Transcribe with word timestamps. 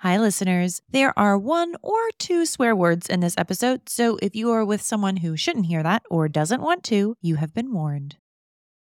Hi, 0.00 0.18
listeners. 0.18 0.82
There 0.90 1.18
are 1.18 1.38
one 1.38 1.74
or 1.80 2.10
two 2.18 2.44
swear 2.44 2.76
words 2.76 3.08
in 3.08 3.20
this 3.20 3.34
episode, 3.38 3.88
so 3.88 4.18
if 4.20 4.36
you 4.36 4.50
are 4.50 4.62
with 4.62 4.82
someone 4.82 5.16
who 5.16 5.38
shouldn't 5.38 5.66
hear 5.66 5.82
that 5.82 6.02
or 6.10 6.28
doesn't 6.28 6.60
want 6.60 6.84
to, 6.84 7.16
you 7.22 7.36
have 7.36 7.54
been 7.54 7.72
warned. 7.72 8.18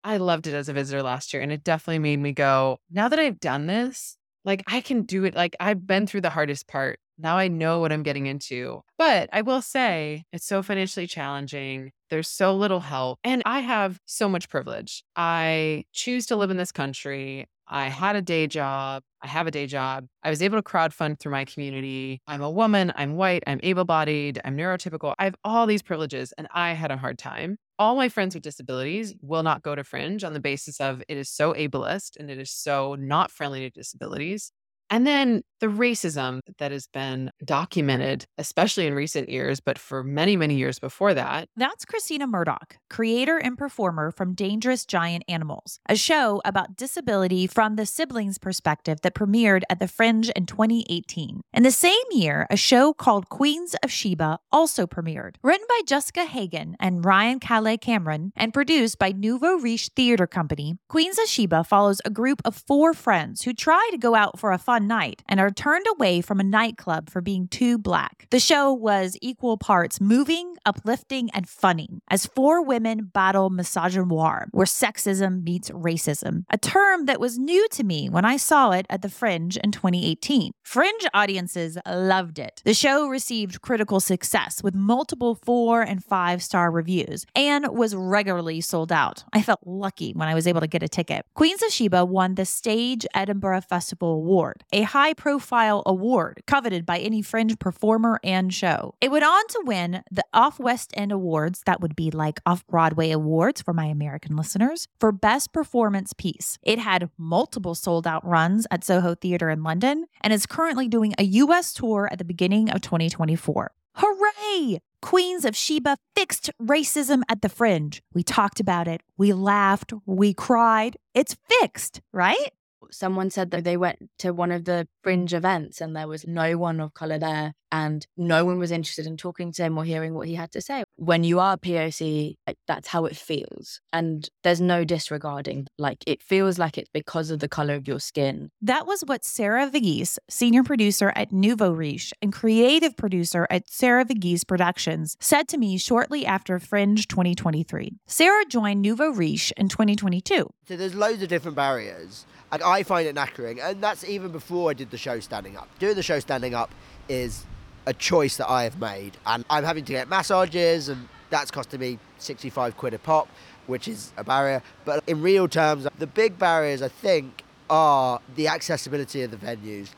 I 0.02 0.16
loved 0.16 0.46
it 0.46 0.54
as 0.54 0.70
a 0.70 0.72
visitor 0.72 1.02
last 1.02 1.34
year, 1.34 1.42
and 1.42 1.52
it 1.52 1.62
definitely 1.62 1.98
made 1.98 2.20
me 2.20 2.32
go, 2.32 2.78
now 2.90 3.08
that 3.08 3.18
I've 3.18 3.40
done 3.40 3.66
this, 3.66 4.16
like 4.46 4.62
I 4.66 4.80
can 4.80 5.02
do 5.02 5.24
it. 5.24 5.34
Like 5.34 5.54
I've 5.60 5.86
been 5.86 6.06
through 6.06 6.22
the 6.22 6.30
hardest 6.30 6.66
part. 6.66 6.98
Now 7.18 7.36
I 7.36 7.48
know 7.48 7.80
what 7.80 7.92
I'm 7.92 8.02
getting 8.02 8.24
into. 8.26 8.82
But 8.96 9.28
I 9.32 9.42
will 9.42 9.60
say 9.60 10.24
it's 10.32 10.46
so 10.46 10.62
financially 10.62 11.06
challenging. 11.06 11.90
There's 12.08 12.28
so 12.28 12.54
little 12.54 12.80
help. 12.80 13.18
And 13.24 13.42
I 13.44 13.60
have 13.60 13.98
so 14.06 14.28
much 14.28 14.48
privilege. 14.48 15.02
I 15.14 15.84
choose 15.92 16.26
to 16.26 16.36
live 16.36 16.50
in 16.50 16.56
this 16.56 16.72
country. 16.72 17.48
I 17.68 17.88
had 17.88 18.16
a 18.16 18.22
day 18.22 18.46
job. 18.46 19.02
I 19.22 19.26
have 19.26 19.46
a 19.46 19.50
day 19.50 19.66
job. 19.66 20.06
I 20.22 20.30
was 20.30 20.40
able 20.40 20.58
to 20.58 20.62
crowdfund 20.62 21.18
through 21.18 21.32
my 21.32 21.44
community. 21.44 22.20
I'm 22.26 22.42
a 22.42 22.50
woman. 22.50 22.92
I'm 22.94 23.16
white. 23.16 23.42
I'm 23.46 23.60
able 23.62 23.84
bodied. 23.84 24.40
I'm 24.44 24.56
neurotypical. 24.56 25.14
I 25.18 25.24
have 25.24 25.34
all 25.44 25.66
these 25.66 25.82
privileges 25.82 26.32
and 26.38 26.46
I 26.52 26.72
had 26.72 26.90
a 26.90 26.96
hard 26.96 27.18
time. 27.18 27.58
All 27.78 27.96
my 27.96 28.08
friends 28.08 28.34
with 28.34 28.42
disabilities 28.42 29.14
will 29.20 29.42
not 29.42 29.62
go 29.62 29.74
to 29.74 29.84
Fringe 29.84 30.24
on 30.24 30.32
the 30.32 30.40
basis 30.40 30.80
of 30.80 31.02
it 31.08 31.16
is 31.16 31.28
so 31.28 31.52
ableist 31.54 32.16
and 32.18 32.30
it 32.30 32.38
is 32.38 32.50
so 32.50 32.94
not 32.94 33.30
friendly 33.30 33.60
to 33.60 33.70
disabilities. 33.70 34.52
And 34.90 35.06
then 35.06 35.42
the 35.60 35.66
racism 35.66 36.40
that 36.58 36.70
has 36.70 36.86
been 36.86 37.30
documented, 37.44 38.26
especially 38.38 38.86
in 38.86 38.94
recent 38.94 39.28
years, 39.28 39.60
but 39.60 39.78
for 39.78 40.04
many, 40.04 40.36
many 40.36 40.56
years 40.56 40.78
before 40.78 41.14
that. 41.14 41.48
That's 41.56 41.84
Christina 41.84 42.26
Murdoch, 42.26 42.76
creator 42.90 43.38
and 43.38 43.56
performer 43.56 44.10
from 44.10 44.34
Dangerous 44.34 44.84
Giant 44.84 45.24
Animals, 45.28 45.80
a 45.88 45.96
show 45.96 46.42
about 46.44 46.76
disability 46.76 47.46
from 47.46 47.76
the 47.76 47.86
siblings' 47.86 48.38
perspective 48.38 49.00
that 49.02 49.14
premiered 49.14 49.62
at 49.70 49.80
the 49.80 49.88
Fringe 49.88 50.28
in 50.30 50.46
2018. 50.46 51.40
In 51.52 51.62
the 51.62 51.70
same 51.70 51.94
year, 52.10 52.46
a 52.50 52.56
show 52.56 52.92
called 52.92 53.28
Queens 53.28 53.74
of 53.82 53.90
Sheba 53.90 54.38
also 54.52 54.86
premiered, 54.86 55.36
written 55.42 55.66
by 55.68 55.80
Jessica 55.86 56.24
Hagan 56.24 56.76
and 56.78 57.04
Ryan 57.04 57.40
Calais 57.40 57.78
Cameron, 57.78 58.32
and 58.36 58.52
produced 58.52 58.98
by 58.98 59.12
Nouveau 59.12 59.56
Riche 59.56 59.90
Theater 59.96 60.26
Company. 60.26 60.74
Queens 60.88 61.18
of 61.18 61.26
Sheba 61.26 61.64
follows 61.64 62.02
a 62.04 62.10
group 62.10 62.42
of 62.44 62.54
four 62.54 62.92
friends 62.92 63.42
who 63.42 63.54
try 63.54 63.88
to 63.90 63.98
go 63.98 64.14
out 64.14 64.38
for 64.38 64.52
a 64.52 64.58
fun 64.58 64.75
night 64.80 65.22
and 65.28 65.40
are 65.40 65.50
turned 65.50 65.86
away 65.96 66.20
from 66.20 66.40
a 66.40 66.44
nightclub 66.44 67.10
for 67.10 67.20
being 67.20 67.48
too 67.48 67.78
black. 67.78 68.26
The 68.30 68.40
show 68.40 68.72
was 68.72 69.16
equal 69.20 69.56
parts 69.56 70.00
moving, 70.00 70.56
uplifting, 70.64 71.30
and 71.30 71.48
funny 71.48 72.00
as 72.08 72.26
four 72.26 72.62
women 72.62 73.04
battle 73.12 73.50
misogynoir, 73.50 74.46
where 74.52 74.66
sexism 74.66 75.42
meets 75.42 75.70
racism, 75.70 76.44
a 76.50 76.58
term 76.58 77.06
that 77.06 77.20
was 77.20 77.38
new 77.38 77.68
to 77.68 77.84
me 77.84 78.08
when 78.08 78.24
I 78.24 78.36
saw 78.36 78.70
it 78.72 78.86
at 78.90 79.02
the 79.02 79.08
Fringe 79.08 79.56
in 79.56 79.72
2018. 79.72 80.52
Fringe 80.62 81.06
audiences 81.14 81.78
loved 81.86 82.38
it. 82.38 82.62
The 82.64 82.74
show 82.74 83.08
received 83.08 83.62
critical 83.62 84.00
success 84.00 84.62
with 84.62 84.74
multiple 84.74 85.34
four 85.34 85.82
and 85.82 86.02
five 86.02 86.42
star 86.42 86.70
reviews 86.70 87.24
and 87.34 87.66
was 87.68 87.94
regularly 87.94 88.60
sold 88.60 88.92
out. 88.92 89.24
I 89.32 89.42
felt 89.42 89.60
lucky 89.64 90.12
when 90.12 90.28
I 90.28 90.34
was 90.34 90.46
able 90.46 90.60
to 90.60 90.66
get 90.66 90.82
a 90.82 90.88
ticket. 90.88 91.24
Queens 91.34 91.62
of 91.62 91.70
Sheba 91.70 92.04
won 92.04 92.34
the 92.34 92.44
Stage 92.44 93.06
Edinburgh 93.14 93.62
Festival 93.62 94.14
Award, 94.14 94.64
a 94.72 94.82
high 94.82 95.14
profile 95.14 95.82
award 95.86 96.42
coveted 96.46 96.84
by 96.84 96.98
any 96.98 97.22
fringe 97.22 97.58
performer 97.58 98.20
and 98.24 98.52
show. 98.52 98.94
It 99.00 99.10
went 99.10 99.24
on 99.24 99.46
to 99.48 99.62
win 99.64 100.02
the 100.10 100.24
Off 100.32 100.58
West 100.58 100.92
End 100.94 101.12
Awards, 101.12 101.62
that 101.66 101.80
would 101.80 101.96
be 101.96 102.10
like 102.10 102.40
Off 102.46 102.66
Broadway 102.66 103.10
Awards 103.10 103.62
for 103.62 103.72
my 103.72 103.86
American 103.86 104.36
listeners, 104.36 104.88
for 104.98 105.12
Best 105.12 105.52
Performance 105.52 106.12
Piece. 106.12 106.58
It 106.62 106.78
had 106.78 107.10
multiple 107.16 107.74
sold 107.74 108.06
out 108.06 108.26
runs 108.26 108.66
at 108.70 108.84
Soho 108.84 109.14
Theatre 109.14 109.50
in 109.50 109.62
London 109.62 110.06
and 110.20 110.32
is 110.32 110.46
currently 110.46 110.88
doing 110.88 111.14
a 111.18 111.24
US 111.24 111.72
tour 111.72 112.08
at 112.10 112.18
the 112.18 112.24
beginning 112.24 112.70
of 112.70 112.80
2024. 112.80 113.72
Hooray! 113.94 114.80
Queens 115.00 115.44
of 115.44 115.56
Sheba 115.56 115.96
fixed 116.14 116.50
racism 116.60 117.22
at 117.28 117.40
the 117.40 117.48
fringe. 117.48 118.02
We 118.12 118.22
talked 118.22 118.60
about 118.60 118.88
it. 118.88 119.02
We 119.16 119.32
laughed. 119.32 119.92
We 120.04 120.34
cried. 120.34 120.96
It's 121.14 121.36
fixed, 121.48 122.00
right? 122.12 122.52
Someone 122.90 123.30
said 123.30 123.50
that 123.50 123.64
they 123.64 123.76
went 123.76 124.10
to 124.18 124.32
one 124.32 124.52
of 124.52 124.64
the 124.64 124.88
fringe 125.02 125.34
events 125.34 125.80
and 125.80 125.94
there 125.94 126.08
was 126.08 126.26
no 126.26 126.56
one 126.56 126.80
of 126.80 126.94
color 126.94 127.18
there 127.18 127.52
and 127.72 128.06
no 128.16 128.44
one 128.44 128.58
was 128.58 128.70
interested 128.70 129.06
in 129.06 129.16
talking 129.16 129.52
to 129.52 129.62
him 129.64 129.76
or 129.76 129.84
hearing 129.84 130.14
what 130.14 130.28
he 130.28 130.34
had 130.34 130.52
to 130.52 130.60
say. 130.60 130.84
When 130.96 131.24
you 131.24 131.40
are 131.40 131.56
POC, 131.56 132.36
uh, 132.46 132.54
that's 132.66 132.88
how 132.88 133.04
it 133.06 133.16
feels. 133.16 133.80
And 133.92 134.28
there's 134.44 134.60
no 134.60 134.84
disregarding. 134.84 135.66
Like 135.78 135.98
it 136.06 136.22
feels 136.22 136.58
like 136.58 136.78
it's 136.78 136.90
because 136.92 137.30
of 137.30 137.40
the 137.40 137.48
color 137.48 137.74
of 137.74 137.88
your 137.88 138.00
skin. 138.00 138.50
That 138.62 138.86
was 138.86 139.02
what 139.02 139.24
Sarah 139.24 139.68
Verghese, 139.68 140.18
senior 140.28 140.62
producer 140.62 141.12
at 141.16 141.32
Nouveau 141.32 141.72
Riche 141.72 142.12
and 142.22 142.32
creative 142.32 142.96
producer 142.96 143.46
at 143.50 143.68
Sarah 143.68 144.04
Verghese 144.04 144.46
Productions, 144.46 145.16
said 145.20 145.48
to 145.48 145.58
me 145.58 145.76
shortly 145.78 146.24
after 146.24 146.58
Fringe 146.58 147.08
2023. 147.08 147.92
Sarah 148.06 148.44
joined 148.46 148.82
Nouveau 148.82 149.10
Riche 149.10 149.52
in 149.56 149.68
2022. 149.68 150.48
So 150.68 150.76
there's 150.76 150.94
loads 150.94 151.22
of 151.22 151.28
different 151.28 151.56
barriers. 151.56 152.26
And 152.52 152.62
I 152.62 152.75
find 152.82 153.06
it 153.06 153.14
knackering. 153.14 153.62
And 153.62 153.82
that's 153.82 154.04
even 154.04 154.32
before 154.32 154.70
I 154.70 154.74
did 154.74 154.90
the 154.90 154.98
show 154.98 155.20
standing 155.20 155.56
up. 155.56 155.68
Doing 155.78 155.94
the 155.94 156.02
show 156.02 156.18
standing 156.20 156.54
up 156.54 156.70
is 157.08 157.44
a 157.86 157.92
choice 157.92 158.36
that 158.36 158.50
I 158.50 158.64
have 158.64 158.80
made. 158.80 159.16
And 159.26 159.44
I'm 159.48 159.64
having 159.64 159.84
to 159.84 159.92
get 159.92 160.08
massages, 160.08 160.88
and 160.88 161.08
that's 161.30 161.50
costing 161.50 161.80
me 161.80 161.98
65 162.18 162.76
quid 162.76 162.94
a 162.94 162.98
pop, 162.98 163.28
which 163.66 163.88
is 163.88 164.12
a 164.16 164.24
barrier. 164.24 164.62
But 164.84 165.04
in 165.06 165.22
real 165.22 165.48
terms, 165.48 165.86
the 165.98 166.06
big 166.06 166.38
barriers, 166.38 166.82
I 166.82 166.88
think, 166.88 167.42
are 167.70 168.20
the 168.34 168.48
accessibility 168.48 169.22
of 169.22 169.30
the 169.30 169.36
venues. 169.36 169.90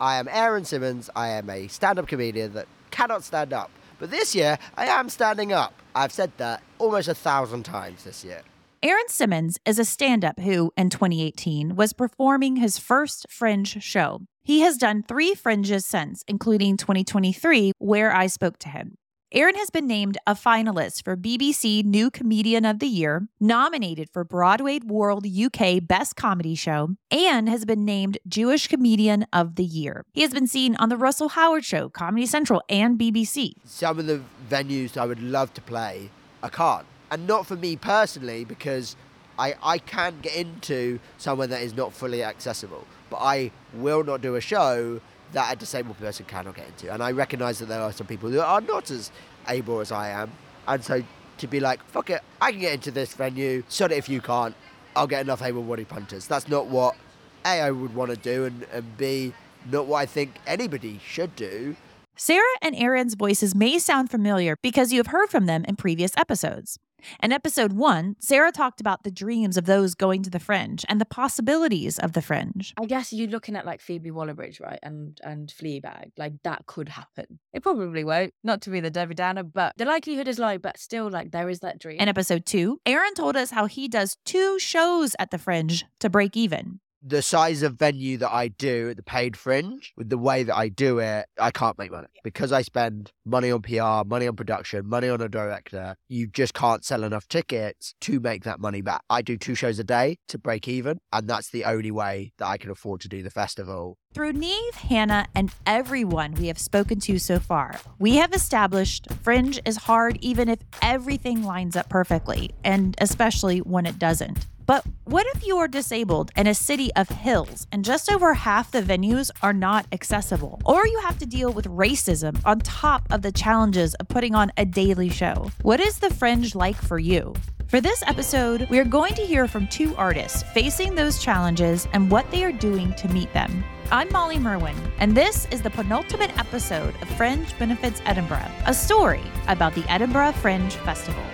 I 0.00 0.16
am 0.16 0.28
Aaron 0.28 0.64
Simmons. 0.64 1.10
I 1.14 1.28
am 1.28 1.48
a 1.48 1.68
stand 1.68 1.98
up 1.98 2.08
comedian 2.08 2.54
that 2.54 2.66
cannot 2.90 3.22
stand 3.24 3.52
up. 3.52 3.70
But 3.98 4.10
this 4.10 4.34
year, 4.34 4.58
I 4.76 4.86
am 4.86 5.08
standing 5.08 5.52
up. 5.52 5.74
I've 5.94 6.12
said 6.12 6.32
that 6.38 6.62
almost 6.78 7.06
a 7.08 7.14
thousand 7.14 7.64
times 7.64 8.02
this 8.04 8.24
year. 8.24 8.42
Aaron 8.84 9.06
Simmons 9.06 9.58
is 9.64 9.78
a 9.78 9.84
stand 9.84 10.24
up 10.24 10.40
who, 10.40 10.72
in 10.76 10.90
2018, 10.90 11.76
was 11.76 11.92
performing 11.92 12.56
his 12.56 12.78
first 12.78 13.26
Fringe 13.30 13.80
show. 13.80 14.22
He 14.42 14.62
has 14.62 14.76
done 14.76 15.04
three 15.04 15.34
Fringes 15.34 15.86
since, 15.86 16.24
including 16.26 16.76
2023, 16.76 17.74
where 17.78 18.12
I 18.12 18.26
spoke 18.26 18.58
to 18.58 18.68
him. 18.68 18.96
Aaron 19.30 19.54
has 19.54 19.70
been 19.70 19.86
named 19.86 20.18
a 20.26 20.34
finalist 20.34 21.04
for 21.04 21.16
BBC 21.16 21.84
New 21.84 22.10
Comedian 22.10 22.64
of 22.64 22.80
the 22.80 22.88
Year, 22.88 23.28
nominated 23.38 24.08
for 24.12 24.24
Broadway 24.24 24.80
World 24.84 25.28
UK 25.28 25.78
Best 25.80 26.16
Comedy 26.16 26.56
Show, 26.56 26.96
and 27.08 27.48
has 27.48 27.64
been 27.64 27.84
named 27.84 28.18
Jewish 28.26 28.66
Comedian 28.66 29.26
of 29.32 29.54
the 29.54 29.64
Year. 29.64 30.04
He 30.12 30.22
has 30.22 30.32
been 30.32 30.48
seen 30.48 30.74
on 30.74 30.88
The 30.88 30.96
Russell 30.96 31.28
Howard 31.28 31.64
Show, 31.64 31.88
Comedy 31.88 32.26
Central, 32.26 32.60
and 32.68 32.98
BBC. 32.98 33.52
Some 33.64 34.00
of 34.00 34.06
the 34.06 34.22
venues 34.50 34.96
I 34.96 35.06
would 35.06 35.22
love 35.22 35.54
to 35.54 35.60
play, 35.60 36.10
I 36.42 36.48
can't 36.48 36.84
and 37.12 37.26
not 37.26 37.46
for 37.46 37.56
me 37.56 37.76
personally 37.76 38.42
because 38.44 38.96
I, 39.38 39.54
I 39.62 39.76
can 39.76 40.18
get 40.22 40.34
into 40.34 40.98
somewhere 41.18 41.46
that 41.46 41.60
is 41.60 41.76
not 41.76 41.92
fully 41.92 42.24
accessible, 42.24 42.86
but 43.10 43.18
I 43.18 43.50
will 43.74 44.02
not 44.02 44.22
do 44.22 44.34
a 44.34 44.40
show 44.40 45.00
that 45.32 45.52
a 45.52 45.56
disabled 45.56 45.98
person 45.98 46.24
cannot 46.24 46.56
get 46.56 46.68
into. 46.68 46.92
And 46.92 47.02
I 47.02 47.12
recognise 47.12 47.58
that 47.58 47.66
there 47.66 47.82
are 47.82 47.92
some 47.92 48.06
people 48.06 48.30
who 48.30 48.40
are 48.40 48.62
not 48.62 48.90
as 48.90 49.12
able 49.46 49.80
as 49.80 49.92
I 49.92 50.08
am, 50.08 50.32
and 50.66 50.82
so 50.82 51.02
to 51.38 51.46
be 51.46 51.60
like, 51.60 51.84
fuck 51.84 52.08
it, 52.08 52.22
I 52.40 52.50
can 52.50 52.60
get 52.60 52.74
into 52.74 52.90
this 52.90 53.12
venue, 53.12 53.62
shut 53.68 53.92
it 53.92 53.98
if 53.98 54.08
you 54.08 54.22
can't, 54.22 54.54
I'll 54.96 55.06
get 55.06 55.20
enough 55.20 55.42
able-bodied 55.42 55.88
punters. 55.88 56.26
That's 56.26 56.48
not 56.48 56.66
what 56.66 56.96
A, 57.44 57.60
I 57.60 57.70
would 57.70 57.94
want 57.94 58.10
to 58.10 58.16
do, 58.16 58.46
and, 58.46 58.64
and 58.72 58.96
B, 58.96 59.34
not 59.70 59.86
what 59.86 59.98
I 59.98 60.06
think 60.06 60.36
anybody 60.46 60.98
should 61.04 61.36
do. 61.36 61.76
Sarah 62.16 62.42
and 62.62 62.74
Aaron's 62.76 63.14
voices 63.14 63.54
may 63.54 63.78
sound 63.78 64.10
familiar 64.10 64.56
because 64.62 64.92
you 64.92 64.98
have 64.98 65.08
heard 65.08 65.28
from 65.28 65.46
them 65.46 65.64
in 65.66 65.76
previous 65.76 66.12
episodes. 66.16 66.78
In 67.22 67.32
episode 67.32 67.72
one, 67.72 68.16
Sarah 68.18 68.52
talked 68.52 68.80
about 68.80 69.02
the 69.02 69.10
dreams 69.10 69.56
of 69.56 69.66
those 69.66 69.94
going 69.94 70.22
to 70.22 70.30
the 70.30 70.40
fringe 70.40 70.84
and 70.88 71.00
the 71.00 71.06
possibilities 71.06 71.98
of 71.98 72.12
the 72.12 72.22
fringe. 72.22 72.74
I 72.80 72.86
guess 72.86 73.12
you're 73.12 73.28
looking 73.28 73.56
at 73.56 73.66
like 73.66 73.80
Phoebe 73.80 74.10
Waller-Bridge, 74.10 74.60
right? 74.60 74.78
And 74.82 75.18
and 75.22 75.48
Fleabag. 75.48 76.12
Like 76.16 76.34
that 76.44 76.66
could 76.66 76.88
happen. 76.88 77.38
It 77.52 77.62
probably 77.62 78.04
won't. 78.04 78.34
Not 78.42 78.62
to 78.62 78.70
be 78.70 78.80
the 78.80 78.90
Debbie 78.90 79.14
Downer, 79.14 79.42
but 79.42 79.74
the 79.76 79.84
likelihood 79.84 80.28
is 80.28 80.38
low, 80.38 80.58
but 80.58 80.78
still 80.78 81.10
like 81.10 81.30
there 81.30 81.48
is 81.48 81.60
that 81.60 81.78
dream. 81.78 81.98
In 82.00 82.08
episode 82.08 82.46
two, 82.46 82.80
Aaron 82.86 83.14
told 83.14 83.36
us 83.36 83.50
how 83.50 83.66
he 83.66 83.88
does 83.88 84.16
two 84.24 84.58
shows 84.58 85.14
at 85.18 85.30
the 85.30 85.38
fringe 85.38 85.84
to 86.00 86.10
break 86.10 86.36
even 86.36 86.80
the 87.02 87.22
size 87.22 87.62
of 87.62 87.74
venue 87.74 88.16
that 88.18 88.32
I 88.32 88.48
do 88.48 88.90
at 88.90 88.96
the 88.96 89.02
paid 89.02 89.36
fringe, 89.36 89.92
with 89.96 90.08
the 90.08 90.18
way 90.18 90.44
that 90.44 90.56
I 90.56 90.68
do 90.68 90.98
it, 90.98 91.26
I 91.38 91.50
can't 91.50 91.78
make 91.78 91.90
money 91.90 92.08
because 92.22 92.52
I 92.52 92.62
spend 92.62 93.12
money 93.24 93.50
on 93.50 93.62
PR, 93.62 94.06
money 94.06 94.28
on 94.28 94.36
production, 94.36 94.86
money 94.86 95.08
on 95.08 95.20
a 95.20 95.28
director. 95.28 95.96
You 96.08 96.26
just 96.28 96.54
can't 96.54 96.84
sell 96.84 97.02
enough 97.02 97.26
tickets 97.28 97.94
to 98.02 98.20
make 98.20 98.44
that 98.44 98.60
money 98.60 98.82
back. 98.82 99.02
I 99.10 99.22
do 99.22 99.36
two 99.36 99.54
shows 99.54 99.78
a 99.78 99.84
day 99.84 100.18
to 100.28 100.38
break 100.38 100.68
even, 100.68 100.98
and 101.12 101.28
that's 101.28 101.50
the 101.50 101.64
only 101.64 101.90
way 101.90 102.32
that 102.38 102.46
I 102.46 102.58
can 102.58 102.70
afford 102.70 103.00
to 103.02 103.08
do 103.08 103.22
the 103.22 103.30
festival. 103.30 103.98
Through 104.14 104.34
Niamh, 104.34 104.74
Hannah, 104.74 105.26
and 105.34 105.50
everyone 105.66 106.34
we 106.34 106.48
have 106.48 106.58
spoken 106.58 107.00
to 107.00 107.18
so 107.18 107.38
far, 107.38 107.80
we 107.98 108.16
have 108.16 108.32
established 108.32 109.08
Fringe 109.22 109.58
is 109.64 109.76
hard 109.78 110.18
even 110.20 110.48
if 110.48 110.58
everything 110.82 111.42
lines 111.42 111.76
up 111.76 111.88
perfectly, 111.88 112.50
and 112.62 112.94
especially 113.00 113.58
when 113.58 113.86
it 113.86 113.98
doesn't. 113.98 114.46
But 114.66 114.84
what 115.04 115.26
if 115.34 115.46
you 115.46 115.58
are 115.58 115.68
disabled 115.68 116.30
in 116.36 116.46
a 116.46 116.54
city 116.54 116.92
of 116.94 117.08
hills 117.08 117.66
and 117.72 117.84
just 117.84 118.10
over 118.10 118.34
half 118.34 118.70
the 118.70 118.82
venues 118.82 119.30
are 119.42 119.52
not 119.52 119.86
accessible? 119.92 120.60
Or 120.64 120.86
you 120.86 121.00
have 121.00 121.18
to 121.18 121.26
deal 121.26 121.52
with 121.52 121.66
racism 121.66 122.40
on 122.44 122.60
top 122.60 123.06
of 123.10 123.22
the 123.22 123.32
challenges 123.32 123.94
of 123.94 124.08
putting 124.08 124.34
on 124.34 124.52
a 124.56 124.64
daily 124.64 125.08
show? 125.08 125.50
What 125.62 125.80
is 125.80 125.98
the 125.98 126.14
fringe 126.14 126.54
like 126.54 126.76
for 126.76 126.98
you? 126.98 127.34
For 127.66 127.80
this 127.80 128.02
episode, 128.06 128.68
we 128.68 128.78
are 128.78 128.84
going 128.84 129.14
to 129.14 129.22
hear 129.22 129.48
from 129.48 129.66
two 129.66 129.96
artists 129.96 130.42
facing 130.54 130.94
those 130.94 131.22
challenges 131.22 131.88
and 131.92 132.10
what 132.10 132.30
they 132.30 132.44
are 132.44 132.52
doing 132.52 132.94
to 132.94 133.08
meet 133.08 133.32
them. 133.32 133.64
I'm 133.90 134.12
Molly 134.12 134.38
Merwin, 134.38 134.76
and 134.98 135.16
this 135.16 135.46
is 135.50 135.62
the 135.62 135.70
penultimate 135.70 136.38
episode 136.38 136.94
of 137.02 137.08
Fringe 137.16 137.58
Benefits 137.58 138.00
Edinburgh, 138.04 138.50
a 138.66 138.74
story 138.74 139.22
about 139.48 139.74
the 139.74 139.90
Edinburgh 139.90 140.32
Fringe 140.32 140.72
Festival. 140.76 141.24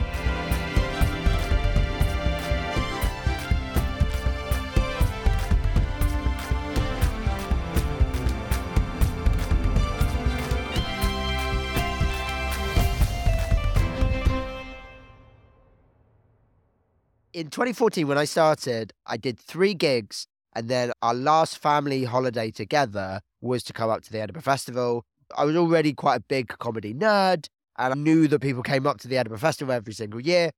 In 17.38 17.50
2014, 17.50 18.08
when 18.08 18.18
I 18.18 18.24
started, 18.24 18.92
I 19.06 19.16
did 19.16 19.38
three 19.38 19.72
gigs. 19.72 20.26
And 20.56 20.68
then 20.68 20.92
our 21.02 21.14
last 21.14 21.58
family 21.58 22.02
holiday 22.02 22.50
together 22.50 23.20
was 23.40 23.62
to 23.64 23.72
come 23.72 23.90
up 23.90 24.02
to 24.02 24.12
the 24.12 24.20
Edinburgh 24.20 24.42
Festival. 24.42 25.04
I 25.36 25.44
was 25.44 25.54
already 25.54 25.92
quite 25.92 26.16
a 26.16 26.24
big 26.26 26.48
comedy 26.58 26.92
nerd 26.92 27.46
and 27.78 27.92
I 27.92 27.96
knew 27.96 28.26
that 28.26 28.40
people 28.40 28.64
came 28.64 28.88
up 28.88 28.98
to 29.00 29.08
the 29.08 29.16
Edinburgh 29.16 29.38
Festival 29.38 29.72
every 29.72 29.92
single 29.92 30.20
year. 30.20 30.50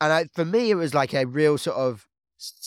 And 0.00 0.12
I, 0.12 0.26
for 0.32 0.44
me, 0.44 0.70
it 0.70 0.76
was 0.76 0.94
like 0.94 1.12
a 1.12 1.24
real 1.24 1.58
sort 1.58 1.76
of 1.76 2.06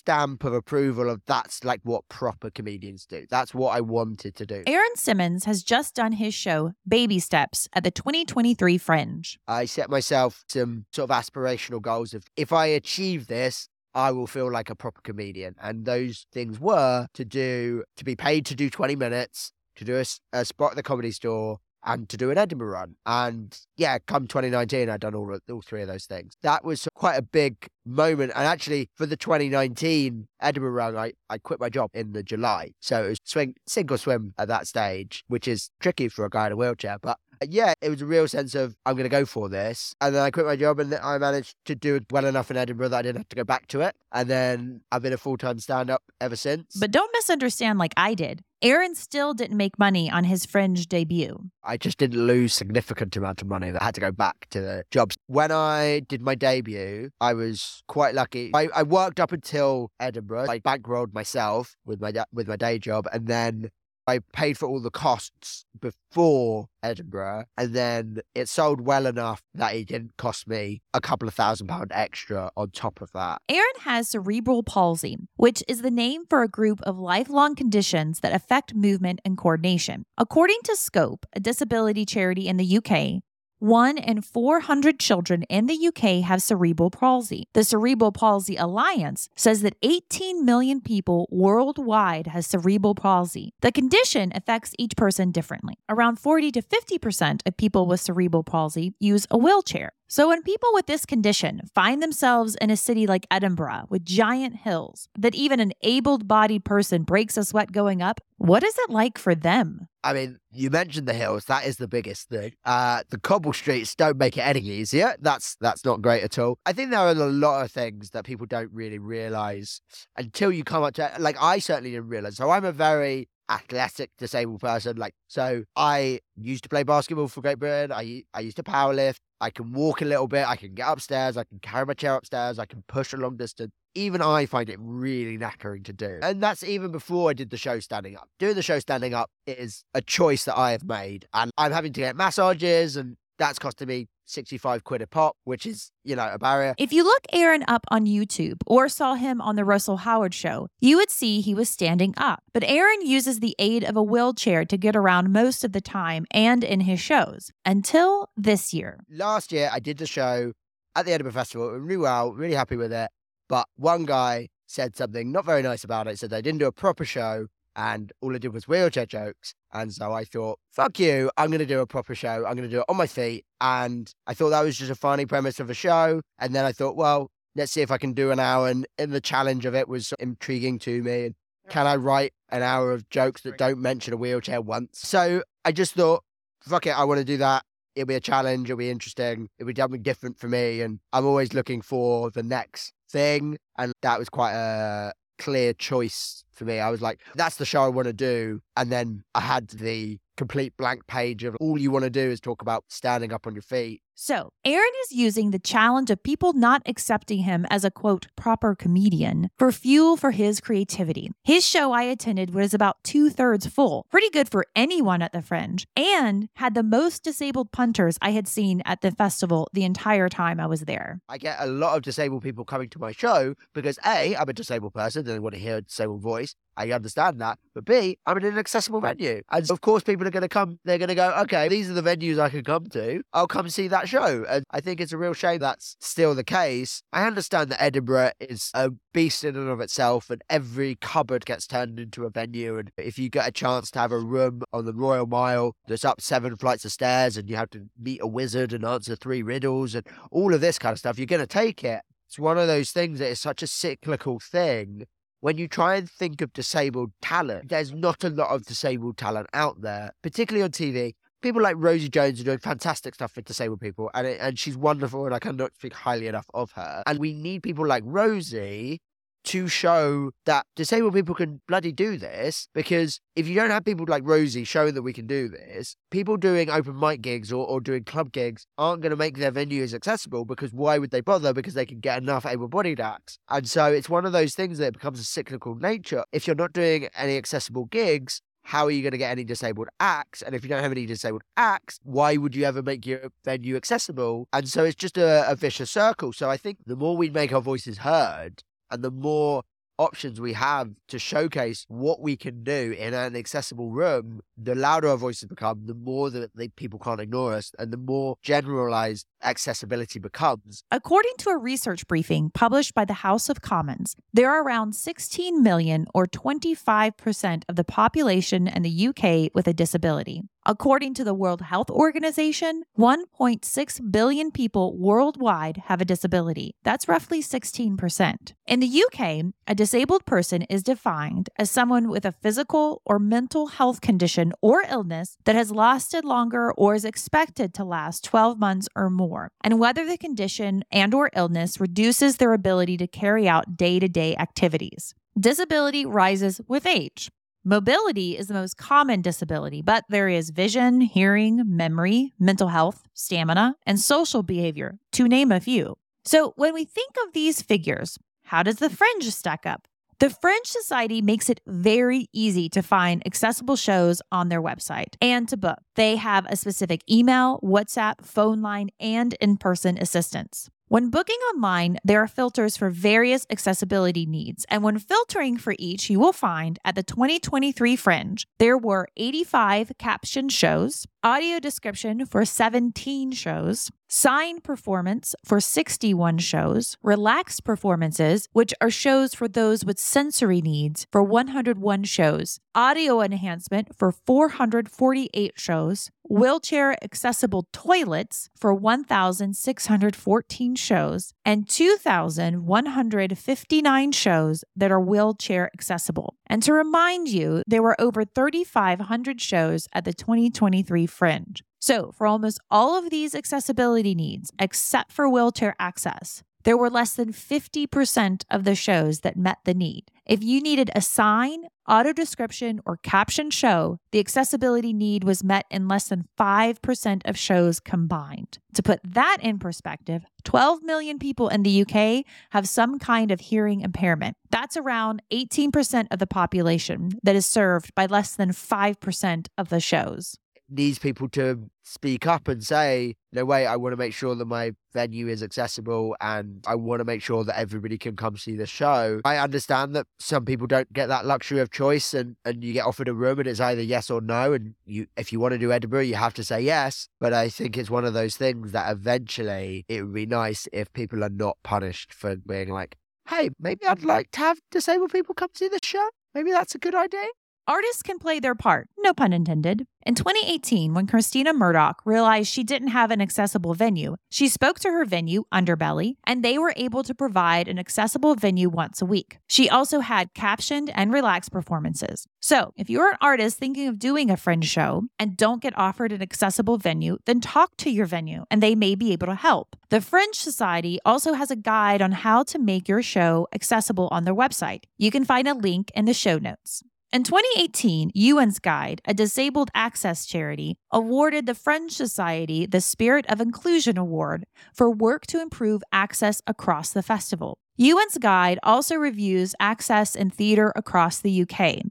stamp 0.05 0.43
of 0.43 0.53
approval 0.53 1.09
of 1.09 1.19
that's 1.25 1.63
like 1.63 1.79
what 1.81 2.07
proper 2.09 2.51
comedians 2.51 3.07
do. 3.07 3.25
That's 3.27 3.55
what 3.55 3.75
I 3.75 3.81
wanted 3.81 4.35
to 4.35 4.45
do. 4.45 4.63
Aaron 4.67 4.95
Simmons 4.95 5.45
has 5.45 5.63
just 5.63 5.95
done 5.95 6.11
his 6.11 6.31
show 6.31 6.73
Baby 6.87 7.17
Steps 7.17 7.67
at 7.73 7.83
the 7.83 7.89
2023 7.89 8.77
Fringe. 8.77 9.39
I 9.47 9.65
set 9.65 9.89
myself 9.89 10.43
some 10.47 10.85
sort 10.91 11.09
of 11.09 11.17
aspirational 11.17 11.81
goals 11.81 12.13
of 12.13 12.23
if 12.37 12.53
I 12.53 12.67
achieve 12.67 13.25
this, 13.25 13.67
I 13.95 14.11
will 14.11 14.27
feel 14.27 14.51
like 14.51 14.69
a 14.69 14.75
proper 14.75 15.01
comedian. 15.01 15.55
And 15.59 15.85
those 15.85 16.27
things 16.31 16.59
were 16.59 17.07
to 17.15 17.25
do, 17.25 17.83
to 17.97 18.05
be 18.05 18.15
paid 18.15 18.45
to 18.45 18.55
do 18.55 18.69
20 18.69 18.95
minutes, 18.95 19.53
to 19.77 19.83
do 19.85 19.97
a, 19.97 20.05
a 20.33 20.45
spot 20.45 20.73
at 20.73 20.75
the 20.75 20.83
comedy 20.83 21.11
store, 21.11 21.57
and 21.85 22.09
to 22.09 22.17
do 22.17 22.31
an 22.31 22.37
Edinburgh 22.37 22.71
run. 22.71 22.95
And 23.05 23.57
yeah, 23.77 23.99
come 24.07 24.27
2019, 24.27 24.89
I'd 24.89 24.99
done 24.99 25.15
all, 25.15 25.37
all 25.49 25.61
three 25.61 25.81
of 25.81 25.87
those 25.87 26.05
things. 26.05 26.35
That 26.41 26.65
was 26.65 26.87
quite 26.95 27.15
a 27.15 27.21
big 27.21 27.67
moment. 27.85 28.33
And 28.35 28.45
actually, 28.45 28.89
for 28.95 29.05
the 29.05 29.15
2019 29.15 30.27
Edinburgh 30.41 30.71
run, 30.71 30.97
I, 30.97 31.13
I 31.29 31.37
quit 31.37 31.59
my 31.59 31.69
job 31.69 31.91
in 31.93 32.13
the 32.13 32.23
July. 32.23 32.71
So 32.79 33.05
it 33.05 33.09
was 33.09 33.19
swing, 33.23 33.55
sink 33.67 33.91
or 33.91 33.97
swim 33.97 34.33
at 34.37 34.47
that 34.47 34.67
stage, 34.67 35.23
which 35.27 35.47
is 35.47 35.69
tricky 35.79 36.09
for 36.09 36.25
a 36.25 36.29
guy 36.29 36.47
in 36.47 36.53
a 36.53 36.55
wheelchair. 36.55 36.97
But 37.01 37.19
yeah, 37.47 37.73
it 37.81 37.89
was 37.89 38.01
a 38.01 38.05
real 38.05 38.27
sense 38.27 38.55
of 38.55 38.75
I'm 38.85 38.93
going 38.93 39.03
to 39.03 39.09
go 39.09 39.25
for 39.25 39.49
this. 39.49 39.95
And 40.01 40.15
then 40.15 40.21
I 40.21 40.31
quit 40.31 40.45
my 40.45 40.55
job 40.55 40.79
and 40.79 40.93
I 40.95 41.17
managed 41.17 41.55
to 41.65 41.75
do 41.75 41.99
well 42.11 42.25
enough 42.25 42.51
in 42.51 42.57
Edinburgh 42.57 42.89
that 42.89 42.99
I 42.99 43.01
didn't 43.01 43.17
have 43.17 43.29
to 43.29 43.35
go 43.35 43.43
back 43.43 43.67
to 43.67 43.81
it. 43.81 43.95
And 44.11 44.29
then 44.29 44.81
I've 44.91 45.01
been 45.01 45.13
a 45.13 45.17
full 45.17 45.37
time 45.37 45.59
stand 45.59 45.89
up 45.89 46.03
ever 46.21 46.35
since. 46.35 46.75
But 46.79 46.91
don't 46.91 47.11
misunderstand 47.13 47.79
like 47.79 47.93
I 47.97 48.13
did. 48.13 48.41
Aaron 48.61 48.95
still 48.95 49.33
didn't 49.33 49.57
make 49.57 49.77
money 49.77 50.09
on 50.09 50.23
his 50.23 50.45
fringe 50.45 50.87
debut. 50.87 51.51
I 51.63 51.77
just 51.77 51.97
didn't 51.97 52.25
lose 52.25 52.53
significant 52.53 53.15
amount 53.15 53.41
of 53.41 53.47
money 53.47 53.69
that 53.69 53.81
I 53.81 53.85
had 53.85 53.95
to 53.95 54.01
go 54.01 54.11
back 54.11 54.47
to 54.51 54.61
the 54.61 54.83
jobs. 54.89 55.15
When 55.27 55.51
I 55.51 55.99
did 55.99 56.21
my 56.21 56.35
debut, 56.35 57.11
I 57.21 57.33
was 57.33 57.83
quite 57.87 58.15
lucky. 58.15 58.51
I, 58.55 58.69
I 58.73 58.83
worked 58.83 59.19
up 59.19 59.31
until 59.31 59.91
Edinburgh. 59.99 60.47
I 60.49 60.59
bankrolled 60.59 61.13
myself 61.13 61.75
with 61.85 62.01
my 62.01 62.11
with 62.33 62.47
my 62.47 62.55
day 62.55 62.79
job, 62.79 63.07
and 63.11 63.27
then 63.27 63.69
I 64.07 64.19
paid 64.33 64.57
for 64.57 64.67
all 64.67 64.81
the 64.81 64.91
costs 64.91 65.65
before 65.79 66.67
Edinburgh, 66.83 67.45
and 67.57 67.73
then 67.73 68.19
it 68.35 68.47
sold 68.47 68.81
well 68.81 69.07
enough 69.07 69.41
that 69.55 69.73
it 69.73 69.87
didn't 69.87 70.15
cost 70.17 70.47
me 70.47 70.81
a 70.93 71.01
couple 71.01 71.27
of 71.27 71.33
thousand 71.33 71.67
pound 71.67 71.91
extra 71.93 72.51
on 72.55 72.69
top 72.69 73.01
of 73.01 73.11
that. 73.13 73.41
Aaron 73.49 73.65
has 73.81 74.09
cerebral 74.09 74.61
palsy, 74.61 75.17
which 75.37 75.63
is 75.67 75.81
the 75.81 75.91
name 75.91 76.25
for 76.29 76.43
a 76.43 76.47
group 76.47 76.81
of 76.81 76.99
lifelong 76.99 77.55
conditions 77.55 78.19
that 78.19 78.33
affect 78.33 78.75
movement 78.75 79.19
and 79.25 79.37
coordination. 79.37 80.05
According 80.17 80.59
to 80.65 80.75
Scope, 80.75 81.25
a 81.33 81.39
disability 81.39 82.05
charity 82.05 82.47
in 82.47 82.57
the 82.57 82.77
UK, 82.77 83.23
one 83.59 83.97
in 83.97 84.21
400 84.21 84.99
children 84.99 85.43
in 85.43 85.67
the 85.67 85.87
UK 85.87 86.23
have 86.25 86.41
cerebral 86.41 86.91
palsy. 86.91 87.47
The 87.53 87.63
Cerebral 87.63 88.11
Palsy 88.11 88.55
Alliance 88.55 89.29
says 89.35 89.61
that 89.61 89.75
18 89.81 90.43
million 90.45 90.81
people 90.81 91.27
worldwide 91.31 92.27
has 92.27 92.47
cerebral 92.47 92.95
palsy. 92.95 93.53
The 93.61 93.71
condition 93.71 94.31
affects 94.35 94.73
each 94.77 94.95
person 94.95 95.31
differently. 95.31 95.75
Around 95.89 96.19
40 96.19 96.51
to 96.51 96.61
50% 96.61 97.41
of 97.45 97.57
people 97.57 97.85
with 97.85 98.01
cerebral 98.01 98.43
palsy 98.43 98.93
use 98.99 99.25
a 99.31 99.37
wheelchair. 99.37 99.91
So, 100.07 100.27
when 100.27 100.43
people 100.43 100.69
with 100.73 100.85
this 100.85 101.03
condition 101.03 101.61
find 101.73 102.01
themselves 102.01 102.55
in 102.61 102.69
a 102.69 102.77
city 102.77 103.07
like 103.07 103.25
Edinburgh 103.31 103.85
with 103.89 104.05
giant 104.05 104.55
hills 104.57 105.09
that 105.17 105.33
even 105.33 105.59
an 105.59 105.73
able 105.81 106.19
bodied 106.19 106.63
person 106.63 107.03
breaks 107.03 107.37
a 107.37 107.43
sweat 107.43 107.71
going 107.71 108.03
up, 108.03 108.21
what 108.37 108.63
is 108.63 108.77
it 108.77 108.91
like 108.91 109.17
for 109.17 109.33
them? 109.33 109.87
I 110.03 110.13
mean, 110.13 110.37
you 110.51 110.69
mentioned 110.69 111.07
the 111.07 111.13
hills. 111.13 111.45
That 111.45 111.65
is 111.65 111.77
the 111.77 111.87
biggest 111.87 112.29
thing. 112.29 112.53
Uh, 112.63 113.01
the 113.09 113.19
cobble 113.19 113.53
streets 113.53 113.95
don't 113.95 114.17
make 114.17 114.37
it 114.37 114.41
any 114.41 114.59
easier. 114.59 115.15
That's 115.19 115.57
that's 115.59 115.83
not 115.83 116.03
great 116.03 116.23
at 116.23 116.37
all. 116.37 116.59
I 116.67 116.73
think 116.73 116.91
there 116.91 116.99
are 116.99 117.09
a 117.09 117.15
lot 117.15 117.65
of 117.65 117.71
things 117.71 118.11
that 118.11 118.25
people 118.25 118.45
don't 118.45 118.71
really 118.71 118.99
realize 118.99 119.81
until 120.15 120.51
you 120.51 120.63
come 120.63 120.83
up 120.83 120.93
to. 120.95 121.11
Like 121.17 121.37
I 121.41 121.57
certainly 121.57 121.91
didn't 121.91 122.09
realize. 122.09 122.37
So 122.37 122.51
I'm 122.51 122.65
a 122.65 122.71
very 122.71 123.27
athletic 123.49 124.11
disabled 124.17 124.61
person. 124.61 124.97
Like 124.97 125.15
so, 125.27 125.63
I 125.75 126.19
used 126.35 126.63
to 126.63 126.69
play 126.69 126.83
basketball 126.83 127.27
for 127.27 127.41
Great 127.41 127.59
Britain. 127.59 127.91
I 127.91 128.23
I 128.33 128.41
used 128.41 128.57
to 128.57 128.63
powerlift. 128.63 129.17
I 129.41 129.49
can 129.49 129.73
walk 129.73 130.01
a 130.01 130.05
little 130.05 130.27
bit. 130.27 130.47
I 130.47 130.55
can 130.55 130.73
get 130.73 130.87
upstairs. 130.87 131.37
I 131.37 131.43
can 131.43 131.59
carry 131.59 131.85
my 131.85 131.93
chair 131.93 132.15
upstairs. 132.15 132.59
I 132.59 132.65
can 132.65 132.83
push 132.87 133.13
a 133.13 133.17
long 133.17 133.37
distance. 133.37 133.71
Even 133.93 134.21
I 134.21 134.45
find 134.45 134.69
it 134.69 134.77
really 134.79 135.37
knackering 135.37 135.83
to 135.85 135.93
do. 135.93 136.19
And 136.21 136.41
that's 136.41 136.63
even 136.63 136.91
before 136.91 137.29
I 137.29 137.33
did 137.33 137.49
the 137.49 137.57
show 137.57 137.79
standing 137.79 138.15
up. 138.15 138.29
Doing 138.39 138.55
the 138.55 138.61
show 138.61 138.79
standing 138.79 139.13
up 139.13 139.29
is 139.47 139.83
a 139.93 140.01
choice 140.01 140.45
that 140.45 140.57
I 140.57 140.71
have 140.71 140.83
made. 140.83 141.27
And 141.33 141.51
I'm 141.57 141.71
having 141.71 141.93
to 141.93 142.01
get 142.01 142.15
massages 142.15 142.97
and 142.97 143.17
that's 143.37 143.59
costing 143.59 143.87
me 143.87 144.07
65 144.25 144.83
quid 144.83 145.01
a 145.01 145.07
pop, 145.07 145.37
which 145.43 145.65
is, 145.65 145.91
you 146.03 146.15
know, 146.15 146.29
a 146.31 146.37
barrier. 146.37 146.75
If 146.77 146.91
you 146.91 147.03
look 147.03 147.23
Aaron 147.31 147.63
up 147.67 147.85
on 147.89 148.05
YouTube 148.05 148.57
or 148.65 148.89
saw 148.89 149.15
him 149.15 149.41
on 149.41 149.55
The 149.55 149.65
Russell 149.65 149.97
Howard 149.97 150.33
Show, 150.33 150.67
you 150.79 150.97
would 150.97 151.09
see 151.09 151.41
he 151.41 151.55
was 151.55 151.69
standing 151.69 152.13
up. 152.17 152.43
But 152.53 152.63
Aaron 152.63 153.05
uses 153.05 153.39
the 153.39 153.55
aid 153.59 153.83
of 153.83 153.95
a 153.95 154.03
wheelchair 154.03 154.65
to 154.65 154.77
get 154.77 154.95
around 154.95 155.31
most 155.31 155.63
of 155.63 155.71
the 155.71 155.81
time 155.81 156.25
and 156.31 156.63
in 156.63 156.81
his 156.81 156.99
shows 156.99 157.51
until 157.65 158.29
this 158.35 158.73
year. 158.73 158.99
Last 159.09 159.51
year, 159.51 159.69
I 159.71 159.79
did 159.79 159.97
the 159.97 160.07
show 160.07 160.53
at 160.95 161.05
the 161.05 161.11
Edinburgh 161.11 161.33
Festival, 161.33 161.69
really 161.71 161.97
well, 161.97 162.31
really 162.31 162.55
happy 162.55 162.75
with 162.75 162.93
it. 162.93 163.09
But 163.47 163.67
one 163.75 164.05
guy 164.05 164.49
said 164.67 164.95
something 164.95 165.31
not 165.31 165.45
very 165.45 165.61
nice 165.61 165.83
about 165.83 166.07
it, 166.07 166.17
said 166.17 166.29
they 166.29 166.41
didn't 166.41 166.59
do 166.59 166.65
a 166.65 166.71
proper 166.71 167.05
show 167.05 167.47
and 167.75 168.11
all 168.21 168.33
I 168.35 168.37
did 168.37 168.53
was 168.53 168.67
wheelchair 168.67 169.05
jokes. 169.05 169.53
And 169.73 169.93
so 169.93 170.13
I 170.13 170.23
thought, 170.23 170.59
fuck 170.71 170.99
you, 170.99 171.29
I'm 171.37 171.49
going 171.49 171.59
to 171.59 171.65
do 171.65 171.79
a 171.79 171.87
proper 171.87 172.15
show. 172.15 172.45
I'm 172.45 172.55
going 172.55 172.69
to 172.69 172.69
do 172.69 172.79
it 172.79 172.85
on 172.87 172.97
my 172.97 173.07
feet. 173.07 173.45
And 173.59 174.11
I 174.27 174.33
thought 174.33 174.49
that 174.49 174.61
was 174.61 174.77
just 174.77 174.91
a 174.91 174.95
funny 174.95 175.25
premise 175.25 175.59
of 175.59 175.69
a 175.69 175.73
show. 175.73 176.21
And 176.39 176.55
then 176.55 176.65
I 176.65 176.71
thought, 176.71 176.95
well, 176.95 177.29
let's 177.55 177.71
see 177.71 177.81
if 177.81 177.91
I 177.91 177.97
can 177.97 178.13
do 178.13 178.31
an 178.31 178.39
hour. 178.39 178.69
And, 178.69 178.87
and 178.97 179.11
the 179.11 179.21
challenge 179.21 179.65
of 179.65 179.75
it 179.75 179.89
was 179.89 180.13
intriguing 180.19 180.79
to 180.79 181.03
me. 181.03 181.25
And 181.25 181.35
can 181.69 181.87
I 181.87 181.95
write 181.95 182.33
an 182.49 182.61
hour 182.61 182.91
of 182.91 183.09
jokes 183.09 183.41
that 183.41 183.57
don't 183.57 183.79
mention 183.79 184.13
a 184.13 184.17
wheelchair 184.17 184.61
once? 184.61 184.99
So 184.99 185.43
I 185.65 185.71
just 185.71 185.93
thought, 185.93 186.23
fuck 186.61 186.87
it, 186.87 186.97
I 186.97 187.03
want 187.03 187.19
to 187.19 187.25
do 187.25 187.37
that. 187.37 187.63
It'll 187.95 188.07
be 188.07 188.15
a 188.15 188.19
challenge. 188.19 188.69
It'll 188.69 188.77
be 188.77 188.89
interesting. 188.89 189.47
It'll 189.57 189.71
be 189.71 189.79
something 189.79 190.01
different 190.01 190.37
for 190.37 190.47
me. 190.47 190.81
And 190.81 190.99
I'm 191.13 191.25
always 191.25 191.53
looking 191.53 191.81
for 191.81 192.29
the 192.29 192.43
next 192.43 192.93
thing. 193.09 193.57
And 193.77 193.93
that 194.01 194.19
was 194.19 194.29
quite 194.29 194.53
a 194.53 195.13
clear 195.37 195.73
choice 195.73 196.43
for 196.51 196.65
me. 196.65 196.79
I 196.79 196.89
was 196.89 197.01
like, 197.01 197.19
that's 197.35 197.57
the 197.57 197.65
show 197.65 197.83
I 197.83 197.87
want 197.87 198.07
to 198.07 198.13
do. 198.13 198.61
And 198.77 198.91
then 198.91 199.23
I 199.33 199.41
had 199.41 199.69
the 199.69 200.19
complete 200.37 200.75
blank 200.77 201.07
page 201.07 201.43
of 201.43 201.55
all 201.59 201.77
you 201.77 201.91
want 201.91 202.03
to 202.03 202.09
do 202.09 202.21
is 202.21 202.39
talk 202.39 202.61
about 202.61 202.85
standing 202.87 203.31
up 203.33 203.47
on 203.47 203.53
your 203.53 203.61
feet. 203.61 204.01
So, 204.17 204.53
Aaron 204.63 204.91
is 205.03 205.11
using 205.11 205.51
the 205.51 205.59
challenge 205.59 206.09
of 206.09 206.23
people 206.23 206.53
not 206.53 206.81
accepting 206.85 207.39
him 207.39 207.65
as 207.69 207.83
a 207.83 207.91
quote, 207.91 208.27
proper 208.37 208.73
comedian 208.73 209.49
for 209.59 209.73
fuel 209.73 210.15
for 210.15 210.31
his 210.31 210.61
creativity. 210.61 211.31
His 211.43 211.67
show 211.67 211.91
I 211.91 212.03
attended 212.03 212.53
was 212.53 212.73
about 212.73 213.03
two 213.03 213.29
thirds 213.29 213.67
full, 213.67 214.05
pretty 214.09 214.29
good 214.29 214.47
for 214.47 214.65
anyone 214.73 215.21
at 215.21 215.33
the 215.33 215.41
Fringe, 215.41 215.85
and 215.97 216.47
had 216.55 216.75
the 216.75 216.81
most 216.81 217.25
disabled 217.25 217.73
punters 217.73 218.17
I 218.21 218.31
had 218.31 218.47
seen 218.47 218.81
at 218.85 219.01
the 219.01 219.11
festival 219.11 219.67
the 219.73 219.83
entire 219.83 220.29
time 220.29 220.61
I 220.61 220.67
was 220.67 220.81
there. 220.81 221.19
I 221.27 221.37
get 221.37 221.57
a 221.59 221.65
lot 221.65 221.97
of 221.97 222.03
disabled 222.03 222.41
people 222.41 222.63
coming 222.63 222.87
to 222.91 222.99
my 222.99 223.11
show 223.11 223.55
because 223.73 223.99
A, 224.05 224.33
I'm 224.37 224.47
a 224.47 224.53
disabled 224.53 224.93
person 224.93 225.25
they 225.25 225.39
want 225.39 225.55
to 225.55 225.59
hear 225.59 225.77
a 225.77 225.81
disabled 225.81 226.21
voice. 226.21 226.55
I 226.77 226.91
understand 226.91 227.39
that. 227.41 227.59
But 227.73 227.85
B, 227.85 228.17
I'm 228.25 228.37
in 228.37 228.45
an 228.45 228.57
accessible 228.57 229.01
venue. 229.01 229.41
And 229.51 229.69
of 229.69 229.81
course, 229.81 230.03
people 230.03 230.27
are 230.27 230.31
going 230.31 230.41
to 230.41 230.49
come, 230.49 230.79
they're 230.85 230.97
going 230.97 231.09
to 231.09 231.15
go, 231.15 231.33
okay, 231.41 231.67
these 231.67 231.89
are 231.89 231.93
the 231.93 232.01
venues 232.01 232.39
I 232.39 232.49
can 232.49 232.63
come 232.63 232.87
to. 232.87 233.21
I'll 233.33 233.47
come 233.47 233.69
see 233.69 233.87
that 233.87 234.07
show. 234.07 234.45
And 234.49 234.63
I 234.71 234.81
think 234.81 234.99
it's 234.99 235.11
a 235.11 235.17
real 235.17 235.33
shame 235.33 235.59
that's 235.59 235.95
still 235.99 236.35
the 236.35 236.43
case. 236.43 237.01
I 237.11 237.25
understand 237.25 237.69
that 237.71 237.81
Edinburgh 237.81 238.31
is 238.39 238.71
a 238.73 238.91
beast 239.13 239.43
in 239.43 239.55
and 239.55 239.69
of 239.69 239.79
itself, 239.79 240.29
and 240.29 240.43
every 240.49 240.95
cupboard 240.95 241.45
gets 241.45 241.67
turned 241.67 241.99
into 241.99 242.25
a 242.25 242.29
venue. 242.29 242.77
And 242.77 242.91
if 242.97 243.17
you 243.17 243.29
get 243.29 243.47
a 243.47 243.51
chance 243.51 243.91
to 243.91 243.99
have 243.99 244.11
a 244.11 244.19
room 244.19 244.61
on 244.73 244.85
the 244.85 244.93
Royal 244.93 245.27
Mile 245.27 245.75
that's 245.87 246.05
up 246.05 246.21
seven 246.21 246.55
flights 246.55 246.85
of 246.85 246.91
stairs 246.91 247.37
and 247.37 247.49
you 247.49 247.55
have 247.55 247.69
to 247.71 247.87
meet 247.99 248.21
a 248.21 248.27
wizard 248.27 248.73
and 248.73 248.85
answer 248.85 249.15
three 249.15 249.41
riddles 249.41 249.95
and 249.95 250.05
all 250.31 250.53
of 250.53 250.61
this 250.61 250.79
kind 250.79 250.93
of 250.93 250.99
stuff, 250.99 251.17
you're 251.17 251.25
going 251.25 251.39
to 251.39 251.47
take 251.47 251.83
it. 251.83 252.01
It's 252.27 252.39
one 252.39 252.57
of 252.57 252.67
those 252.67 252.91
things 252.91 253.19
that 253.19 253.29
is 253.29 253.39
such 253.39 253.61
a 253.63 253.67
cyclical 253.67 254.39
thing 254.39 255.05
when 255.45 255.59
you 255.59 255.67
try 255.67 255.93
and 255.93 256.09
think 256.09 256.41
of 256.41 256.51
disabled 256.53 257.11
talent, 257.21 257.69
there's 257.69 257.93
not 257.93 258.23
a 258.23 258.31
lot 258.31 258.49
of 258.49 258.65
disabled 258.65 259.15
talent 259.15 259.47
out 259.53 259.79
there, 259.79 260.11
particularly 260.23 260.63
on 260.63 260.71
TV. 260.71 261.13
People 261.43 261.61
like 261.61 261.75
Rosie 261.77 262.09
Jones 262.09 262.41
are 262.41 262.45
doing 262.45 262.57
fantastic 262.57 263.13
stuff 263.13 263.33
for 263.33 263.41
disabled 263.41 263.79
people, 263.79 264.09
and 264.15 264.25
it, 264.25 264.39
and 264.41 264.57
she's 264.57 264.75
wonderful, 264.75 265.23
and 265.27 265.35
I 265.35 265.37
cannot 265.37 265.75
speak 265.75 265.93
highly 265.93 266.25
enough 266.25 266.47
of 266.55 266.71
her. 266.71 267.03
And 267.05 267.19
we 267.19 267.31
need 267.31 267.61
people 267.61 267.85
like 267.85 268.01
Rosie 268.07 269.01
to 269.45 269.67
show 269.67 270.31
that 270.45 270.65
disabled 270.75 271.13
people 271.13 271.35
can 271.35 271.61
bloody 271.67 271.91
do 271.91 272.17
this 272.17 272.67
because 272.73 273.19
if 273.35 273.47
you 273.47 273.55
don't 273.55 273.69
have 273.69 273.85
people 273.85 274.05
like 274.07 274.23
Rosie 274.25 274.63
showing 274.63 274.93
that 274.95 275.03
we 275.03 275.13
can 275.13 275.27
do 275.27 275.47
this, 275.47 275.95
people 276.11 276.37
doing 276.37 276.69
open 276.69 276.99
mic 276.99 277.21
gigs 277.21 277.51
or, 277.51 277.65
or 277.65 277.79
doing 277.79 278.03
club 278.03 278.31
gigs 278.31 278.65
aren't 278.77 279.01
going 279.01 279.11
to 279.11 279.15
make 279.15 279.37
their 279.37 279.51
venues 279.51 279.93
accessible 279.93 280.45
because 280.45 280.71
why 280.73 280.97
would 280.97 281.11
they 281.11 281.21
bother? 281.21 281.53
Because 281.53 281.73
they 281.73 281.85
can 281.85 281.99
get 281.99 282.21
enough 282.21 282.45
able 282.45 282.67
bodied 282.67 282.99
acts. 282.99 283.37
And 283.49 283.69
so 283.69 283.85
it's 283.91 284.09
one 284.09 284.25
of 284.25 284.31
those 284.31 284.55
things 284.55 284.77
that 284.79 284.93
becomes 284.93 285.19
a 285.19 285.23
cyclical 285.23 285.75
nature. 285.75 286.25
If 286.31 286.47
you're 286.47 286.55
not 286.55 286.73
doing 286.73 287.07
any 287.15 287.37
accessible 287.37 287.85
gigs, 287.85 288.41
how 288.65 288.85
are 288.85 288.91
you 288.91 289.03
going 289.03 289.11
to 289.11 289.17
get 289.19 289.29
any 289.29 289.43
disabled 289.43 289.89
acts? 289.99 290.41
And 290.41 290.55
if 290.55 290.63
you 290.63 290.69
don't 290.69 290.81
have 290.81 290.91
any 290.91 291.05
disabled 291.05 291.43
acts, 291.55 291.99
why 292.01 292.35
would 292.35 292.55
you 292.55 292.65
ever 292.65 292.81
make 292.81 293.05
your 293.05 293.29
venue 293.43 293.75
accessible? 293.75 294.47
And 294.51 294.67
so 294.67 294.83
it's 294.83 294.95
just 294.95 295.19
a, 295.19 295.49
a 295.49 295.55
vicious 295.55 295.91
circle. 295.91 296.33
So 296.33 296.49
I 296.49 296.57
think 296.57 296.79
the 296.83 296.95
more 296.95 297.15
we 297.15 297.29
make 297.29 297.53
our 297.53 297.61
voices 297.61 297.99
heard, 297.99 298.63
and 298.91 299.03
the 299.03 299.11
more 299.11 299.63
options 299.97 300.41
we 300.41 300.53
have 300.53 300.89
to 301.07 301.19
showcase 301.19 301.85
what 301.87 302.19
we 302.19 302.35
can 302.35 302.63
do 302.63 302.95
in 302.97 303.13
an 303.13 303.35
accessible 303.35 303.91
room, 303.91 304.41
the 304.57 304.75
louder 304.75 305.07
our 305.07 305.17
voices 305.17 305.47
become, 305.47 305.85
the 305.85 305.93
more 305.93 306.29
that 306.29 306.51
they, 306.55 306.67
people 306.67 306.99
can't 306.99 307.21
ignore 307.21 307.53
us, 307.53 307.71
and 307.79 307.91
the 307.91 307.97
more 307.97 308.35
generalized 308.41 309.25
accessibility 309.45 310.19
becomes. 310.19 310.83
According 310.91 311.33
to 311.39 311.49
a 311.49 311.57
research 311.57 312.07
briefing 312.07 312.51
published 312.53 312.93
by 312.93 313.05
the 313.05 313.21
House 313.25 313.47
of 313.49 313.61
Commons, 313.61 314.15
there 314.33 314.51
are 314.51 314.63
around 314.63 314.95
16 314.95 315.61
million 315.61 316.07
or 316.13 316.25
25% 316.25 317.63
of 317.69 317.75
the 317.75 317.83
population 317.83 318.67
in 318.67 318.81
the 318.81 319.07
UK 319.07 319.51
with 319.53 319.67
a 319.67 319.73
disability. 319.73 320.43
According 320.67 321.13
to 321.15 321.23
the 321.23 321.35
World 321.35 321.61
Health 321.61 321.91
Organization, 321.91 322.85
1.6 322.97 324.11
billion 324.11 324.49
people 324.49 324.97
worldwide 324.97 325.83
have 325.85 326.01
a 326.01 326.05
disability. 326.05 326.73
That's 326.83 327.07
roughly 327.07 327.43
16%. 327.43 328.53
In 328.65 328.79
the 328.79 329.03
UK, 329.05 329.53
a 329.67 329.75
disabled 329.75 330.25
person 330.25 330.63
is 330.63 330.81
defined 330.81 331.51
as 331.59 331.69
someone 331.69 332.09
with 332.09 332.25
a 332.25 332.31
physical 332.31 333.03
or 333.05 333.19
mental 333.19 333.67
health 333.67 334.01
condition 334.01 334.53
or 334.59 334.81
illness 334.89 335.37
that 335.45 335.53
has 335.53 335.69
lasted 335.69 336.25
longer 336.25 336.73
or 336.73 336.95
is 336.95 337.05
expected 337.05 337.71
to 337.75 337.83
last 337.83 338.23
12 338.23 338.57
months 338.57 338.89
or 338.95 339.11
more, 339.11 339.34
and 339.63 339.79
whether 339.79 340.05
the 340.05 340.17
condition 340.17 340.83
and 340.91 341.13
or 341.13 341.29
illness 341.35 341.79
reduces 341.79 342.37
their 342.37 342.53
ability 342.53 342.97
to 342.97 343.07
carry 343.07 343.47
out 343.47 343.77
day-to-day 343.77 344.35
activities. 344.37 345.13
Disability 345.39 346.05
rises 346.05 346.61
with 346.67 346.85
age. 346.85 347.29
Mobility 347.63 348.37
is 348.37 348.47
the 348.47 348.53
most 348.53 348.77
common 348.77 349.21
disability, 349.21 349.81
but 349.81 350.03
there 350.07 350.29
is 350.29 350.51
vision, 350.51 351.01
hearing, 351.01 351.63
memory, 351.65 352.31
mental 352.39 352.67
health, 352.67 353.03
stamina, 353.13 353.75
and 353.85 353.99
social 353.99 354.43
behavior, 354.43 354.99
to 355.13 355.27
name 355.27 355.51
a 355.51 355.59
few. 355.59 355.95
So, 356.23 356.53
when 356.57 356.73
we 356.73 356.85
think 356.85 357.13
of 357.25 357.33
these 357.33 357.61
figures, 357.61 358.19
how 358.43 358.61
does 358.61 358.75
the 358.75 358.89
fringe 358.89 359.25
stack 359.31 359.65
up? 359.65 359.87
The 360.19 360.29
Fringe 360.29 360.65
Society 360.65 361.21
makes 361.21 361.49
it 361.49 361.59
very 361.67 362.29
easy 362.31 362.69
to 362.69 362.81
find 362.81 363.21
accessible 363.25 363.75
shows 363.75 364.21
on 364.31 364.47
their 364.47 364.61
website 364.61 365.17
and 365.21 365.45
to 365.49 365.57
book. 365.57 365.79
They 365.95 366.15
have 366.15 366.45
a 366.45 366.55
specific 366.55 367.01
email, 367.11 367.59
WhatsApp, 367.61 368.23
phone 368.25 368.61
line, 368.61 368.91
and 368.97 369.33
in 369.41 369.57
person 369.57 369.97
assistance. 369.97 370.69
When 370.87 371.09
booking 371.09 371.39
online, 371.53 371.97
there 372.05 372.21
are 372.21 372.27
filters 372.27 372.77
for 372.77 372.89
various 372.89 373.45
accessibility 373.49 374.25
needs. 374.25 374.65
And 374.69 374.83
when 374.83 374.99
filtering 374.99 375.57
for 375.57 375.75
each, 375.79 376.09
you 376.09 376.19
will 376.19 376.31
find 376.31 376.79
at 376.85 376.95
the 376.95 377.03
2023 377.03 377.95
Fringe, 377.97 378.45
there 378.59 378.77
were 378.77 379.09
85 379.17 379.93
captioned 379.97 380.53
shows, 380.53 381.07
audio 381.25 381.59
description 381.59 382.23
for 382.23 382.45
17 382.45 383.31
shows, 383.31 383.89
sign 384.07 384.61
performance 384.61 385.33
for 385.43 385.59
61 385.59 386.37
shows, 386.37 386.97
relaxed 387.01 387.63
performances, 387.63 388.47
which 388.53 388.75
are 388.79 388.91
shows 388.91 389.33
for 389.33 389.47
those 389.47 389.83
with 389.83 389.97
sensory 389.97 390.61
needs, 390.61 391.07
for 391.11 391.23
101 391.23 392.03
shows, 392.03 392.59
audio 392.75 393.21
enhancement 393.21 393.95
for 393.95 394.11
448 394.11 395.53
shows, 395.57 396.11
wheelchair 396.29 396.95
accessible 397.03 397.67
toilets 397.71 398.49
for 398.55 398.73
1,614 398.73 400.75
shows, 400.75 401.33
and 401.43 401.67
2,159 401.69 404.11
shows 404.11 404.63
that 404.75 404.91
are 404.91 404.99
wheelchair 404.99 405.71
accessible. 405.73 406.35
And 406.47 406.61
to 406.63 406.73
remind 406.73 407.29
you, 407.29 407.61
there 407.67 407.81
were 407.81 407.99
over 407.99 408.25
3,500 408.25 409.41
shows 409.41 409.87
at 409.93 410.05
the 410.05 410.13
2023 410.13 411.07
Fringe. 411.15 411.63
So, 411.79 412.11
for 412.11 412.27
almost 412.27 412.59
all 412.69 412.97
of 412.97 413.09
these 413.09 413.35
accessibility 413.35 414.15
needs, 414.15 414.51
except 414.59 415.11
for 415.11 415.29
wheelchair 415.29 415.75
access, 415.79 416.43
there 416.65 416.75
were 416.75 416.89
less 416.89 417.13
than 417.13 417.31
50% 417.31 418.43
of 418.49 418.63
the 418.63 418.73
shows 418.73 419.19
that 419.19 419.37
met 419.37 419.59
the 419.65 419.75
need. 419.75 420.09
If 420.25 420.43
you 420.43 420.59
needed 420.61 420.89
a 420.95 421.01
sign, 421.01 421.65
audio 421.85 422.11
description, 422.11 422.79
or 422.87 422.97
caption 422.97 423.51
show, 423.51 423.99
the 424.11 424.19
accessibility 424.19 424.91
need 424.91 425.23
was 425.23 425.43
met 425.43 425.67
in 425.69 425.87
less 425.87 426.09
than 426.09 426.25
5% 426.39 427.21
of 427.23 427.37
shows 427.37 427.79
combined. 427.79 428.57
To 428.73 428.81
put 428.81 428.99
that 429.03 429.37
in 429.41 429.59
perspective, 429.59 430.25
12 430.43 430.81
million 430.81 431.19
people 431.19 431.49
in 431.49 431.61
the 431.61 431.85
UK 431.85 432.25
have 432.49 432.67
some 432.67 432.97
kind 432.97 433.29
of 433.29 433.41
hearing 433.41 433.81
impairment. 433.81 434.35
That's 434.49 434.75
around 434.75 435.21
18% 435.31 436.07
of 436.09 436.17
the 436.17 436.25
population 436.25 437.11
that 437.21 437.35
is 437.35 437.45
served 437.45 437.93
by 437.93 438.07
less 438.07 438.35
than 438.35 438.49
5% 438.49 439.47
of 439.55 439.69
the 439.69 439.79
shows 439.79 440.39
needs 440.69 440.99
people 440.99 441.29
to 441.29 441.69
speak 441.83 442.25
up 442.25 442.47
and 442.47 442.63
say, 442.63 443.15
no, 443.31 443.45
wait, 443.45 443.67
I 443.67 443.75
want 443.75 443.93
to 443.93 443.97
make 443.97 444.13
sure 444.13 444.33
that 444.35 444.45
my 444.45 444.71
venue 444.93 445.27
is 445.27 445.43
accessible 445.43 446.15
and 446.19 446.63
I 446.67 446.75
want 446.75 446.99
to 446.99 447.05
make 447.05 447.21
sure 447.21 447.43
that 447.43 447.57
everybody 447.59 447.97
can 447.97 448.15
come 448.15 448.37
see 448.37 448.55
the 448.55 448.65
show. 448.65 449.21
I 449.23 449.37
understand 449.37 449.95
that 449.95 450.07
some 450.19 450.45
people 450.45 450.67
don't 450.67 450.91
get 450.91 451.07
that 451.07 451.25
luxury 451.25 451.59
of 451.59 451.71
choice 451.71 452.13
and, 452.13 452.35
and 452.45 452.63
you 452.63 452.73
get 452.73 452.85
offered 452.85 453.07
a 453.07 453.13
room 453.13 453.39
and 453.39 453.47
it's 453.47 453.59
either 453.59 453.81
yes 453.81 454.09
or 454.09 454.21
no. 454.21 454.53
And 454.53 454.75
you 454.85 455.07
if 455.17 455.31
you 455.31 455.39
want 455.39 455.53
to 455.53 455.59
do 455.59 455.71
Edinburgh, 455.71 456.01
you 456.01 456.15
have 456.15 456.33
to 456.35 456.43
say 456.43 456.61
yes. 456.61 457.07
But 457.19 457.33
I 457.33 457.49
think 457.49 457.77
it's 457.77 457.89
one 457.89 458.05
of 458.05 458.13
those 458.13 458.35
things 458.35 458.71
that 458.71 458.91
eventually 458.91 459.85
it 459.87 460.01
would 460.01 460.13
be 460.13 460.25
nice 460.25 460.67
if 460.73 460.91
people 460.93 461.23
are 461.23 461.29
not 461.29 461.57
punished 461.63 462.13
for 462.13 462.35
being 462.35 462.69
like, 462.69 462.95
hey, 463.27 463.49
maybe 463.59 463.85
I'd 463.85 464.03
like 464.03 464.31
to 464.31 464.39
have 464.39 464.59
disabled 464.71 465.11
people 465.11 465.35
come 465.35 465.49
see 465.53 465.67
the 465.67 465.79
show. 465.83 466.07
Maybe 466.33 466.51
that's 466.51 466.75
a 466.75 466.79
good 466.79 466.95
idea. 466.95 467.27
Artists 467.67 468.03
can 468.03 468.19
play 468.19 468.39
their 468.39 468.53
part, 468.53 468.89
no 468.99 469.11
pun 469.11 469.33
intended. 469.33 469.87
In 470.05 470.13
2018, 470.13 470.93
when 470.93 471.07
Christina 471.07 471.51
Murdoch 471.51 471.99
realized 472.05 472.53
she 472.53 472.63
didn't 472.63 472.89
have 472.89 473.09
an 473.09 473.21
accessible 473.21 473.73
venue, 473.73 474.17
she 474.29 474.47
spoke 474.47 474.79
to 474.81 474.91
her 474.91 475.03
venue, 475.03 475.45
Underbelly, 475.51 476.17
and 476.27 476.43
they 476.43 476.59
were 476.59 476.75
able 476.75 477.01
to 477.01 477.15
provide 477.15 477.67
an 477.67 477.79
accessible 477.79 478.35
venue 478.35 478.69
once 478.69 479.01
a 479.01 479.05
week. 479.05 479.39
She 479.47 479.67
also 479.67 480.01
had 480.01 480.35
captioned 480.35 480.91
and 480.93 481.11
relaxed 481.11 481.51
performances. 481.51 482.27
So, 482.39 482.71
if 482.77 482.87
you're 482.87 483.09
an 483.09 483.17
artist 483.19 483.57
thinking 483.57 483.87
of 483.87 483.97
doing 483.97 484.29
a 484.29 484.37
fringe 484.37 484.69
show 484.69 485.05
and 485.17 485.35
don't 485.35 485.63
get 485.63 485.75
offered 485.75 486.11
an 486.11 486.21
accessible 486.21 486.77
venue, 486.77 487.17
then 487.25 487.41
talk 487.41 487.75
to 487.77 487.89
your 487.89 488.05
venue 488.05 488.45
and 488.51 488.61
they 488.61 488.75
may 488.75 488.93
be 488.93 489.11
able 489.11 489.27
to 489.27 489.33
help. 489.33 489.75
The 489.89 490.01
Fringe 490.01 490.35
Society 490.35 490.99
also 491.03 491.33
has 491.33 491.49
a 491.49 491.55
guide 491.55 492.03
on 492.03 492.11
how 492.11 492.43
to 492.43 492.59
make 492.59 492.87
your 492.87 493.01
show 493.01 493.47
accessible 493.51 494.07
on 494.11 494.23
their 494.23 494.35
website. 494.35 494.83
You 494.99 495.09
can 495.09 495.25
find 495.25 495.47
a 495.47 495.55
link 495.55 495.91
in 495.95 496.05
the 496.05 496.13
show 496.13 496.37
notes. 496.37 496.83
In 497.13 497.23
2018, 497.23 498.11
Euan's 498.11 498.59
Guide, 498.59 499.01
a 499.05 499.13
disabled 499.13 499.71
access 499.73 500.25
charity, 500.25 500.77
awarded 500.91 501.45
the 501.45 501.55
Fringe 501.55 501.91
Society 501.91 502.65
the 502.65 502.81
Spirit 502.81 503.25
of 503.29 503.39
Inclusion 503.39 503.97
Award 503.97 504.45
for 504.73 504.91
work 504.91 505.25
to 505.27 505.41
improve 505.41 505.81
access 505.93 506.41
across 506.45 506.91
the 506.91 507.03
festival. 507.03 507.57
Euan's 507.79 508.17
Guide 508.17 508.59
also 508.63 508.95
reviews 508.95 509.55
access 509.59 510.15
in 510.15 510.29
theatre 510.29 510.73
across 510.75 511.19
the 511.19 511.41
UK. 511.41 511.83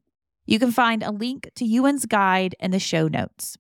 You 0.47 0.59
can 0.59 0.73
find 0.73 1.03
a 1.03 1.11
link 1.11 1.51
to 1.57 1.65
Euan's 1.65 2.07
Guide 2.07 2.55
in 2.61 2.71
the 2.71 2.79
show 2.79 3.09
notes. 3.09 3.57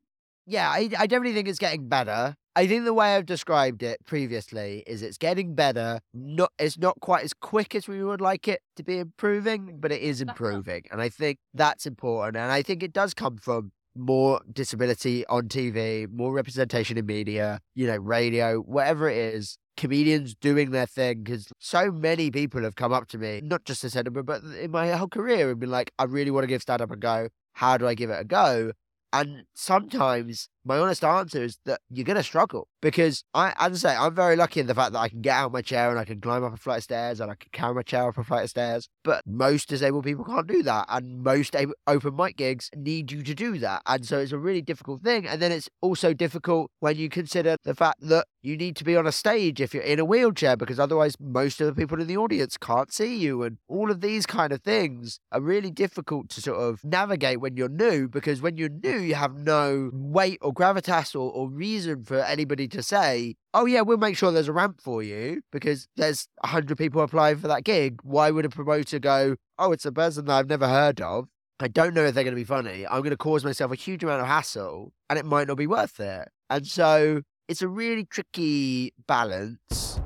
Yeah, 0.47 0.69
I, 0.69 0.91
I 0.99 1.07
definitely 1.07 1.33
think 1.33 1.49
it's 1.49 1.59
getting 1.59 1.89
better. 1.89 2.37
I 2.57 2.69
think 2.69 2.85
the 2.85 2.95
way 2.95 3.17
I've 3.17 3.27
described 3.27 3.83
it 3.83 3.99
previously 4.07 4.85
is 4.87 5.03
it's 5.03 5.19
getting 5.19 5.55
better. 5.55 6.01
Not 6.13 6.53
it's 6.59 6.79
not 6.79 7.01
quite 7.01 7.25
as 7.25 7.33
quick 7.33 7.75
as 7.75 7.89
we 7.89 8.05
would 8.05 8.21
like 8.21 8.47
it 8.47 8.61
to 8.77 8.85
be 8.85 8.99
improving, 8.99 9.79
but 9.81 9.91
it 9.91 10.01
is 10.01 10.21
improving. 10.21 10.85
And 10.93 11.01
I 11.01 11.09
think 11.09 11.39
that's 11.53 11.85
important. 11.85 12.37
And 12.37 12.53
I 12.53 12.63
think 12.63 12.85
it 12.85 12.93
does 12.93 13.13
come 13.13 13.39
from 13.39 13.73
more 13.97 14.41
disability 14.53 15.27
on 15.27 15.49
TV, 15.49 16.09
more 16.11 16.33
representation 16.33 16.97
in 16.97 17.07
media, 17.07 17.61
you 17.75 17.87
know, 17.87 17.97
radio, 17.97 18.59
whatever 18.61 19.09
it 19.09 19.35
is, 19.35 19.59
comedians 19.77 20.37
doing 20.37 20.71
their 20.71 20.87
thing. 20.87 21.25
Because 21.25 21.49
so 21.59 21.91
many 21.91 22.31
people 22.31 22.63
have 22.63 22.77
come 22.77 22.93
up 22.93 23.09
to 23.09 23.19
me, 23.19 23.41
not 23.43 23.65
just 23.65 23.83
this 23.83 23.97
Edinburgh, 23.97 24.25
but 24.25 24.43
in 24.61 24.71
my 24.71 24.91
whole 24.93 25.09
career, 25.09 25.51
and 25.51 25.59
been 25.59 25.71
like, 25.71 25.93
I 25.99 26.05
really 26.05 26.31
want 26.31 26.45
to 26.45 26.49
give 26.49 26.63
stand 26.63 26.83
up 26.83 26.93
a 26.93 26.97
go. 26.97 27.31
How 27.55 27.77
do 27.79 27.89
I 27.89 27.95
give 27.95 28.11
it 28.11 28.21
a 28.21 28.25
go? 28.25 28.73
And 29.13 29.45
sometimes 29.55 30.49
my 30.64 30.78
honest 30.78 31.04
answer 31.04 31.42
is 31.42 31.59
that 31.66 31.80
you're 31.90 32.04
going 32.04 32.16
to 32.16 32.23
struggle 32.23 32.68
because 32.80 33.25
I, 33.35 33.52
as 33.59 33.85
I 33.85 33.90
say, 33.90 33.97
I'm 33.97 34.14
very 34.14 34.37
lucky 34.37 34.61
in 34.61 34.66
the 34.66 34.75
fact 34.75 34.92
that 34.92 34.99
I 34.99 35.09
can 35.09 35.21
get 35.21 35.35
out 35.35 35.47
of 35.47 35.52
my 35.52 35.62
chair 35.62 35.90
and 35.90 35.99
I 35.99 36.04
can 36.04 36.21
climb 36.21 36.44
up 36.44 36.54
a 36.54 36.56
flight 36.56 36.78
of 36.78 36.85
stairs 36.85 37.21
and 37.21 37.30
I 37.30 37.35
can 37.35 37.50
carry 37.52 37.75
my 37.75 37.83
chair 37.83 38.09
up 38.09 38.18
a 38.18 38.25
flight 38.25 38.44
of 38.44 38.50
stairs. 38.50 38.88
But 39.02 39.23
most 39.26 39.68
disabled 39.68 40.04
people 40.04 40.25
can't 40.25 40.47
do 40.47 40.62
that. 40.62 40.87
And 40.88 41.23
most 41.23 41.54
open 41.87 42.16
mic 42.16 42.37
gigs 42.37 42.71
need 42.75 43.12
you 43.12 43.23
to 43.23 43.35
do 43.35 43.59
that. 43.59 43.83
And 43.87 44.06
so 44.06 44.18
it's 44.18 44.33
a 44.33 44.38
really 44.38 44.62
difficult 44.62 45.02
thing. 45.02 45.26
And 45.26 45.40
then 45.42 45.52
it's 45.52 45.68
also 45.83 46.14
difficult 46.14 46.71
when 46.80 46.97
you 46.97 47.09
consider 47.09 47.56
the 47.64 47.75
fact 47.75 48.00
that 48.00 48.26
you 48.42 48.56
need 48.56 48.76
to 48.76 48.85
be 48.85 48.97
on 48.97 49.06
a 49.06 49.12
stage 49.12 49.61
if 49.61 49.73
you're 49.73 49.83
in 49.83 49.99
a 49.99 50.04
wheelchair 50.04 50.56
because 50.56 50.78
otherwise 50.78 51.16
most 51.18 51.61
of 51.62 51.66
the 51.66 51.75
people 51.75 52.00
in 52.00 52.06
the 52.06 52.16
audience 52.16 52.59
can't 52.59 52.92
see 52.92 53.16
you. 53.16 53.42
And 53.42 53.59
all 53.68 53.90
of 53.90 54.00
these 54.00 54.26
kind 54.26 54.52
of 54.52 54.62
things 54.62 55.18
are 55.33 55.40
really 55.40 55.71
difficult 55.71 56.28
to 56.30 56.42
sort 56.42 56.59
of 56.59 56.85
navigate 56.85 57.40
when 57.40 57.56
you're 57.56 57.68
new 57.68 58.09
because 58.09 58.40
when 58.40 58.56
you're 58.56 58.68
new, 58.68 58.99
you 58.99 59.14
have 59.14 59.35
no 59.35 59.90
weight 59.92 60.38
or 60.42 60.52
gravitas 60.55 61.15
or, 61.15 61.31
or 61.31 61.49
reason 61.49 62.05
for 62.05 62.21
anybody 62.21 62.69
to 62.69 62.83
say, 62.83 63.35
oh, 63.53 63.67
yeah, 63.67 63.81
we'll 63.81 63.97
make 63.97 64.17
sure 64.17 64.33
there's 64.33 64.49
a 64.49 64.53
ramp 64.53 64.81
for 64.81 65.03
you 65.03 65.43
because 65.53 65.89
there's 65.97 66.29
100 66.41 66.79
people 66.79 67.03
applying 67.03 67.37
for 67.37 67.49
that 67.49 67.65
gig. 67.65 68.01
Why 68.03 68.31
would 68.31 68.45
a 68.45 68.49
promoter 68.49 68.99
go, 68.99 69.37
oh, 69.59 69.73
it's 69.73 69.85
a 69.85 69.93
person 69.93 70.27
that 70.27 70.35
I've 70.35 70.49
never 70.49 70.69
heard 70.69 71.01
of? 71.01 71.29
I 71.61 71.69
don't 71.69 71.95
know 71.95 72.05
if 72.05 72.15
they're 72.15 72.25
going 72.25 72.35
to 72.35 72.41
be 72.41 72.45
funny. 72.45 72.87
I'm 72.87 73.01
going 73.01 73.11
to 73.11 73.17
cause 73.17 73.45
myself 73.45 73.71
a 73.73 73.77
huge 73.77 74.03
amount 74.03 74.21
of 74.21 74.27
hassle 74.27 74.93
and 75.09 75.19
it 75.19 75.25
might 75.25 75.47
not 75.47 75.57
be 75.57 75.67
worth 75.67 76.01
it. 76.01 76.29
And 76.51 76.67
so 76.67 77.23
it's 77.49 77.63
a 77.63 77.69
really 77.69 78.05
tricky 78.05 78.93
balance. 79.07 80.01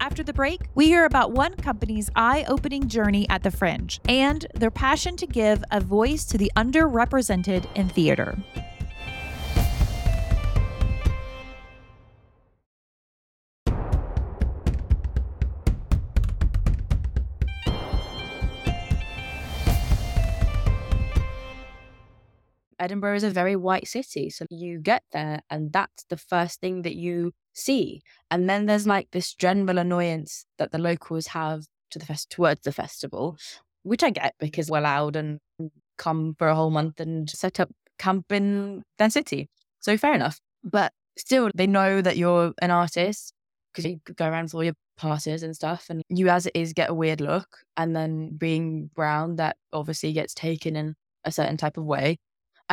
After 0.00 0.22
the 0.22 0.32
break, 0.32 0.60
we 0.74 0.86
hear 0.86 1.06
about 1.06 1.32
one 1.32 1.54
company's 1.54 2.10
eye 2.14 2.44
opening 2.46 2.88
journey 2.88 3.28
at 3.30 3.42
the 3.42 3.50
fringe 3.50 4.00
and 4.08 4.46
their 4.54 4.70
passion 4.70 5.16
to 5.16 5.26
give 5.26 5.64
a 5.70 5.80
voice 5.80 6.24
to 6.26 6.38
the 6.38 6.52
underrepresented 6.56 7.74
in 7.74 7.88
theater. 7.88 8.36
Edinburgh 22.84 23.16
is 23.16 23.24
a 23.24 23.30
very 23.30 23.56
white 23.56 23.88
city. 23.88 24.28
So 24.28 24.44
you 24.50 24.78
get 24.78 25.02
there 25.10 25.40
and 25.48 25.72
that's 25.72 26.04
the 26.10 26.18
first 26.18 26.60
thing 26.60 26.82
that 26.82 26.94
you 26.94 27.32
see. 27.54 28.02
And 28.30 28.48
then 28.48 28.66
there's 28.66 28.86
like 28.86 29.08
this 29.10 29.32
general 29.32 29.78
annoyance 29.78 30.44
that 30.58 30.70
the 30.70 30.78
locals 30.78 31.28
have 31.28 31.64
to 31.92 31.98
the 31.98 32.04
fest 32.04 32.28
towards 32.28 32.60
the 32.60 32.72
festival, 32.72 33.38
which 33.84 34.02
I 34.02 34.10
get 34.10 34.34
because 34.38 34.70
we're 34.70 34.82
loud 34.82 35.16
and 35.16 35.40
come 35.96 36.34
for 36.38 36.48
a 36.48 36.54
whole 36.54 36.70
month 36.70 37.00
and 37.00 37.30
set 37.30 37.58
up 37.58 37.70
camp 37.98 38.30
in 38.30 38.82
their 38.98 39.08
city. 39.08 39.48
So 39.80 39.96
fair 39.96 40.12
enough. 40.12 40.38
But 40.62 40.92
still 41.16 41.50
they 41.54 41.66
know 41.66 42.02
that 42.02 42.18
you're 42.18 42.52
an 42.60 42.70
artist 42.70 43.32
because 43.72 43.90
you 43.90 43.98
go 44.14 44.28
around 44.28 44.50
for 44.50 44.58
all 44.58 44.64
your 44.64 44.74
passes 44.98 45.42
and 45.42 45.56
stuff 45.56 45.86
and 45.88 46.02
you 46.10 46.28
as 46.28 46.44
it 46.44 46.52
is 46.54 46.74
get 46.74 46.90
a 46.90 46.94
weird 46.94 47.22
look 47.22 47.60
and 47.78 47.96
then 47.96 48.36
being 48.36 48.90
brown 48.94 49.36
that 49.36 49.56
obviously 49.72 50.12
gets 50.12 50.34
taken 50.34 50.76
in 50.76 50.94
a 51.24 51.32
certain 51.32 51.56
type 51.56 51.78
of 51.78 51.84
way 51.84 52.18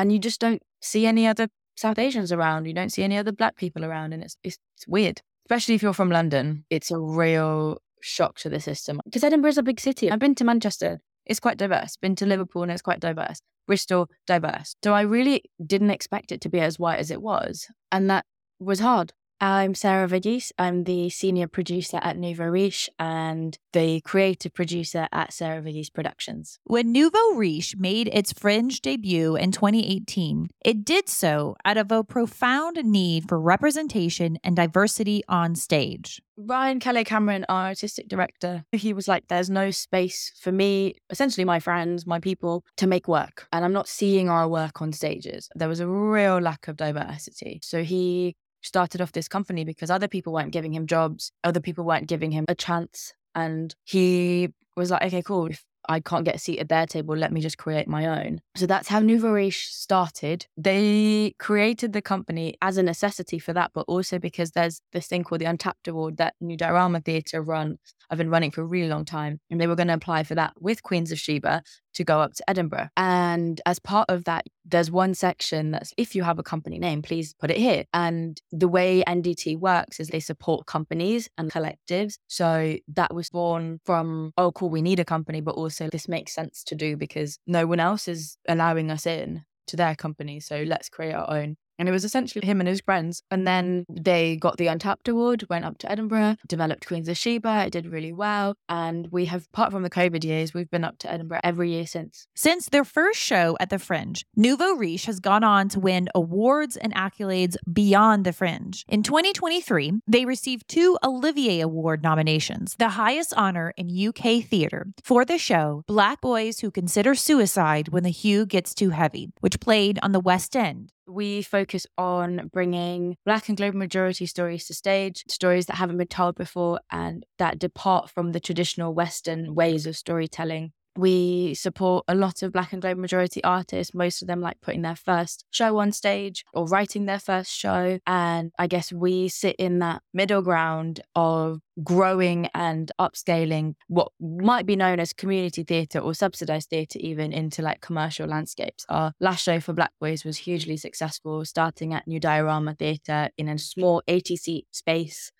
and 0.01 0.11
you 0.11 0.17
just 0.17 0.41
don't 0.41 0.63
see 0.81 1.05
any 1.05 1.27
other 1.27 1.47
South 1.75 1.99
Asians 1.99 2.31
around. 2.31 2.65
You 2.65 2.73
don't 2.73 2.91
see 2.91 3.03
any 3.03 3.17
other 3.17 3.31
black 3.31 3.55
people 3.55 3.85
around, 3.85 4.13
and 4.13 4.23
it's 4.23 4.35
it's, 4.43 4.57
it's 4.75 4.87
weird. 4.87 5.21
Especially 5.45 5.75
if 5.75 5.83
you're 5.83 5.93
from 5.93 6.09
London, 6.09 6.65
it's 6.69 6.89
a 6.89 6.99
real 6.99 7.77
shock 8.01 8.39
to 8.39 8.49
the 8.49 8.59
system. 8.59 8.99
Because 9.05 9.23
Edinburgh 9.23 9.51
is 9.51 9.57
a 9.59 9.63
big 9.63 9.79
city. 9.79 10.09
I've 10.11 10.19
been 10.19 10.35
to 10.35 10.43
Manchester; 10.43 11.01
it's 11.25 11.39
quite 11.39 11.57
diverse. 11.57 11.97
Been 11.97 12.15
to 12.15 12.25
Liverpool, 12.25 12.63
and 12.63 12.71
it's 12.71 12.81
quite 12.81 12.99
diverse. 12.99 13.41
Bristol, 13.67 14.09
diverse. 14.25 14.75
So 14.83 14.93
I 14.93 15.01
really 15.01 15.43
didn't 15.63 15.91
expect 15.91 16.31
it 16.31 16.41
to 16.41 16.49
be 16.49 16.59
as 16.59 16.79
white 16.79 16.99
as 16.99 17.11
it 17.11 17.21
was, 17.21 17.67
and 17.91 18.09
that 18.09 18.25
was 18.59 18.79
hard. 18.79 19.13
I'm 19.43 19.73
Sarah 19.73 20.07
Verghese. 20.07 20.51
I'm 20.59 20.83
the 20.83 21.09
senior 21.09 21.47
producer 21.47 21.99
at 22.03 22.15
Nouveau 22.15 22.45
Riche 22.45 22.91
and 22.99 23.57
the 23.73 23.99
creative 24.01 24.53
producer 24.53 25.07
at 25.11 25.33
Sarah 25.33 25.63
Verghese 25.63 25.91
Productions. 25.91 26.59
When 26.65 26.91
Nouveau 26.91 27.33
Riche 27.33 27.75
made 27.75 28.07
its 28.13 28.31
Fringe 28.31 28.79
debut 28.81 29.35
in 29.35 29.51
2018, 29.51 30.51
it 30.63 30.85
did 30.85 31.09
so 31.09 31.55
out 31.65 31.77
of 31.77 31.91
a 31.91 32.03
profound 32.03 32.77
need 32.85 33.27
for 33.27 33.39
representation 33.39 34.37
and 34.43 34.55
diversity 34.55 35.23
on 35.27 35.55
stage. 35.55 36.21
Ryan 36.37 36.79
Calais 36.79 37.05
Cameron, 37.05 37.43
our 37.49 37.69
artistic 37.69 38.07
director, 38.07 38.63
he 38.71 38.93
was 38.93 39.07
like, 39.07 39.27
There's 39.27 39.49
no 39.49 39.71
space 39.71 40.33
for 40.39 40.51
me, 40.51 40.97
essentially 41.09 41.45
my 41.45 41.59
friends, 41.59 42.05
my 42.05 42.19
people, 42.19 42.63
to 42.77 42.85
make 42.85 43.07
work. 43.07 43.47
And 43.51 43.65
I'm 43.65 43.73
not 43.73 43.87
seeing 43.87 44.29
our 44.29 44.47
work 44.47 44.83
on 44.83 44.93
stages. 44.93 45.49
There 45.55 45.67
was 45.67 45.79
a 45.79 45.87
real 45.87 46.37
lack 46.37 46.67
of 46.67 46.77
diversity. 46.77 47.59
So 47.63 47.83
he 47.83 48.35
started 48.61 49.01
off 49.01 49.11
this 49.11 49.27
company 49.27 49.63
because 49.63 49.89
other 49.89 50.07
people 50.07 50.33
weren't 50.33 50.51
giving 50.51 50.73
him 50.73 50.87
jobs, 50.87 51.31
other 51.43 51.59
people 51.59 51.83
weren't 51.83 52.07
giving 52.07 52.31
him 52.31 52.45
a 52.47 52.55
chance. 52.55 53.13
And 53.35 53.73
he 53.83 54.49
was 54.75 54.91
like, 54.91 55.03
okay, 55.03 55.21
cool. 55.21 55.47
If 55.47 55.63
I 55.89 55.99
can't 55.99 56.25
get 56.25 56.35
a 56.35 56.39
seat 56.39 56.59
at 56.59 56.69
their 56.69 56.85
table. 56.85 57.15
Let 57.15 57.31
me 57.31 57.41
just 57.41 57.57
create 57.57 57.87
my 57.87 58.05
own. 58.05 58.41
So 58.55 58.65
that's 58.65 58.87
how 58.87 58.99
Nouveau 58.99 59.31
Riche 59.31 59.67
started. 59.67 60.45
They 60.57 61.35
created 61.39 61.93
the 61.93 62.01
company 62.01 62.55
as 62.61 62.77
a 62.77 62.83
necessity 62.83 63.39
for 63.39 63.53
that, 63.53 63.71
but 63.73 63.85
also 63.87 64.19
because 64.19 64.51
there's 64.51 64.81
this 64.93 65.07
thing 65.07 65.23
called 65.23 65.41
the 65.41 65.45
Untapped 65.45 65.87
Award 65.87 66.17
that 66.17 66.35
New 66.39 66.57
Diorama 66.57 67.01
Theatre 67.01 67.41
run. 67.41 67.77
I've 68.09 68.17
been 68.17 68.29
running 68.29 68.51
for 68.51 68.61
a 68.61 68.65
really 68.65 68.89
long 68.89 69.05
time. 69.05 69.39
And 69.49 69.59
they 69.59 69.67
were 69.67 69.75
going 69.75 69.87
to 69.87 69.93
apply 69.93 70.23
for 70.23 70.35
that 70.35 70.53
with 70.59 70.83
Queens 70.83 71.11
of 71.11 71.19
Sheba 71.19 71.63
to 72.01 72.05
go 72.05 72.19
up 72.19 72.33
to 72.33 72.49
Edinburgh. 72.49 72.89
And 72.97 73.61
as 73.65 73.79
part 73.79 74.09
of 74.09 74.25
that, 74.25 74.45
there's 74.65 74.91
one 74.91 75.13
section 75.13 75.71
that's 75.71 75.93
if 75.97 76.15
you 76.15 76.23
have 76.23 76.39
a 76.39 76.43
company 76.43 76.77
name, 76.79 77.01
please 77.01 77.33
put 77.39 77.51
it 77.51 77.57
here. 77.57 77.85
And 77.93 78.41
the 78.51 78.67
way 78.67 79.03
NDT 79.07 79.59
works 79.59 79.99
is 79.99 80.07
they 80.07 80.19
support 80.19 80.65
companies 80.65 81.29
and 81.37 81.51
collectives. 81.51 82.17
So 82.27 82.77
that 82.89 83.13
was 83.13 83.29
born 83.29 83.79
from, 83.85 84.33
oh, 84.37 84.51
cool, 84.51 84.69
we 84.69 84.81
need 84.81 84.99
a 84.99 85.05
company, 85.05 85.41
but 85.41 85.55
also 85.55 85.89
this 85.89 86.07
makes 86.07 86.33
sense 86.33 86.63
to 86.65 86.75
do 86.75 86.97
because 86.97 87.37
no 87.47 87.65
one 87.65 87.79
else 87.79 88.07
is 88.07 88.37
allowing 88.47 88.91
us 88.91 89.05
in 89.05 89.43
to 89.67 89.77
their 89.77 89.95
company. 89.95 90.39
So 90.39 90.63
let's 90.63 90.89
create 90.89 91.13
our 91.13 91.29
own. 91.29 91.57
And 91.81 91.89
it 91.89 91.91
was 91.91 92.05
essentially 92.05 92.45
him 92.45 92.61
and 92.61 92.69
his 92.69 92.79
friends. 92.79 93.23
And 93.31 93.47
then 93.47 93.87
they 93.89 94.35
got 94.35 94.57
the 94.57 94.67
Untapped 94.67 95.07
Award, 95.07 95.47
went 95.49 95.65
up 95.65 95.79
to 95.79 95.91
Edinburgh, 95.91 96.35
developed 96.47 96.85
Queens 96.85 97.09
of 97.09 97.17
Sheba. 97.17 97.63
It 97.65 97.71
did 97.71 97.87
really 97.87 98.13
well. 98.13 98.53
And 98.69 99.07
we 99.11 99.25
have, 99.25 99.47
apart 99.51 99.71
from 99.71 99.81
the 99.81 99.89
COVID 99.89 100.23
years, 100.23 100.53
we've 100.53 100.69
been 100.69 100.83
up 100.83 100.99
to 100.99 101.11
Edinburgh 101.11 101.39
every 101.43 101.71
year 101.71 101.87
since. 101.87 102.27
Since 102.35 102.69
their 102.69 102.83
first 102.83 103.19
show 103.19 103.57
at 103.59 103.71
the 103.71 103.79
Fringe, 103.79 104.23
Nouveau 104.35 104.75
Riche 104.75 105.05
has 105.05 105.19
gone 105.19 105.43
on 105.43 105.69
to 105.69 105.79
win 105.79 106.07
awards 106.13 106.77
and 106.77 106.93
accolades 106.93 107.55
beyond 107.73 108.25
the 108.25 108.33
Fringe. 108.33 108.85
In 108.87 109.01
2023, 109.01 110.01
they 110.05 110.25
received 110.25 110.67
two 110.67 110.99
Olivier 111.03 111.61
Award 111.61 112.03
nominations, 112.03 112.75
the 112.77 112.89
highest 112.89 113.33
honor 113.35 113.73
in 113.75 113.89
UK 113.89 114.43
theater, 114.43 114.85
for 115.03 115.25
the 115.25 115.39
show 115.39 115.83
Black 115.87 116.21
Boys 116.21 116.59
Who 116.59 116.69
Consider 116.69 117.15
Suicide 117.15 117.89
When 117.89 118.03
the 118.03 118.11
Hue 118.11 118.45
Gets 118.45 118.75
Too 118.75 118.91
Heavy, 118.91 119.31
which 119.39 119.59
played 119.59 119.97
on 120.03 120.11
the 120.11 120.19
West 120.19 120.55
End 120.55 120.91
we 121.07 121.41
focus 121.41 121.85
on 121.97 122.49
bringing 122.53 123.17
Black 123.25 123.49
and 123.49 123.57
global 123.57 123.79
majority 123.79 124.25
stories 124.25 124.67
to 124.67 124.73
stage, 124.73 125.23
stories 125.27 125.65
that 125.67 125.75
haven't 125.75 125.97
been 125.97 126.07
told 126.07 126.35
before 126.35 126.79
and 126.91 127.25
that 127.37 127.59
depart 127.59 128.09
from 128.09 128.31
the 128.31 128.39
traditional 128.39 128.93
Western 128.93 129.55
ways 129.55 129.85
of 129.85 129.97
storytelling. 129.97 130.71
We 130.97 131.53
support 131.53 132.05
a 132.07 132.15
lot 132.15 132.43
of 132.43 132.51
Black 132.51 132.73
and 132.73 132.81
global 132.81 133.01
majority 133.01 133.43
artists, 133.43 133.93
most 133.93 134.21
of 134.21 134.27
them 134.27 134.41
like 134.41 134.59
putting 134.61 134.81
their 134.81 134.95
first 134.95 135.45
show 135.51 135.77
on 135.77 135.91
stage 135.91 136.43
or 136.53 136.65
writing 136.65 137.05
their 137.05 137.19
first 137.19 137.51
show. 137.51 137.99
And 138.05 138.51
I 138.59 138.67
guess 138.67 138.91
we 138.91 139.29
sit 139.29 139.55
in 139.57 139.79
that 139.79 140.01
middle 140.13 140.41
ground 140.41 141.01
of 141.15 141.59
growing 141.83 142.47
and 142.53 142.91
upscaling 142.99 143.75
what 143.87 144.11
might 144.19 144.65
be 144.65 144.75
known 144.75 144.99
as 144.99 145.13
community 145.13 145.63
theatre 145.63 145.99
or 145.99 146.13
subsidized 146.13 146.69
theatre, 146.69 146.99
even 146.99 147.31
into 147.31 147.61
like 147.61 147.81
commercial 147.81 148.27
landscapes. 148.27 148.85
Our 148.89 149.13
last 149.19 149.43
show 149.43 149.59
for 149.59 149.73
Black 149.73 149.91
Boys 149.99 150.25
was 150.25 150.37
hugely 150.37 150.77
successful, 150.77 151.45
starting 151.45 151.93
at 151.93 152.07
New 152.07 152.19
Diorama 152.19 152.75
Theatre 152.75 153.29
in 153.37 153.47
a 153.47 153.57
small 153.57 154.01
80 154.07 154.35
seat 154.35 154.67
space 154.71 155.31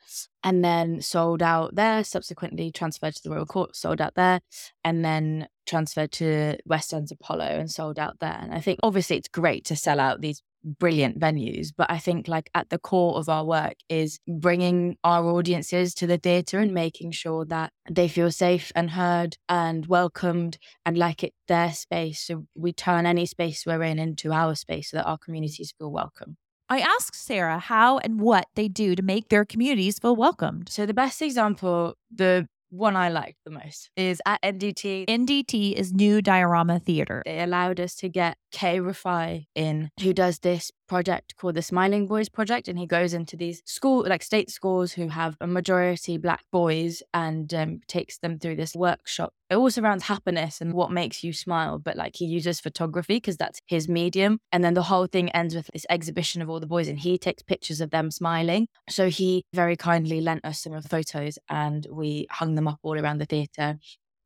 and 0.44 0.64
then 0.64 1.02
sold 1.02 1.42
out 1.42 1.76
there, 1.76 2.04
subsequently 2.04 2.72
transferred 2.72 3.16
to 3.16 3.24
the 3.24 3.30
Royal 3.30 3.46
Court, 3.46 3.76
sold 3.76 4.02
out 4.02 4.16
there, 4.16 4.42
and 4.84 5.04
then 5.06 5.48
transferred 5.66 6.12
to 6.12 6.58
West 6.66 6.94
End's 6.94 7.12
Apollo 7.12 7.46
and 7.46 7.70
sold 7.70 8.00
out 8.00 8.20
there. 8.20 8.38
And 8.42 8.54
I 8.54 8.60
think 8.60 8.80
obviously 8.84 9.18
it's 9.18 9.28
great 9.28 9.66
to 9.66 9.76
sell 9.76 10.00
out 10.00 10.22
these 10.22 10.42
brilliant 10.64 11.20
venues. 11.20 11.70
But 11.76 11.90
I 11.92 11.98
think 11.98 12.28
like 12.28 12.50
at 12.54 12.70
the 12.70 12.78
core 12.78 13.18
of 13.18 13.30
our 13.30 13.46
work 13.46 13.76
is 13.90 14.20
bringing 14.28 14.98
our 15.04 15.26
audiences 15.26 15.94
to 15.96 16.08
the 16.08 16.18
theatre 16.18 16.60
and 16.60 16.74
making 16.74 17.12
sure 17.12 17.46
that 17.46 17.72
they 17.90 18.08
feel 18.08 18.32
safe 18.32 18.72
and 18.76 18.92
heard 18.92 19.38
and 19.50 19.86
welcomed 19.88 20.58
and 20.86 20.98
like 20.98 21.24
it's 21.24 21.36
their 21.48 21.72
space. 21.72 22.22
So 22.26 22.46
we 22.56 22.74
turn 22.74 23.06
any 23.06 23.26
space 23.26 23.66
we're 23.66 23.84
in 23.84 24.00
into 24.00 24.32
our 24.32 24.56
space 24.56 24.92
so 24.92 24.98
that 24.98 25.06
our 25.06 25.18
communities 25.18 25.74
feel 25.78 25.92
welcome. 25.92 26.38
I 26.72 26.80
asked 26.80 27.16
Sarah 27.16 27.60
how 27.60 27.98
and 27.98 28.22
what 28.22 28.48
they 28.56 28.70
do 28.70 28.96
to 28.96 29.02
make 29.02 29.28
their 29.28 29.44
communities 29.44 30.00
feel 30.00 30.16
welcomed. 30.16 30.70
So 30.70 30.86
the 30.86 30.94
best 30.94 31.22
example, 31.22 31.96
the 32.10 32.48
one 32.70 32.96
I 32.96 33.10
liked 33.10 33.40
the 33.44 33.52
most 33.52 33.92
is 33.98 34.22
at 34.26 34.42
NDT. 34.42 35.06
NDT 35.08 35.74
is 35.74 35.92
New 35.92 36.22
Diorama 36.22 36.80
Theater. 36.80 37.24
They 37.26 37.42
allowed 37.42 37.82
us 37.82 37.96
to 37.96 38.08
get 38.08 38.38
Kay 38.54 38.80
Rufai 38.80 39.48
in, 39.54 39.90
who 40.00 40.14
does 40.14 40.40
this 40.40 40.72
project 40.92 41.38
called 41.38 41.56
the 41.56 41.62
Smiling 41.62 42.06
Boys 42.06 42.28
Project, 42.28 42.68
and 42.68 42.78
he 42.78 42.86
goes 42.86 43.14
into 43.14 43.38
these 43.38 43.62
school, 43.66 44.06
like 44.06 44.22
state 44.22 44.50
schools, 44.52 44.92
who 44.92 45.08
have 45.08 45.38
a 45.40 45.48
majority 45.48 46.18
black 46.18 46.44
boys, 46.52 47.02
and 47.14 47.54
um, 47.54 47.80
takes 47.88 48.18
them 48.18 48.38
through 48.38 48.58
this 48.58 48.76
workshop. 48.76 49.32
It 49.50 49.56
all 49.56 49.72
surrounds 49.72 50.04
happiness 50.04 50.60
and 50.60 50.74
what 50.74 50.92
makes 50.92 51.24
you 51.24 51.32
smile, 51.32 51.80
but 51.80 51.96
like 51.96 52.18
he 52.18 52.26
uses 52.26 52.60
photography 52.60 53.16
because 53.16 53.38
that's 53.38 53.62
his 53.68 53.88
medium, 53.88 54.40
and 54.52 54.66
then 54.66 54.74
the 54.74 54.84
whole 54.84 55.08
thing 55.08 55.30
ends 55.30 55.56
with 55.56 55.70
this 55.72 55.86
exhibition 55.90 56.42
of 56.42 56.50
all 56.50 56.60
the 56.60 56.68
boys, 56.68 56.90
and 56.90 57.00
he 57.00 57.18
takes 57.18 57.42
pictures 57.42 57.80
of 57.80 57.92
them 57.92 58.12
smiling. 58.12 58.68
So 58.90 59.10
he 59.10 59.46
very 59.54 59.78
kindly 59.78 60.20
lent 60.20 60.44
us 60.44 60.62
some 60.62 60.74
of 60.74 60.84
the 60.84 60.90
photos, 60.90 61.40
and 61.48 61.88
we 61.90 62.28
hung 62.30 62.56
them 62.56 62.68
up 62.68 62.80
all 62.84 63.00
around 63.00 63.20
the 63.20 63.26
theatre 63.26 63.80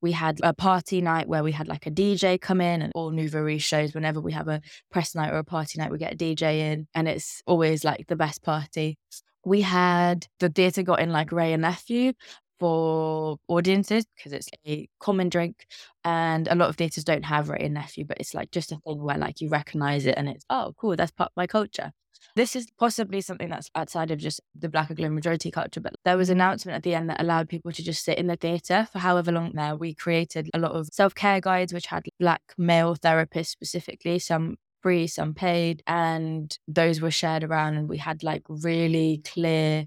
we 0.05 0.11
had 0.11 0.39
a 0.43 0.53
party 0.53 1.01
night 1.01 1.27
where 1.27 1.43
we 1.43 1.51
had 1.51 1.67
like 1.67 1.87
a 1.87 1.89
DJ 1.89 2.39
come 2.39 2.61
in 2.61 2.83
and 2.83 2.91
all 2.93 3.09
Nouveau 3.09 3.57
shows. 3.57 3.95
Whenever 3.95 4.21
we 4.21 4.33
have 4.33 4.47
a 4.47 4.61
press 4.91 5.15
night 5.15 5.33
or 5.33 5.39
a 5.39 5.43
party 5.43 5.79
night, 5.79 5.91
we 5.91 5.97
get 5.97 6.13
a 6.13 6.15
DJ 6.15 6.59
in 6.59 6.87
and 6.93 7.07
it's 7.07 7.41
always 7.47 7.83
like 7.83 8.05
the 8.05 8.15
best 8.15 8.43
party. 8.43 8.99
We 9.43 9.61
had 9.61 10.27
the 10.39 10.49
theatre 10.49 10.83
got 10.83 10.99
in 10.99 11.09
like 11.09 11.31
Wray 11.31 11.53
and 11.53 11.63
Nephew 11.63 12.13
for 12.59 13.37
audiences 13.47 14.05
because 14.15 14.33
it's 14.33 14.49
a 14.65 14.87
common 14.99 15.29
drink 15.29 15.65
and 16.03 16.47
a 16.47 16.55
lot 16.55 16.69
of 16.69 16.75
theatres 16.75 17.03
don't 17.03 17.25
have 17.25 17.49
Wray 17.49 17.61
and 17.61 17.73
Nephew, 17.73 18.05
but 18.05 18.17
it's 18.19 18.33
like 18.33 18.51
just 18.51 18.71
a 18.71 18.77
thing 18.77 19.01
where 19.01 19.17
like 19.17 19.41
you 19.41 19.49
recognize 19.49 20.05
it 20.05 20.15
and 20.17 20.29
it's, 20.29 20.45
oh, 20.49 20.73
cool, 20.77 20.95
that's 20.95 21.11
part 21.11 21.31
of 21.31 21.37
my 21.37 21.47
culture. 21.47 21.91
This 22.35 22.55
is 22.55 22.67
possibly 22.77 23.21
something 23.21 23.49
that's 23.49 23.69
outside 23.75 24.11
of 24.11 24.19
just 24.19 24.41
the 24.57 24.67
black 24.67 24.89
and 24.89 24.99
Anglo 24.99 25.13
majority 25.13 25.51
culture, 25.51 25.79
but 25.79 25.93
there 26.03 26.17
was 26.17 26.29
an 26.29 26.37
announcement 26.37 26.75
at 26.75 26.83
the 26.83 26.95
end 26.95 27.09
that 27.09 27.21
allowed 27.21 27.47
people 27.47 27.71
to 27.71 27.83
just 27.83 28.03
sit 28.03 28.17
in 28.17 28.27
the 28.27 28.35
theatre 28.35 28.87
for 28.91 28.99
however 28.99 29.31
long 29.31 29.51
there. 29.53 29.75
We 29.75 29.93
created 29.93 30.49
a 30.53 30.59
lot 30.59 30.71
of 30.71 30.87
self 30.91 31.15
care 31.15 31.39
guides, 31.39 31.73
which 31.73 31.85
had 31.87 32.03
black 32.19 32.41
male 32.57 32.95
therapists 32.95 33.47
specifically, 33.47 34.19
some 34.19 34.57
free, 34.81 35.07
some 35.07 35.33
paid, 35.33 35.81
and 35.87 36.57
those 36.67 36.99
were 36.99 37.11
shared 37.11 37.43
around. 37.43 37.75
And 37.75 37.87
we 37.87 37.97
had 37.97 38.21
like 38.21 38.43
really 38.49 39.21
clear 39.23 39.85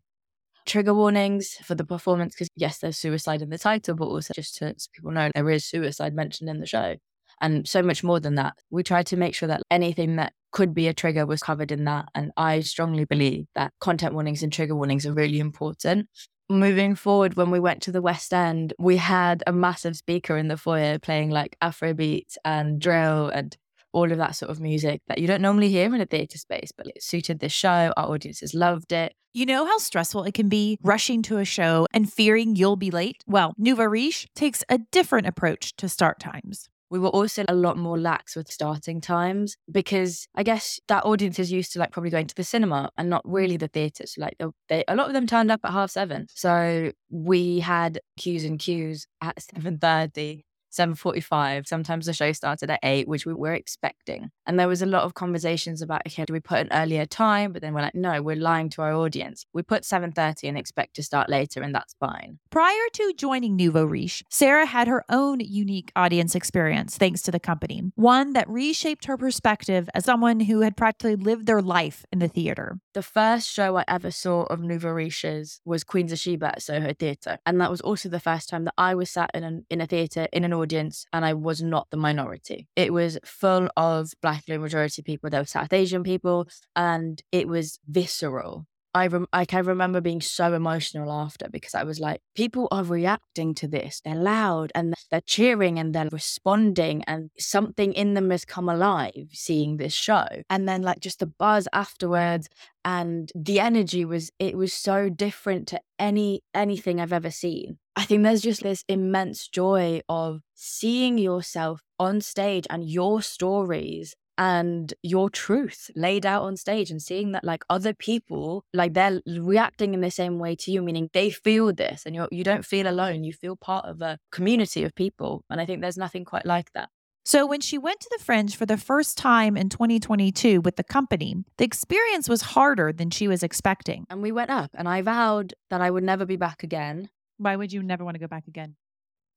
trigger 0.69 0.95
warnings 0.95 1.55
for 1.65 1.75
the 1.75 1.85
performance 1.85 2.35
because 2.35 2.49
yes, 2.55 2.79
there's 2.79 2.99
suicide 2.99 3.43
in 3.43 3.51
the 3.51 3.59
title, 3.59 3.97
but 3.97 4.07
also 4.07 4.33
just 4.35 4.57
to 4.59 4.75
so 4.77 4.89
people 4.93 5.11
know 5.11 5.31
there 5.35 5.51
is 5.51 5.65
suicide 5.65 6.15
mentioned 6.15 6.49
in 6.49 6.61
the 6.61 6.67
show 6.67 6.97
and 7.41 7.67
so 7.67 7.83
much 7.83 8.05
more 8.05 8.21
than 8.21 8.37
that. 8.37 8.55
We 8.71 8.83
tried 8.83 9.07
to 9.07 9.17
make 9.17 9.35
sure 9.35 9.49
that 9.49 9.63
anything 9.71 10.17
that 10.17 10.33
could 10.53 10.75
be 10.75 10.89
a 10.89 10.95
trigger 10.95 11.27
was 11.27 11.43
covered 11.43 11.73
in 11.73 11.85
that. 11.85 12.07
And 12.15 12.33
I 12.37 12.61
strongly 12.61 13.05
believe 13.05 13.47
that 13.55 13.73
content 13.81 14.15
warnings 14.15 14.43
and 14.43 14.53
trigger 14.53 14.75
warnings 14.75 15.07
are 15.07 15.13
really 15.13 15.41
important. 15.41 16.09
Moving 16.51 16.95
forward, 16.95 17.35
when 17.35 17.51
we 17.51 17.61
went 17.61 17.83
to 17.83 17.93
the 17.93 18.01
West 18.01 18.33
End, 18.33 18.73
we 18.79 18.97
had 18.97 19.43
a 19.47 19.53
massive 19.53 19.97
speaker 19.97 20.37
in 20.37 20.49
the 20.49 20.57
foyer 20.57 20.99
playing 20.99 21.31
like 21.31 21.57
Afrobeat 21.63 22.37
and 22.45 22.81
drill 22.81 23.29
and 23.29 23.57
all 23.93 24.11
of 24.11 24.19
that 24.19 24.37
sort 24.37 24.51
of 24.51 24.61
music 24.61 25.01
that 25.09 25.19
you 25.19 25.27
don't 25.27 25.43
normally 25.43 25.69
hear 25.69 25.95
in 25.95 26.01
a 26.01 26.07
theatre 26.07 26.39
space, 26.39 26.73
but 26.77 26.87
it 26.87 27.03
suited 27.03 27.41
the 27.41 27.49
show. 27.49 27.93
Our 27.97 28.11
audiences 28.13 28.55
loved 28.55 28.93
it. 28.93 29.15
You 29.35 29.47
know 29.47 29.67
how 29.67 29.79
stressful 29.79 30.25
it 30.25 30.35
can 30.35 30.49
be 30.49 30.79
rushing 30.83 31.23
to 31.23 31.39
a 31.39 31.45
show 31.45 31.87
and 31.93 32.11
fearing 32.13 32.57
you'll 32.57 32.77
be 32.77 32.91
late? 32.91 33.23
Well, 33.27 33.55
Nouveau 33.59 33.85
Riche 33.85 34.27
takes 34.35 34.65
a 34.69 34.79
different 34.91 35.27
approach 35.27 35.77
to 35.77 35.89
start 35.89 36.19
times. 36.19 36.69
We 36.91 36.99
were 36.99 37.09
also 37.09 37.45
a 37.49 37.55
lot 37.55 37.77
more 37.77 37.99
lax 37.99 38.35
with 38.35 38.51
starting 38.51 39.01
times 39.03 39.57
because 39.71 40.27
I 40.35 40.43
guess 40.43 40.81
that 40.89 41.05
audience 41.05 41.39
is 41.39 41.53
used 41.53 41.73
to 41.75 41.79
like 41.79 41.93
probably 41.93 42.11
going 42.11 42.27
to 42.29 42.35
the 42.35 42.45
cinema 42.45 42.91
and 42.97 43.11
not 43.11 43.21
really 43.25 43.59
the 43.59 43.69
theatres. 43.69 44.15
Like 44.17 44.37
they, 44.69 44.85
a 44.89 44.97
lot 44.97 45.09
of 45.09 45.13
them 45.13 45.27
turned 45.27 45.51
up 45.51 45.61
at 45.65 45.73
half 45.73 45.91
seven, 45.91 46.27
so 46.35 46.93
we 47.11 47.61
had 47.61 48.01
queues 48.17 48.45
and 48.45 48.59
queues 48.59 49.07
at 49.21 49.43
seven 49.55 49.79
thirty 49.79 50.47
7.45 50.79 51.67
sometimes 51.67 52.07
the 52.07 52.13
show 52.13 52.31
started 52.33 52.71
at 52.71 52.79
8 52.83 53.09
which 53.09 53.27
we 53.27 53.35
were 53.35 53.55
expecting. 53.55 54.31
And 54.47 54.59
there 54.59 54.69
was 54.69 54.83
a 54.83 54.87
lot 54.87 55.03
of 55.03 55.15
conversations 55.15 55.83
about 55.83 56.03
okay 56.07 56.25
do 56.25 56.33
we 56.33 56.41
put 56.41 56.61
an 56.61 56.69
earlier 56.73 57.05
time? 57.05 57.53
But 57.53 57.63
then 57.63 57.75
we're 57.75 57.83
like 57.83 57.95
no 57.95 58.23
we're 58.23 58.37
lying 58.37 58.69
to 58.71 58.83
our 58.83 58.93
audience. 58.93 59.45
We 59.53 59.63
put 59.63 59.83
7.30 59.83 60.49
and 60.49 60.57
expect 60.57 60.95
to 60.97 61.03
start 61.03 61.29
later 61.29 61.63
and 61.63 61.75
that's 61.75 61.95
fine. 61.99 62.39
Prior 62.51 62.87
to 62.95 63.13
joining 63.17 63.57
nouveau 63.57 63.85
riche 63.85 64.23
sarah 64.31 64.67
had 64.67 64.87
her 64.87 65.05
own 65.09 65.41
unique 65.41 65.91
audience 65.97 66.35
experience 66.35 66.97
thanks 66.97 67.23
to 67.23 67.31
the 67.31 67.41
company. 67.41 67.83
One 67.97 68.33
that 68.35 68.49
reshaped 68.49 69.07
her 69.07 69.17
perspective 69.17 69.89
as 69.95 70.05
someone 70.05 70.41
who 70.41 70.61
had 70.61 70.77
practically 70.77 71.17
lived 71.17 71.47
their 71.47 71.63
life 71.63 72.07
in 72.13 72.21
the 72.21 72.29
theater. 72.29 72.79
The 72.95 73.03
first 73.03 73.51
show 73.51 73.77
i 73.77 73.85
ever 73.89 74.11
saw 74.11 74.43
of 74.45 74.61
nouveau 74.61 74.91
riche's 74.91 75.61
was 75.65 75.83
queens 75.85 76.13
of 76.13 76.19
sheba 76.19 76.47
at 76.47 76.63
soho 76.63 76.93
theatre. 76.93 77.39
And 77.45 77.61
that 77.61 77.71
was 77.71 77.81
also 77.81 78.09
the 78.09 78.21
first 78.21 78.49
time 78.49 78.65
that 78.65 78.75
i 78.79 78.95
was 78.95 79.11
sat 79.11 79.31
in, 79.35 79.43
an, 79.43 79.67
in 79.69 79.81
a 79.81 79.87
theatre 79.87 80.29
in 80.33 80.45
an 80.45 80.53
audience 80.53 80.68
and 80.73 81.25
I 81.25 81.35
was 81.35 81.63
not 81.63 81.89
the 81.91 81.97
minority. 81.97 82.69
It 82.77 82.93
was 82.93 83.19
full 83.25 83.69
of 83.77 84.11
black 84.23 84.49
majority 84.49 85.03
people, 85.03 85.31
there 85.31 85.41
were 85.41 85.47
South 85.47 85.73
Asian 85.73 86.03
people, 86.03 86.49
and 86.75 87.23
it 87.33 87.49
was 87.49 87.79
visceral. 87.89 88.67
I, 88.95 89.07
rem- 89.07 89.29
I 89.33 89.45
can 89.45 89.65
remember 89.65 90.01
being 90.01 90.21
so 90.21 90.55
emotional 90.55 91.13
after 91.13 91.49
because 91.51 91.75
I 91.75 91.85
was 91.85 92.01
like, 92.01 92.21
people 92.35 92.69
are 92.71 92.83
reacting 92.83 93.55
to 93.57 93.69
this. 93.69 94.01
They're 94.05 94.15
loud 94.15 94.73
and 94.75 94.95
they're 95.11 95.21
cheering 95.21 95.79
and 95.79 95.95
they're 95.95 96.09
responding, 96.11 97.05
and 97.07 97.31
something 97.39 97.93
in 97.93 98.15
them 98.15 98.31
has 98.31 98.45
come 98.45 98.69
alive 98.69 99.29
seeing 99.33 99.77
this 99.77 99.93
show. 99.93 100.27
And 100.49 100.69
then, 100.69 100.83
like, 100.83 101.01
just 101.01 101.21
the 101.21 101.27
buzz 101.27 101.69
afterwards 101.73 102.49
and 102.85 103.31
the 103.35 103.61
energy 103.61 104.05
was, 104.05 104.31
it 104.39 104.57
was 104.57 104.73
so 104.73 105.09
different 105.09 105.69
to 105.69 105.81
any 105.99 106.43
anything 106.55 107.01
I've 107.01 107.13
ever 107.13 107.31
seen. 107.31 107.79
I 107.99 108.05
think 108.05 108.23
there's 108.23 108.43
just 108.43 108.63
this 108.63 108.85
immense 108.87 109.49
joy 109.49 110.03
of 110.09 110.43
seeing 110.55 111.19
yourself 111.19 111.83
on 111.99 112.21
stage 112.21 112.65
and 112.71 112.89
your 112.89 113.21
stories 113.23 114.15
and 114.39 114.95
your 115.03 115.29
truth 115.29 115.91
laid 115.97 116.25
out 116.25 116.45
on 116.45 116.57
stage 116.57 116.93
and 116.93 117.03
seeing 117.03 117.33
that 117.33 117.43
like 117.43 117.65
other 117.69 117.93
people 117.93 118.65
like 118.73 118.95
they're 118.95 119.21
reacting 119.27 119.95
in 119.95 120.01
the 120.01 120.13
same 120.13 120.39
way 120.39 120.55
to 120.55 120.71
you 120.71 120.81
meaning 120.81 121.11
they 121.13 121.29
feel 121.29 121.73
this 121.73 122.05
and 122.07 122.15
you're 122.15 122.29
you 122.31 122.45
don't 122.45 122.65
feel 122.65 122.87
alone 122.87 123.25
you 123.25 123.33
feel 123.33 123.57
part 123.57 123.85
of 123.85 124.01
a 124.01 124.17
community 124.31 124.85
of 124.85 124.95
people 124.95 125.43
and 125.51 125.61
i 125.61 125.67
think 125.67 125.81
there's 125.81 125.99
nothing 125.99 126.25
quite 126.25 126.47
like 126.47 126.71
that 126.75 126.89
so, 127.25 127.45
when 127.45 127.61
she 127.61 127.77
went 127.77 128.01
to 128.01 128.09
the 128.17 128.25
Fringe 128.25 128.57
for 128.57 128.65
the 128.65 128.79
first 128.79 129.19
time 129.19 129.55
in 129.55 129.69
2022 129.69 130.63
with 130.63 130.77
the 130.77 130.83
company, 130.83 131.37
the 131.59 131.65
experience 131.65 132.27
was 132.27 132.41
harder 132.41 132.91
than 132.91 133.11
she 133.11 133.29
was 133.29 133.43
expecting. 133.43 134.07
And 134.09 134.23
we 134.23 134.33
went 134.33 134.49
up, 134.49 134.71
and 134.73 134.89
I 134.89 135.03
vowed 135.03 135.53
that 135.69 135.83
I 135.83 135.91
would 135.91 136.05
never 136.05 136.25
be 136.25 136.37
back 136.37 136.63
again. 136.63 137.11
Why 137.39 137.57
would 137.57 137.73
you 137.73 137.83
never 137.83 138.05
want 138.05 138.17
to 138.17 138.21
go 138.21 138.27
back 138.27 138.47
again? 138.47 138.77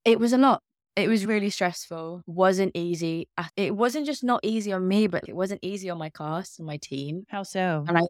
It 0.04 0.20
was 0.20 0.34
a 0.34 0.38
lot. 0.38 0.62
It 0.96 1.08
was 1.08 1.26
really 1.26 1.50
stressful. 1.50 2.24
Wasn't 2.28 2.72
easy. 2.76 3.30
It 3.56 3.76
wasn't 3.76 4.06
just 4.06 4.24
not 4.24 4.42
easy 4.44 4.74
on 4.74 4.88
me, 4.88 5.08
but 5.08 5.24
it 5.28 5.36
wasn't 5.36 5.62
easy 5.64 5.90
on 5.90 5.98
my 5.98 6.10
cast 6.10 6.60
and 6.60 6.68
my 6.68 6.78
team. 6.78 7.24
How 7.30 7.44
so? 7.44 7.86
And 7.88 7.98
I, 7.98 8.02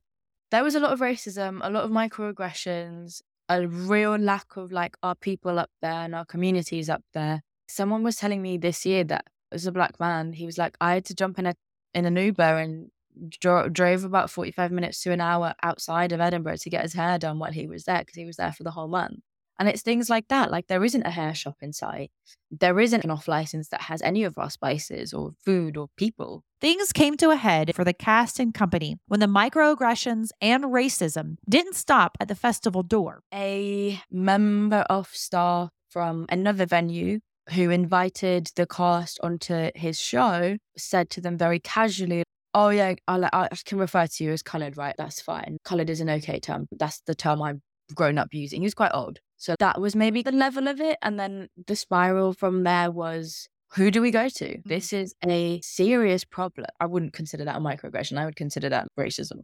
there 0.49 0.63
was 0.63 0.73
a 0.73 0.79
lot 0.79 0.91
of 0.91 0.99
racism, 0.99 1.59
a 1.61 1.69
lot 1.69 1.83
of 1.83 1.91
microaggressions, 1.91 3.21
a 3.49 3.67
real 3.67 4.15
lack 4.15 4.57
of 4.57 4.71
like 4.71 4.95
our 5.03 5.15
people 5.15 5.59
up 5.59 5.69
there 5.81 5.91
and 5.91 6.15
our 6.15 6.25
communities 6.25 6.89
up 6.89 7.03
there. 7.13 7.41
Someone 7.67 8.03
was 8.03 8.15
telling 8.15 8.41
me 8.41 8.57
this 8.57 8.85
year 8.85 9.03
that 9.05 9.25
as 9.51 9.65
a 9.67 9.71
black 9.71 9.99
man, 9.99 10.33
he 10.33 10.45
was 10.45 10.57
like, 10.57 10.75
I 10.81 10.95
had 10.95 11.05
to 11.05 11.15
jump 11.15 11.37
in 11.37 11.45
a 11.45 11.53
in 11.93 12.05
an 12.05 12.15
Uber 12.15 12.57
and 12.57 12.89
dro- 13.29 13.69
drove 13.69 14.03
about 14.03 14.29
forty 14.29 14.51
five 14.51 14.71
minutes 14.71 15.01
to 15.03 15.11
an 15.11 15.21
hour 15.21 15.53
outside 15.61 16.11
of 16.13 16.19
Edinburgh 16.21 16.57
to 16.57 16.69
get 16.69 16.83
his 16.83 16.93
hair 16.93 17.19
done 17.19 17.37
while 17.37 17.51
he 17.51 17.67
was 17.67 17.83
there 17.83 17.99
because 17.99 18.15
he 18.15 18.25
was 18.25 18.37
there 18.37 18.53
for 18.53 18.63
the 18.63 18.71
whole 18.71 18.87
month. 18.87 19.19
And 19.61 19.69
it's 19.69 19.83
things 19.83 20.09
like 20.09 20.27
that. 20.29 20.49
Like 20.49 20.65
there 20.65 20.83
isn't 20.83 21.05
a 21.05 21.11
hair 21.11 21.35
shop 21.35 21.57
in 21.61 21.71
sight. 21.71 22.09
There 22.49 22.79
isn't 22.79 23.03
an 23.03 23.11
off 23.11 23.27
license 23.27 23.67
that 23.67 23.81
has 23.81 24.01
any 24.01 24.23
of 24.23 24.35
our 24.39 24.49
spices 24.49 25.13
or 25.13 25.33
food 25.45 25.77
or 25.77 25.87
people. 25.97 26.43
Things 26.59 26.91
came 26.91 27.15
to 27.17 27.29
a 27.29 27.35
head 27.35 27.75
for 27.75 27.83
the 27.83 27.93
cast 27.93 28.39
and 28.39 28.55
company 28.55 28.97
when 29.05 29.19
the 29.19 29.27
microaggressions 29.27 30.29
and 30.41 30.63
racism 30.63 31.35
didn't 31.47 31.75
stop 31.75 32.17
at 32.19 32.27
the 32.27 32.33
festival 32.33 32.81
door. 32.81 33.21
A 33.31 34.01
member 34.09 34.83
of 34.89 35.09
staff 35.09 35.69
from 35.91 36.25
another 36.29 36.65
venue 36.65 37.19
who 37.53 37.69
invited 37.69 38.49
the 38.55 38.65
cast 38.65 39.19
onto 39.21 39.69
his 39.75 40.01
show 40.01 40.57
said 40.75 41.11
to 41.11 41.21
them 41.21 41.37
very 41.37 41.59
casually, 41.59 42.23
Oh, 42.55 42.69
yeah, 42.69 42.95
I, 43.07 43.29
I 43.31 43.47
can 43.63 43.77
refer 43.77 44.07
to 44.07 44.23
you 44.23 44.31
as 44.31 44.41
coloured, 44.41 44.75
right? 44.75 44.95
That's 44.97 45.21
fine. 45.21 45.59
Coloured 45.63 45.91
is 45.91 46.01
an 46.01 46.09
okay 46.09 46.39
term. 46.39 46.67
That's 46.71 46.99
the 47.01 47.13
term 47.13 47.43
I've 47.43 47.61
grown 47.93 48.17
up 48.17 48.29
using. 48.31 48.61
He 48.61 48.65
was 48.65 48.73
quite 48.73 48.91
old. 48.91 49.19
So 49.41 49.55
that 49.57 49.81
was 49.81 49.95
maybe 49.95 50.21
the 50.21 50.31
level 50.31 50.67
of 50.67 50.79
it. 50.79 50.99
And 51.01 51.19
then 51.19 51.47
the 51.65 51.75
spiral 51.75 52.31
from 52.31 52.63
there 52.63 52.91
was 52.91 53.47
Who 53.73 53.89
do 53.89 53.99
we 53.99 54.11
go 54.11 54.29
to? 54.29 54.45
Mm-hmm. 54.45 54.69
This 54.69 54.93
is 54.93 55.15
a 55.25 55.59
serious 55.61 56.23
problem. 56.23 56.67
I 56.79 56.85
wouldn't 56.85 57.13
consider 57.13 57.43
that 57.45 57.55
a 57.55 57.59
microaggression. 57.59 58.19
I 58.19 58.25
would 58.25 58.35
consider 58.35 58.69
that 58.69 58.89
racism. 58.99 59.39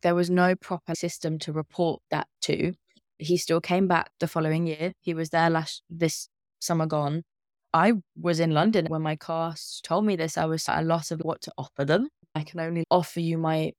There 0.00 0.14
was 0.14 0.30
no 0.30 0.54
proper 0.54 0.94
system 0.94 1.38
to 1.40 1.52
report 1.52 2.00
that 2.10 2.26
to. 2.42 2.72
He 3.18 3.36
still 3.36 3.60
came 3.60 3.86
back 3.86 4.12
the 4.18 4.28
following 4.28 4.66
year. 4.66 4.92
He 5.02 5.12
was 5.12 5.28
there 5.28 5.50
last 5.50 5.82
this 5.90 6.28
summer 6.58 6.86
gone. 6.86 7.22
I 7.74 7.94
was 8.18 8.40
in 8.40 8.52
London 8.52 8.86
when 8.88 9.02
my 9.02 9.16
cast 9.16 9.84
told 9.84 10.06
me 10.06 10.16
this. 10.16 10.38
I 10.38 10.46
was 10.46 10.66
at 10.70 10.78
a 10.78 10.86
loss 10.86 11.10
of 11.10 11.20
what 11.20 11.42
to 11.42 11.52
offer 11.58 11.84
them. 11.84 12.08
I 12.34 12.44
can 12.44 12.60
only 12.60 12.84
offer 12.90 13.20
you 13.20 13.36
my 13.36 13.72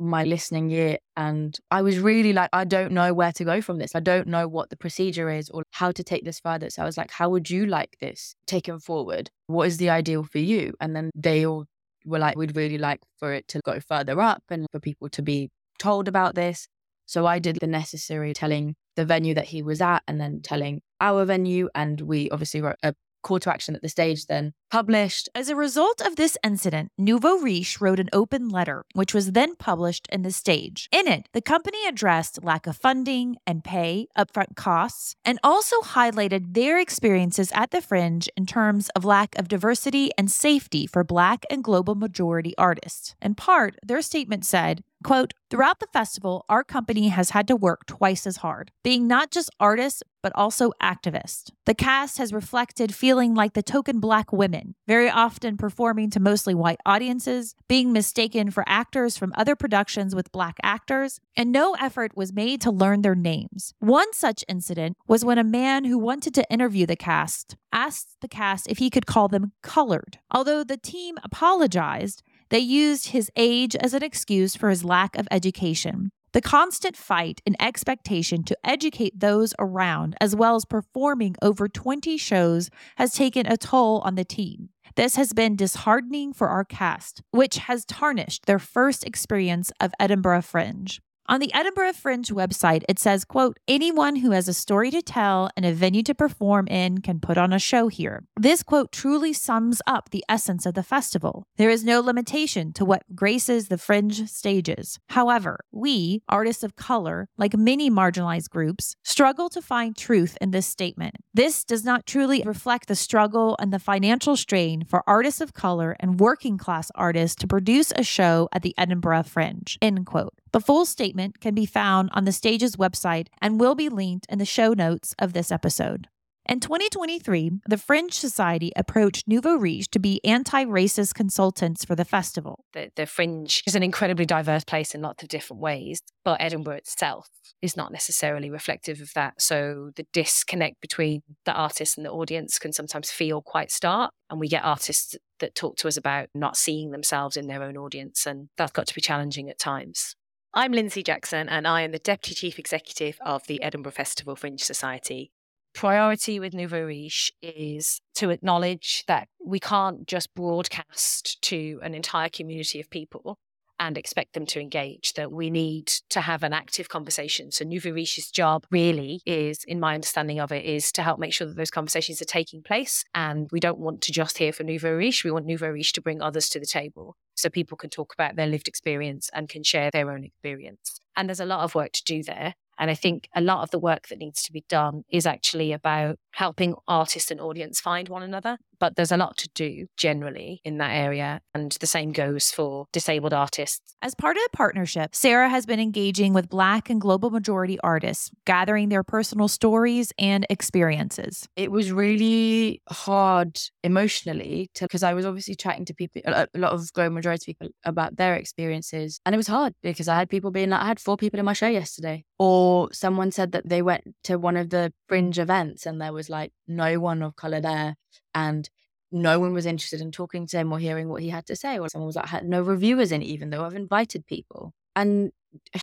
my 0.00 0.24
listening 0.24 0.70
year 0.70 0.98
and 1.16 1.58
I 1.70 1.82
was 1.82 1.98
really 1.98 2.32
like 2.32 2.48
I 2.52 2.64
don't 2.64 2.92
know 2.92 3.12
where 3.12 3.32
to 3.32 3.44
go 3.44 3.60
from 3.60 3.78
this. 3.78 3.94
I 3.94 4.00
don't 4.00 4.26
know 4.26 4.48
what 4.48 4.70
the 4.70 4.76
procedure 4.76 5.30
is 5.30 5.50
or 5.50 5.62
how 5.72 5.92
to 5.92 6.02
take 6.02 6.24
this 6.24 6.40
further. 6.40 6.70
So 6.70 6.82
I 6.82 6.86
was 6.86 6.96
like 6.96 7.10
how 7.10 7.28
would 7.28 7.50
you 7.50 7.66
like 7.66 7.96
this 8.00 8.34
taken 8.46 8.80
forward? 8.80 9.30
What 9.46 9.66
is 9.68 9.76
the 9.76 9.90
ideal 9.90 10.24
for 10.24 10.38
you? 10.38 10.74
And 10.80 10.96
then 10.96 11.10
they 11.14 11.44
all 11.44 11.66
were 12.06 12.18
like 12.18 12.36
we'd 12.36 12.56
really 12.56 12.78
like 12.78 13.00
for 13.18 13.34
it 13.34 13.46
to 13.48 13.60
go 13.64 13.78
further 13.80 14.20
up 14.20 14.42
and 14.48 14.66
for 14.72 14.80
people 14.80 15.10
to 15.10 15.22
be 15.22 15.50
told 15.78 16.08
about 16.08 16.34
this. 16.34 16.66
So 17.06 17.26
I 17.26 17.38
did 17.38 17.58
the 17.60 17.66
necessary 17.66 18.32
telling 18.32 18.74
the 18.96 19.04
venue 19.04 19.34
that 19.34 19.46
he 19.46 19.62
was 19.62 19.80
at 19.80 20.02
and 20.08 20.20
then 20.20 20.40
telling 20.42 20.80
our 21.00 21.24
venue 21.24 21.68
and 21.74 22.00
we 22.00 22.30
obviously 22.30 22.60
wrote 22.60 22.76
a 22.82 22.94
call 23.22 23.38
to 23.40 23.50
action 23.50 23.74
at 23.74 23.82
the 23.82 23.88
stage 23.88 24.26
then 24.26 24.52
published. 24.70 25.28
As 25.34 25.48
a 25.48 25.56
result 25.56 26.00
of 26.00 26.16
this 26.16 26.38
incident, 26.44 26.92
Nouveau 26.96 27.38
Riche 27.38 27.80
wrote 27.80 28.00
an 28.00 28.08
open 28.12 28.48
letter, 28.48 28.84
which 28.94 29.12
was 29.12 29.32
then 29.32 29.56
published 29.56 30.06
in 30.12 30.22
the 30.22 30.30
stage. 30.30 30.88
In 30.92 31.08
it, 31.08 31.28
the 31.32 31.42
company 31.42 31.78
addressed 31.86 32.44
lack 32.44 32.66
of 32.66 32.76
funding 32.76 33.36
and 33.46 33.64
pay, 33.64 34.06
upfront 34.16 34.54
costs, 34.56 35.16
and 35.24 35.38
also 35.42 35.80
highlighted 35.80 36.54
their 36.54 36.78
experiences 36.78 37.50
at 37.54 37.72
the 37.72 37.80
fringe 37.80 38.28
in 38.36 38.46
terms 38.46 38.88
of 38.90 39.04
lack 39.04 39.36
of 39.36 39.48
diversity 39.48 40.10
and 40.16 40.30
safety 40.30 40.86
for 40.86 41.02
Black 41.04 41.44
and 41.50 41.64
global 41.64 41.94
majority 41.94 42.54
artists. 42.56 43.16
In 43.20 43.34
part, 43.34 43.76
their 43.84 44.02
statement 44.02 44.46
said, 44.46 44.84
Quote, 45.02 45.32
throughout 45.48 45.80
the 45.80 45.86
festival, 45.92 46.44
our 46.48 46.62
company 46.62 47.08
has 47.08 47.30
had 47.30 47.48
to 47.48 47.56
work 47.56 47.86
twice 47.86 48.26
as 48.26 48.38
hard, 48.38 48.70
being 48.82 49.06
not 49.06 49.30
just 49.30 49.50
artists, 49.58 50.02
but 50.22 50.32
also 50.34 50.72
activists. 50.82 51.50
The 51.64 51.74
cast 51.74 52.18
has 52.18 52.32
reflected 52.32 52.94
feeling 52.94 53.34
like 53.34 53.54
the 53.54 53.62
token 53.62 54.00
black 54.00 54.32
women, 54.32 54.74
very 54.86 55.08
often 55.08 55.56
performing 55.56 56.10
to 56.10 56.20
mostly 56.20 56.54
white 56.54 56.80
audiences, 56.84 57.54
being 57.68 57.92
mistaken 57.92 58.50
for 58.50 58.62
actors 58.66 59.16
from 59.16 59.32
other 59.34 59.56
productions 59.56 60.14
with 60.14 60.32
black 60.32 60.58
actors, 60.62 61.20
and 61.34 61.50
no 61.50 61.74
effort 61.80 62.14
was 62.14 62.34
made 62.34 62.60
to 62.60 62.70
learn 62.70 63.00
their 63.00 63.14
names. 63.14 63.72
One 63.78 64.12
such 64.12 64.44
incident 64.48 64.98
was 65.08 65.24
when 65.24 65.38
a 65.38 65.44
man 65.44 65.84
who 65.84 65.98
wanted 65.98 66.34
to 66.34 66.52
interview 66.52 66.84
the 66.84 66.96
cast 66.96 67.56
asked 67.72 68.16
the 68.20 68.28
cast 68.28 68.68
if 68.68 68.78
he 68.78 68.90
could 68.90 69.06
call 69.06 69.28
them 69.28 69.52
colored. 69.62 70.18
Although 70.30 70.64
the 70.64 70.76
team 70.76 71.16
apologized, 71.22 72.22
they 72.50 72.58
used 72.58 73.08
his 73.08 73.30
age 73.36 73.74
as 73.76 73.94
an 73.94 74.02
excuse 74.02 74.54
for 74.56 74.70
his 74.70 74.84
lack 74.84 75.16
of 75.16 75.26
education. 75.30 76.10
The 76.32 76.40
constant 76.40 76.96
fight 76.96 77.40
and 77.44 77.56
expectation 77.58 78.44
to 78.44 78.56
educate 78.64 79.18
those 79.18 79.52
around, 79.58 80.16
as 80.20 80.36
well 80.36 80.54
as 80.54 80.64
performing 80.64 81.34
over 81.42 81.66
20 81.66 82.16
shows, 82.16 82.70
has 82.96 83.14
taken 83.14 83.46
a 83.46 83.56
toll 83.56 84.00
on 84.04 84.14
the 84.14 84.24
team. 84.24 84.68
This 84.94 85.16
has 85.16 85.32
been 85.32 85.56
disheartening 85.56 86.32
for 86.32 86.48
our 86.48 86.64
cast, 86.64 87.22
which 87.32 87.58
has 87.58 87.84
tarnished 87.84 88.46
their 88.46 88.60
first 88.60 89.04
experience 89.04 89.72
of 89.80 89.92
Edinburgh 89.98 90.42
Fringe. 90.42 91.00
On 91.30 91.38
the 91.38 91.54
Edinburgh 91.54 91.92
Fringe 91.92 92.30
website, 92.30 92.82
it 92.88 92.98
says, 92.98 93.24
quote, 93.24 93.60
anyone 93.68 94.16
who 94.16 94.32
has 94.32 94.48
a 94.48 94.52
story 94.52 94.90
to 94.90 95.00
tell 95.00 95.48
and 95.56 95.64
a 95.64 95.72
venue 95.72 96.02
to 96.02 96.12
perform 96.12 96.66
in 96.66 97.02
can 97.02 97.20
put 97.20 97.38
on 97.38 97.52
a 97.52 97.58
show 97.60 97.86
here. 97.86 98.24
This 98.36 98.64
quote 98.64 98.90
truly 98.90 99.32
sums 99.32 99.80
up 99.86 100.10
the 100.10 100.24
essence 100.28 100.66
of 100.66 100.74
the 100.74 100.82
festival. 100.82 101.44
There 101.56 101.70
is 101.70 101.84
no 101.84 102.00
limitation 102.00 102.72
to 102.72 102.84
what 102.84 103.14
graces 103.14 103.68
the 103.68 103.78
fringe 103.78 104.28
stages. 104.28 104.98
However, 105.10 105.60
we, 105.70 106.24
artists 106.28 106.64
of 106.64 106.74
color, 106.74 107.28
like 107.38 107.56
many 107.56 107.88
marginalized 107.88 108.50
groups, 108.50 108.96
struggle 109.04 109.48
to 109.50 109.62
find 109.62 109.96
truth 109.96 110.36
in 110.40 110.50
this 110.50 110.66
statement. 110.66 111.14
This 111.32 111.62
does 111.62 111.84
not 111.84 112.06
truly 112.06 112.42
reflect 112.44 112.88
the 112.88 112.96
struggle 112.96 113.54
and 113.60 113.72
the 113.72 113.78
financial 113.78 114.34
strain 114.34 114.82
for 114.84 115.04
artists 115.06 115.40
of 115.40 115.54
color 115.54 115.96
and 116.00 116.18
working 116.18 116.58
class 116.58 116.90
artists 116.96 117.36
to 117.36 117.46
produce 117.46 117.92
a 117.94 118.02
show 118.02 118.48
at 118.52 118.62
the 118.62 118.74
Edinburgh 118.76 119.22
Fringe. 119.22 119.78
End 119.80 120.04
quote. 120.04 120.34
The 120.52 120.60
full 120.60 120.84
statement 120.84 121.40
can 121.40 121.54
be 121.54 121.66
found 121.66 122.10
on 122.12 122.24
the 122.24 122.32
stage's 122.32 122.76
website 122.76 123.28
and 123.40 123.60
will 123.60 123.74
be 123.74 123.88
linked 123.88 124.26
in 124.28 124.38
the 124.38 124.44
show 124.44 124.72
notes 124.72 125.14
of 125.18 125.32
this 125.32 125.52
episode. 125.52 126.08
In 126.46 126.58
2023, 126.58 127.60
the 127.68 127.78
Fringe 127.78 128.12
Society 128.12 128.72
approached 128.74 129.28
Nouveau 129.28 129.54
Riche 129.54 129.88
to 129.90 130.00
be 130.00 130.20
anti 130.24 130.64
racist 130.64 131.14
consultants 131.14 131.84
for 131.84 131.94
the 131.94 132.04
festival. 132.04 132.64
The, 132.72 132.90
the 132.96 133.06
Fringe 133.06 133.62
is 133.66 133.76
an 133.76 133.84
incredibly 133.84 134.26
diverse 134.26 134.64
place 134.64 134.92
in 134.92 135.02
lots 135.02 135.22
of 135.22 135.28
different 135.28 135.62
ways, 135.62 136.02
but 136.24 136.40
Edinburgh 136.40 136.78
itself 136.78 137.28
is 137.62 137.76
not 137.76 137.92
necessarily 137.92 138.50
reflective 138.50 139.00
of 139.00 139.12
that. 139.14 139.40
So 139.40 139.90
the 139.94 140.06
disconnect 140.12 140.80
between 140.80 141.22
the 141.44 141.52
artist 141.52 141.96
and 141.96 142.04
the 142.04 142.10
audience 142.10 142.58
can 142.58 142.72
sometimes 142.72 143.12
feel 143.12 143.42
quite 143.42 143.70
stark. 143.70 144.10
And 144.30 144.40
we 144.40 144.48
get 144.48 144.64
artists 144.64 145.14
that 145.38 145.54
talk 145.54 145.76
to 145.76 145.88
us 145.88 145.96
about 145.96 146.28
not 146.34 146.56
seeing 146.56 146.90
themselves 146.90 147.36
in 147.36 147.46
their 147.46 147.62
own 147.62 147.76
audience, 147.76 148.26
and 148.26 148.48
that's 148.56 148.72
got 148.72 148.86
to 148.86 148.94
be 148.94 149.00
challenging 149.00 149.50
at 149.50 149.58
times. 149.58 150.16
I'm 150.52 150.72
Lindsay 150.72 151.04
Jackson, 151.04 151.48
and 151.48 151.64
I 151.64 151.82
am 151.82 151.92
the 151.92 152.00
Deputy 152.00 152.34
Chief 152.34 152.58
Executive 152.58 153.18
of 153.24 153.46
the 153.46 153.62
Edinburgh 153.62 153.92
Festival 153.92 154.34
Fringe 154.34 154.60
Society. 154.60 155.30
Priority 155.74 156.40
with 156.40 156.54
Nouveau 156.54 156.86
Riche 156.86 157.30
is 157.40 158.00
to 158.14 158.30
acknowledge 158.30 159.04
that 159.06 159.28
we 159.44 159.60
can't 159.60 160.08
just 160.08 160.34
broadcast 160.34 161.40
to 161.42 161.78
an 161.84 161.94
entire 161.94 162.28
community 162.28 162.80
of 162.80 162.90
people 162.90 163.38
and 163.80 163.96
expect 163.96 164.34
them 164.34 164.46
to 164.46 164.60
engage, 164.60 165.14
that 165.14 165.32
we 165.32 165.50
need 165.50 165.86
to 166.10 166.20
have 166.20 166.42
an 166.42 166.52
active 166.52 166.90
conversation. 166.90 167.50
So 167.50 167.64
Nouveau 167.64 167.90
Riche's 167.90 168.30
job 168.30 168.66
really 168.70 169.22
is, 169.24 169.64
in 169.66 169.80
my 169.80 169.94
understanding 169.94 170.38
of 170.38 170.52
it, 170.52 170.64
is 170.64 170.92
to 170.92 171.02
help 171.02 171.18
make 171.18 171.32
sure 171.32 171.46
that 171.46 171.56
those 171.56 171.70
conversations 171.70 172.20
are 172.20 172.26
taking 172.26 172.62
place. 172.62 173.04
And 173.14 173.48
we 173.50 173.58
don't 173.58 173.78
want 173.78 174.02
to 174.02 174.12
just 174.12 174.38
hear 174.38 174.52
from 174.52 174.66
Nouveau 174.66 174.92
Riche. 174.92 175.24
We 175.24 175.30
want 175.30 175.46
Nouveau 175.46 175.70
Riche 175.70 175.94
to 175.94 176.02
bring 176.02 176.20
others 176.20 176.50
to 176.50 176.60
the 176.60 176.66
table 176.66 177.16
so 177.34 177.48
people 177.48 177.78
can 177.78 177.88
talk 177.88 178.12
about 178.12 178.36
their 178.36 178.46
lived 178.46 178.68
experience 178.68 179.30
and 179.32 179.48
can 179.48 179.62
share 179.62 179.90
their 179.90 180.10
own 180.12 180.24
experience. 180.24 181.00
And 181.16 181.28
there's 181.28 181.40
a 181.40 181.46
lot 181.46 181.60
of 181.60 181.74
work 181.74 181.92
to 181.92 182.04
do 182.04 182.22
there. 182.22 182.54
And 182.78 182.90
I 182.90 182.94
think 182.94 183.28
a 183.34 183.40
lot 183.40 183.62
of 183.62 183.70
the 183.70 183.78
work 183.78 184.08
that 184.08 184.18
needs 184.18 184.42
to 184.42 184.52
be 184.52 184.64
done 184.68 185.04
is 185.10 185.26
actually 185.26 185.72
about 185.72 186.18
helping 186.32 186.74
artists 186.86 187.30
and 187.30 187.40
audience 187.40 187.80
find 187.80 188.08
one 188.08 188.22
another. 188.22 188.58
But 188.80 188.96
there's 188.96 189.12
a 189.12 189.16
lot 189.16 189.36
to 189.38 189.48
do 189.54 189.86
generally 189.96 190.60
in 190.64 190.78
that 190.78 190.90
area. 190.90 191.40
And 191.54 191.70
the 191.72 191.86
same 191.86 192.12
goes 192.12 192.50
for 192.50 192.86
disabled 192.92 193.34
artists. 193.34 193.94
As 194.02 194.14
part 194.14 194.36
of 194.36 194.42
the 194.42 194.56
partnership, 194.56 195.14
Sarah 195.14 195.48
has 195.48 195.66
been 195.66 195.78
engaging 195.78 196.32
with 196.32 196.48
Black 196.48 196.90
and 196.90 197.00
global 197.00 197.30
majority 197.30 197.78
artists, 197.80 198.30
gathering 198.46 198.88
their 198.88 199.04
personal 199.04 199.48
stories 199.48 200.12
and 200.18 200.46
experiences. 200.48 201.46
It 201.56 201.70
was 201.70 201.92
really 201.92 202.82
hard 202.88 203.60
emotionally 203.84 204.70
because 204.78 205.02
I 205.02 205.14
was 205.14 205.26
obviously 205.26 205.54
chatting 205.54 205.84
to 205.84 205.94
people, 205.94 206.22
a 206.24 206.48
lot 206.54 206.72
of 206.72 206.92
global 206.92 207.14
majority 207.14 207.52
people 207.52 207.68
about 207.84 208.16
their 208.16 208.34
experiences. 208.34 209.20
And 209.26 209.34
it 209.34 209.38
was 209.38 209.46
hard 209.46 209.74
because 209.82 210.08
I 210.08 210.16
had 210.16 210.30
people 210.30 210.50
being 210.50 210.70
like, 210.70 210.80
I 210.80 210.86
had 210.86 211.00
four 211.00 211.16
people 211.16 211.38
in 211.38 211.44
my 211.44 211.52
show 211.52 211.68
yesterday. 211.68 212.24
Or 212.38 212.88
someone 212.92 213.30
said 213.30 213.52
that 213.52 213.68
they 213.68 213.82
went 213.82 214.04
to 214.24 214.38
one 214.38 214.56
of 214.56 214.70
the 214.70 214.92
fringe 215.08 215.38
events 215.38 215.84
and 215.84 216.00
there 216.00 216.12
was 216.12 216.30
like 216.30 216.52
no 216.66 216.98
one 216.98 217.22
of 217.22 217.36
color 217.36 217.60
there 217.60 217.96
and 218.34 218.68
no 219.12 219.40
one 219.40 219.52
was 219.52 219.66
interested 219.66 220.00
in 220.00 220.12
talking 220.12 220.46
to 220.46 220.58
him 220.58 220.72
or 220.72 220.78
hearing 220.78 221.08
what 221.08 221.22
he 221.22 221.28
had 221.28 221.46
to 221.46 221.56
say. 221.56 221.78
Or 221.78 221.88
someone 221.88 222.06
was 222.06 222.16
like, 222.16 222.26
had 222.26 222.44
no 222.44 222.62
reviewers 222.62 223.12
in, 223.12 223.22
even 223.22 223.50
though 223.50 223.64
I've 223.64 223.74
invited 223.74 224.26
people. 224.26 224.72
And 224.94 225.32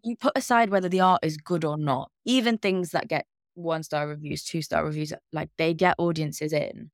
you 0.04 0.16
put 0.16 0.38
aside 0.38 0.70
whether 0.70 0.90
the 0.90 1.02
art 1.02 1.20
is 1.24 1.38
good 1.38 1.66
or 1.66 1.78
not, 1.78 2.10
even 2.26 2.58
things 2.58 2.92
that 2.92 3.08
get 3.08 3.26
one 3.56 3.84
star 3.84 4.08
reviews, 4.08 4.44
two 4.44 4.62
star 4.62 4.86
reviews, 4.86 5.14
like 5.34 5.50
they 5.58 5.74
get 5.74 5.96
audiences 5.98 6.54
in. 6.54 6.92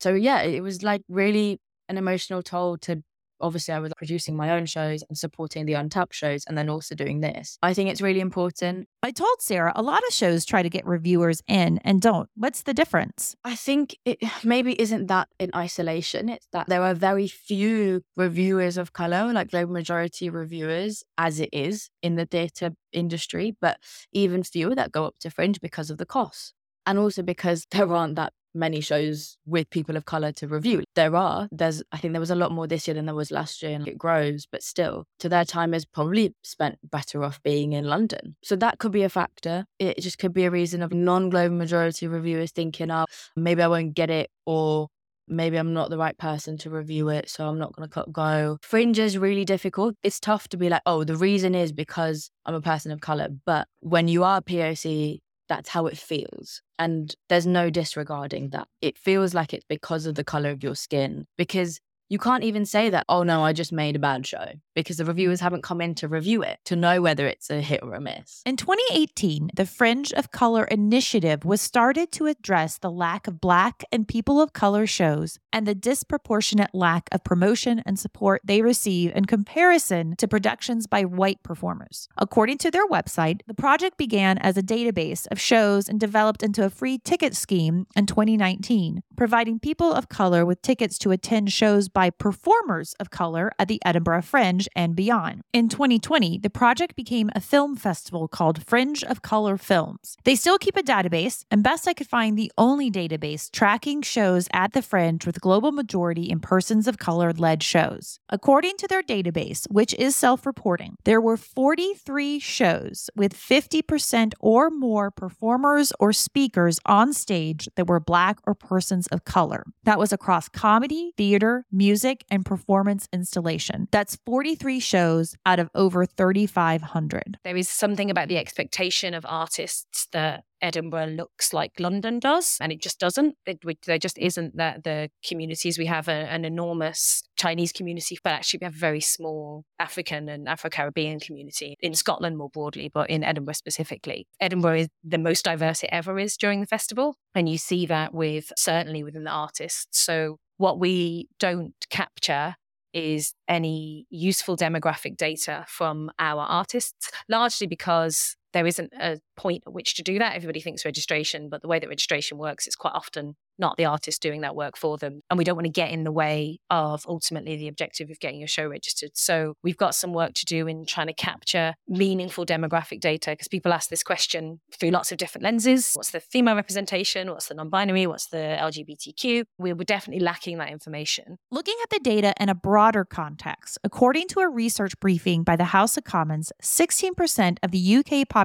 So 0.00 0.14
yeah, 0.14 0.42
it 0.42 0.62
was 0.62 0.82
like 0.82 1.02
really 1.08 1.60
an 1.88 1.96
emotional 1.96 2.42
toll 2.42 2.78
to 2.78 3.02
obviously 3.40 3.74
I 3.74 3.78
was 3.78 3.92
producing 3.96 4.36
my 4.36 4.50
own 4.50 4.66
shows 4.66 5.02
and 5.08 5.16
supporting 5.16 5.66
the 5.66 5.74
Untapped 5.74 6.14
shows 6.14 6.44
and 6.46 6.56
then 6.56 6.68
also 6.68 6.94
doing 6.94 7.20
this. 7.20 7.58
I 7.62 7.74
think 7.74 7.90
it's 7.90 8.00
really 8.00 8.20
important. 8.20 8.88
I 9.02 9.10
told 9.10 9.40
Sarah 9.40 9.72
a 9.74 9.82
lot 9.82 10.02
of 10.06 10.14
shows 10.14 10.44
try 10.44 10.62
to 10.62 10.70
get 10.70 10.86
reviewers 10.86 11.42
in 11.46 11.78
and 11.84 12.00
don't. 12.00 12.28
What's 12.34 12.62
the 12.62 12.74
difference? 12.74 13.36
I 13.44 13.56
think 13.56 13.96
it 14.04 14.18
maybe 14.44 14.80
isn't 14.80 15.06
that 15.06 15.28
in 15.38 15.50
isolation. 15.54 16.28
It's 16.28 16.46
that 16.52 16.68
there 16.68 16.82
are 16.82 16.94
very 16.94 17.28
few 17.28 18.02
reviewers 18.16 18.76
of 18.76 18.92
color, 18.92 19.32
like 19.32 19.50
global 19.50 19.72
majority 19.72 20.30
reviewers, 20.30 21.02
as 21.18 21.40
it 21.40 21.50
is 21.52 21.90
in 22.02 22.16
the 22.16 22.26
theatre 22.26 22.70
industry, 22.92 23.56
but 23.60 23.78
even 24.12 24.42
fewer 24.42 24.74
that 24.74 24.92
go 24.92 25.04
up 25.04 25.14
to 25.20 25.30
fringe 25.30 25.60
because 25.60 25.90
of 25.90 25.98
the 25.98 26.06
cost. 26.06 26.54
And 26.86 26.98
also 26.98 27.22
because 27.22 27.66
there 27.70 27.92
aren't 27.92 28.16
that 28.16 28.32
many 28.54 28.80
shows 28.80 29.36
with 29.46 29.70
people 29.70 29.96
of 29.96 30.04
color 30.04 30.32
to 30.32 30.48
review. 30.48 30.84
There 30.94 31.14
are. 31.14 31.48
There's 31.50 31.82
I 31.92 31.98
think 31.98 32.12
there 32.12 32.20
was 32.20 32.30
a 32.30 32.36
lot 32.36 32.52
more 32.52 32.66
this 32.66 32.86
year 32.86 32.94
than 32.94 33.06
there 33.06 33.14
was 33.14 33.30
last 33.30 33.62
year 33.62 33.72
and 33.72 33.86
it 33.86 33.98
grows, 33.98 34.46
but 34.50 34.62
still 34.62 35.04
to 35.20 35.28
their 35.28 35.44
time 35.44 35.74
is 35.74 35.84
probably 35.84 36.34
spent 36.42 36.78
better 36.82 37.24
off 37.24 37.42
being 37.42 37.72
in 37.72 37.84
London. 37.84 38.36
So 38.42 38.56
that 38.56 38.78
could 38.78 38.92
be 38.92 39.02
a 39.02 39.08
factor. 39.08 39.64
It 39.78 40.00
just 40.00 40.18
could 40.18 40.32
be 40.32 40.44
a 40.44 40.50
reason 40.50 40.82
of 40.82 40.92
non-global 40.92 41.56
majority 41.56 42.06
reviewers 42.06 42.52
thinking, 42.52 42.90
oh, 42.90 43.06
maybe 43.36 43.62
I 43.62 43.68
won't 43.68 43.94
get 43.94 44.10
it 44.10 44.30
or 44.46 44.88
maybe 45.30 45.56
I'm 45.56 45.72
not 45.72 45.90
the 45.90 45.96
right 45.96 46.18
person 46.18 46.58
to 46.58 46.70
review 46.70 47.08
it, 47.08 47.30
so 47.30 47.46
I'm 47.46 47.58
not 47.58 47.74
going 47.74 47.88
to 47.88 48.04
go. 48.10 48.58
Fringe 48.62 48.98
is 48.98 49.16
really 49.16 49.44
difficult. 49.44 49.94
It's 50.02 50.20
tough 50.20 50.48
to 50.48 50.56
be 50.56 50.68
like, 50.68 50.82
oh, 50.84 51.04
the 51.04 51.16
reason 51.16 51.54
is 51.54 51.72
because 51.72 52.30
I'm 52.44 52.54
a 52.54 52.60
person 52.60 52.90
of 52.90 53.00
color. 53.00 53.28
But 53.46 53.68
when 53.78 54.08
you 54.08 54.24
are 54.24 54.40
POC, 54.42 55.20
that's 55.50 55.68
how 55.68 55.86
it 55.88 55.98
feels. 55.98 56.62
And 56.78 57.14
there's 57.28 57.46
no 57.46 57.68
disregarding 57.70 58.50
that. 58.50 58.68
It 58.80 58.96
feels 58.96 59.34
like 59.34 59.52
it's 59.52 59.66
because 59.68 60.06
of 60.06 60.14
the 60.14 60.24
color 60.24 60.50
of 60.50 60.62
your 60.62 60.76
skin. 60.76 61.26
Because 61.36 61.80
you 62.10 62.18
can't 62.18 62.42
even 62.42 62.66
say 62.66 62.90
that, 62.90 63.06
oh 63.08 63.22
no, 63.22 63.44
I 63.44 63.52
just 63.52 63.72
made 63.72 63.94
a 63.94 64.00
bad 64.00 64.26
show 64.26 64.44
because 64.74 64.96
the 64.96 65.04
reviewers 65.04 65.40
haven't 65.40 65.62
come 65.62 65.80
in 65.80 65.94
to 65.94 66.08
review 66.08 66.42
it 66.42 66.58
to 66.64 66.74
know 66.74 67.00
whether 67.00 67.26
it's 67.26 67.50
a 67.50 67.60
hit 67.60 67.80
or 67.84 67.94
a 67.94 68.00
miss. 68.00 68.42
In 68.44 68.56
2018, 68.56 69.52
the 69.54 69.64
Fringe 69.64 70.12
of 70.14 70.32
Color 70.32 70.64
initiative 70.64 71.44
was 71.44 71.60
started 71.60 72.10
to 72.12 72.26
address 72.26 72.78
the 72.78 72.90
lack 72.90 73.28
of 73.28 73.40
Black 73.40 73.84
and 73.92 74.08
people 74.08 74.40
of 74.40 74.52
color 74.52 74.88
shows 74.88 75.38
and 75.52 75.66
the 75.66 75.74
disproportionate 75.74 76.74
lack 76.74 77.08
of 77.12 77.22
promotion 77.22 77.80
and 77.86 77.96
support 77.96 78.42
they 78.44 78.60
receive 78.60 79.14
in 79.14 79.26
comparison 79.26 80.16
to 80.16 80.26
productions 80.26 80.88
by 80.88 81.04
white 81.04 81.40
performers. 81.44 82.08
According 82.18 82.58
to 82.58 82.72
their 82.72 82.88
website, 82.88 83.42
the 83.46 83.54
project 83.54 83.96
began 83.96 84.36
as 84.38 84.56
a 84.56 84.62
database 84.62 85.28
of 85.30 85.40
shows 85.40 85.88
and 85.88 86.00
developed 86.00 86.42
into 86.42 86.64
a 86.64 86.70
free 86.70 86.98
ticket 86.98 87.36
scheme 87.36 87.86
in 87.94 88.06
2019, 88.06 89.04
providing 89.16 89.60
people 89.60 89.92
of 89.92 90.08
color 90.08 90.44
with 90.44 90.60
tickets 90.62 90.98
to 90.98 91.12
attend 91.12 91.52
shows 91.52 91.88
by 91.88 91.99
by 92.00 92.08
performers 92.08 92.94
of 92.98 93.10
color 93.10 93.52
at 93.58 93.68
the 93.68 93.78
Edinburgh 93.84 94.22
Fringe 94.22 94.66
and 94.74 94.96
beyond. 94.96 95.42
In 95.52 95.68
2020, 95.68 96.38
the 96.38 96.48
project 96.48 96.96
became 96.96 97.28
a 97.34 97.42
film 97.42 97.76
festival 97.76 98.26
called 98.26 98.64
Fringe 98.64 99.04
of 99.04 99.20
Color 99.20 99.58
Films. 99.58 100.16
They 100.24 100.34
still 100.34 100.56
keep 100.56 100.78
a 100.78 100.82
database, 100.82 101.44
and 101.50 101.62
best 101.62 101.86
I 101.86 101.92
could 101.92 102.06
find, 102.06 102.38
the 102.38 102.50
only 102.56 102.90
database 102.90 103.52
tracking 103.52 104.00
shows 104.00 104.48
at 104.54 104.72
the 104.72 104.80
Fringe 104.80 105.26
with 105.26 105.42
global 105.42 105.72
majority 105.72 106.30
in 106.30 106.40
persons 106.40 106.88
of 106.88 106.96
color 106.96 107.34
led 107.34 107.62
shows. 107.62 108.18
According 108.30 108.78
to 108.78 108.88
their 108.88 109.02
database, 109.02 109.66
which 109.70 109.92
is 109.92 110.16
self 110.16 110.46
reporting, 110.46 110.96
there 111.04 111.20
were 111.20 111.36
43 111.36 112.38
shows 112.38 113.10
with 113.14 113.34
50% 113.36 114.32
or 114.40 114.70
more 114.70 115.10
performers 115.10 115.92
or 116.00 116.14
speakers 116.14 116.80
on 116.86 117.12
stage 117.12 117.68
that 117.76 117.88
were 117.88 118.00
Black 118.00 118.38
or 118.46 118.54
persons 118.54 119.06
of 119.08 119.26
color. 119.26 119.64
That 119.84 119.98
was 119.98 120.14
across 120.14 120.48
comedy, 120.48 121.12
theater, 121.18 121.66
music, 121.70 121.89
music 121.90 122.24
and 122.30 122.46
performance 122.46 123.08
installation. 123.12 123.88
That's 123.90 124.16
43 124.24 124.78
shows 124.78 125.34
out 125.44 125.58
of 125.58 125.68
over 125.74 126.06
3,500. 126.06 127.38
There 127.42 127.56
is 127.56 127.68
something 127.68 128.12
about 128.12 128.28
the 128.28 128.38
expectation 128.38 129.12
of 129.12 129.26
artists 129.28 130.06
that 130.12 130.44
Edinburgh 130.62 131.06
looks 131.06 131.52
like 131.52 131.80
London 131.80 132.20
does, 132.20 132.58
and 132.60 132.70
it 132.70 132.80
just 132.80 133.00
doesn't. 133.00 133.34
It, 133.44 133.58
there 133.86 133.98
just 133.98 134.18
isn't 134.18 134.56
that 134.56 134.84
the 134.84 135.10
communities 135.26 135.78
we 135.78 135.86
have 135.86 136.06
a, 136.06 136.12
an 136.36 136.44
enormous 136.44 137.22
Chinese 137.36 137.72
community, 137.72 138.18
but 138.22 138.34
actually 138.34 138.58
we 138.60 138.66
have 138.66 138.74
a 138.74 138.78
very 138.90 139.00
small 139.00 139.64
African 139.80 140.28
and 140.28 140.48
Afro 140.48 140.70
Caribbean 140.70 141.18
community 141.18 141.76
in 141.80 141.94
Scotland 141.94 142.36
more 142.36 142.50
broadly, 142.50 142.90
but 142.92 143.10
in 143.10 143.24
Edinburgh 143.24 143.54
specifically. 143.54 144.28
Edinburgh 144.38 144.80
is 144.80 144.88
the 145.02 145.18
most 145.18 145.44
diverse 145.44 145.82
it 145.82 145.90
ever 145.90 146.18
is 146.18 146.36
during 146.36 146.60
the 146.60 146.66
festival, 146.66 147.16
and 147.34 147.48
you 147.48 147.58
see 147.58 147.86
that 147.86 148.14
with 148.14 148.52
certainly 148.56 149.02
within 149.02 149.24
the 149.24 149.30
artists. 149.30 149.86
So 149.98 150.38
what 150.60 150.78
we 150.78 151.26
don't 151.38 151.74
capture 151.88 152.54
is 152.92 153.32
any 153.48 154.06
useful 154.10 154.58
demographic 154.58 155.16
data 155.16 155.64
from 155.66 156.10
our 156.18 156.42
artists, 156.42 157.10
largely 157.30 157.66
because 157.66 158.36
there 158.52 158.66
isn't 158.66 158.92
a 158.98 159.20
point 159.36 159.64
at 159.66 159.72
which 159.72 159.94
to 159.94 160.02
do 160.02 160.18
that. 160.18 160.34
Everybody 160.34 160.60
thinks 160.60 160.84
registration, 160.84 161.48
but 161.48 161.62
the 161.62 161.68
way 161.68 161.78
that 161.78 161.88
registration 161.88 162.38
works 162.38 162.66
it's 162.66 162.76
quite 162.76 162.94
often 162.94 163.36
not 163.60 163.76
the 163.76 163.84
artist 163.84 164.22
doing 164.22 164.40
that 164.40 164.56
work 164.56 164.76
for 164.76 164.96
them. 164.96 165.20
And 165.28 165.36
we 165.38 165.44
don't 165.44 165.54
want 165.54 165.66
to 165.66 165.70
get 165.70 165.90
in 165.90 166.02
the 166.02 166.10
way 166.10 166.58
of 166.70 167.04
ultimately 167.06 167.56
the 167.56 167.68
objective 167.68 168.10
of 168.10 168.18
getting 168.18 168.40
your 168.40 168.48
show 168.48 168.66
registered. 168.66 169.10
So 169.14 169.54
we've 169.62 169.76
got 169.76 169.94
some 169.94 170.12
work 170.12 170.32
to 170.34 170.46
do 170.46 170.66
in 170.66 170.86
trying 170.86 171.08
to 171.08 171.12
capture 171.12 171.74
meaningful 171.86 172.46
demographic 172.46 173.00
data 173.00 173.32
because 173.32 173.48
people 173.48 173.72
ask 173.72 173.90
this 173.90 174.02
question 174.02 174.60
through 174.78 174.90
lots 174.90 175.12
of 175.12 175.18
different 175.18 175.44
lenses. 175.44 175.92
What's 175.92 176.10
the 176.10 176.20
female 176.20 176.56
representation? 176.56 177.30
What's 177.30 177.48
the 177.48 177.54
non 177.54 177.68
binary? 177.68 178.06
What's 178.06 178.28
the 178.28 178.56
LGBTQ? 178.58 179.44
We 179.58 179.72
were 179.74 179.84
definitely 179.84 180.24
lacking 180.24 180.56
that 180.58 180.70
information. 180.70 181.36
Looking 181.50 181.76
at 181.82 181.90
the 181.90 182.00
data 182.00 182.32
in 182.40 182.48
a 182.48 182.54
broader 182.54 183.04
context, 183.04 183.78
according 183.84 184.28
to 184.28 184.40
a 184.40 184.48
research 184.48 184.98
briefing 185.00 185.44
by 185.44 185.56
the 185.56 185.64
House 185.64 185.98
of 185.98 186.04
Commons, 186.04 186.50
16% 186.62 187.58
of 187.62 187.70
the 187.70 187.96
UK 187.96 188.26
population 188.28 188.39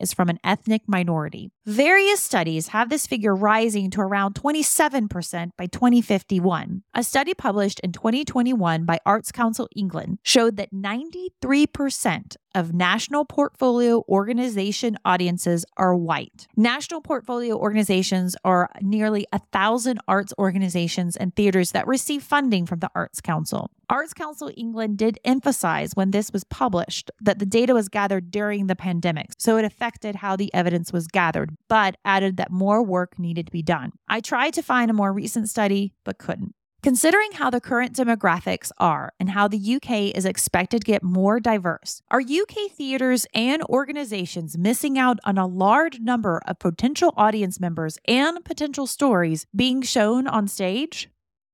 is 0.00 0.12
from 0.12 0.28
an 0.28 0.38
ethnic 0.44 0.82
minority. 0.86 1.50
Various 1.66 2.20
studies 2.20 2.68
have 2.68 2.88
this 2.88 3.06
figure 3.06 3.34
rising 3.34 3.90
to 3.90 4.00
around 4.00 4.34
27% 4.34 5.50
by 5.56 5.66
2051. 5.66 6.82
A 6.94 7.02
study 7.04 7.34
published 7.34 7.80
in 7.80 7.92
2021 7.92 8.84
by 8.84 8.98
Arts 9.06 9.32
Council 9.32 9.68
England 9.76 10.18
showed 10.22 10.56
that 10.56 10.72
93% 10.72 12.36
of 12.54 12.72
national 12.72 13.24
portfolio 13.24 14.04
organization 14.08 14.96
audiences 15.04 15.64
are 15.76 15.94
white. 15.94 16.46
National 16.56 17.00
portfolio 17.00 17.56
organizations 17.56 18.36
are 18.44 18.70
nearly 18.80 19.26
a 19.32 19.38
thousand 19.52 20.00
arts 20.08 20.32
organizations 20.38 21.16
and 21.16 21.34
theaters 21.34 21.72
that 21.72 21.86
receive 21.86 22.22
funding 22.22 22.66
from 22.66 22.80
the 22.80 22.90
Arts 22.94 23.20
Council. 23.20 23.70
Arts 23.88 24.14
Council 24.14 24.50
England 24.56 24.96
did 24.96 25.18
emphasize 25.24 25.92
when 25.94 26.12
this 26.12 26.32
was 26.32 26.44
published 26.44 27.10
that 27.20 27.38
the 27.38 27.46
data 27.46 27.74
was 27.74 27.88
gathered 27.88 28.30
during 28.30 28.66
the 28.66 28.76
pandemic, 28.76 29.30
so 29.38 29.58
it 29.58 29.64
affected 29.64 30.16
how 30.16 30.34
the 30.34 30.52
evidence 30.54 30.92
was 30.92 31.06
gathered, 31.06 31.56
but 31.68 31.96
added 32.04 32.36
that 32.38 32.50
more 32.50 32.82
work 32.82 33.18
needed 33.18 33.46
to 33.46 33.52
be 33.52 33.62
done. 33.62 33.92
I 34.08 34.20
tried 34.20 34.54
to 34.54 34.62
find 34.62 34.90
a 34.90 34.94
more 34.94 35.12
recent 35.12 35.48
study, 35.48 35.92
but 36.04 36.18
couldn't. 36.18 36.54
Considering 36.82 37.30
how 37.34 37.48
the 37.48 37.60
current 37.60 37.94
demographics 37.94 38.72
are 38.76 39.12
and 39.20 39.30
how 39.30 39.46
the 39.46 39.76
UK 39.76 40.12
is 40.16 40.24
expected 40.24 40.80
to 40.80 40.84
get 40.90 41.00
more 41.00 41.38
diverse, 41.38 42.02
are 42.10 42.20
UK 42.20 42.72
theaters 42.72 43.24
and 43.34 43.62
organizations 43.68 44.58
missing 44.58 44.98
out 44.98 45.20
on 45.22 45.38
a 45.38 45.46
large 45.46 46.00
number 46.00 46.42
of 46.44 46.58
potential 46.58 47.14
audience 47.16 47.60
members 47.60 47.98
and 48.08 48.44
potential 48.44 48.88
stories 48.88 49.46
being 49.54 49.80
shown 49.80 50.26
on 50.26 50.48
stage? 50.48 51.08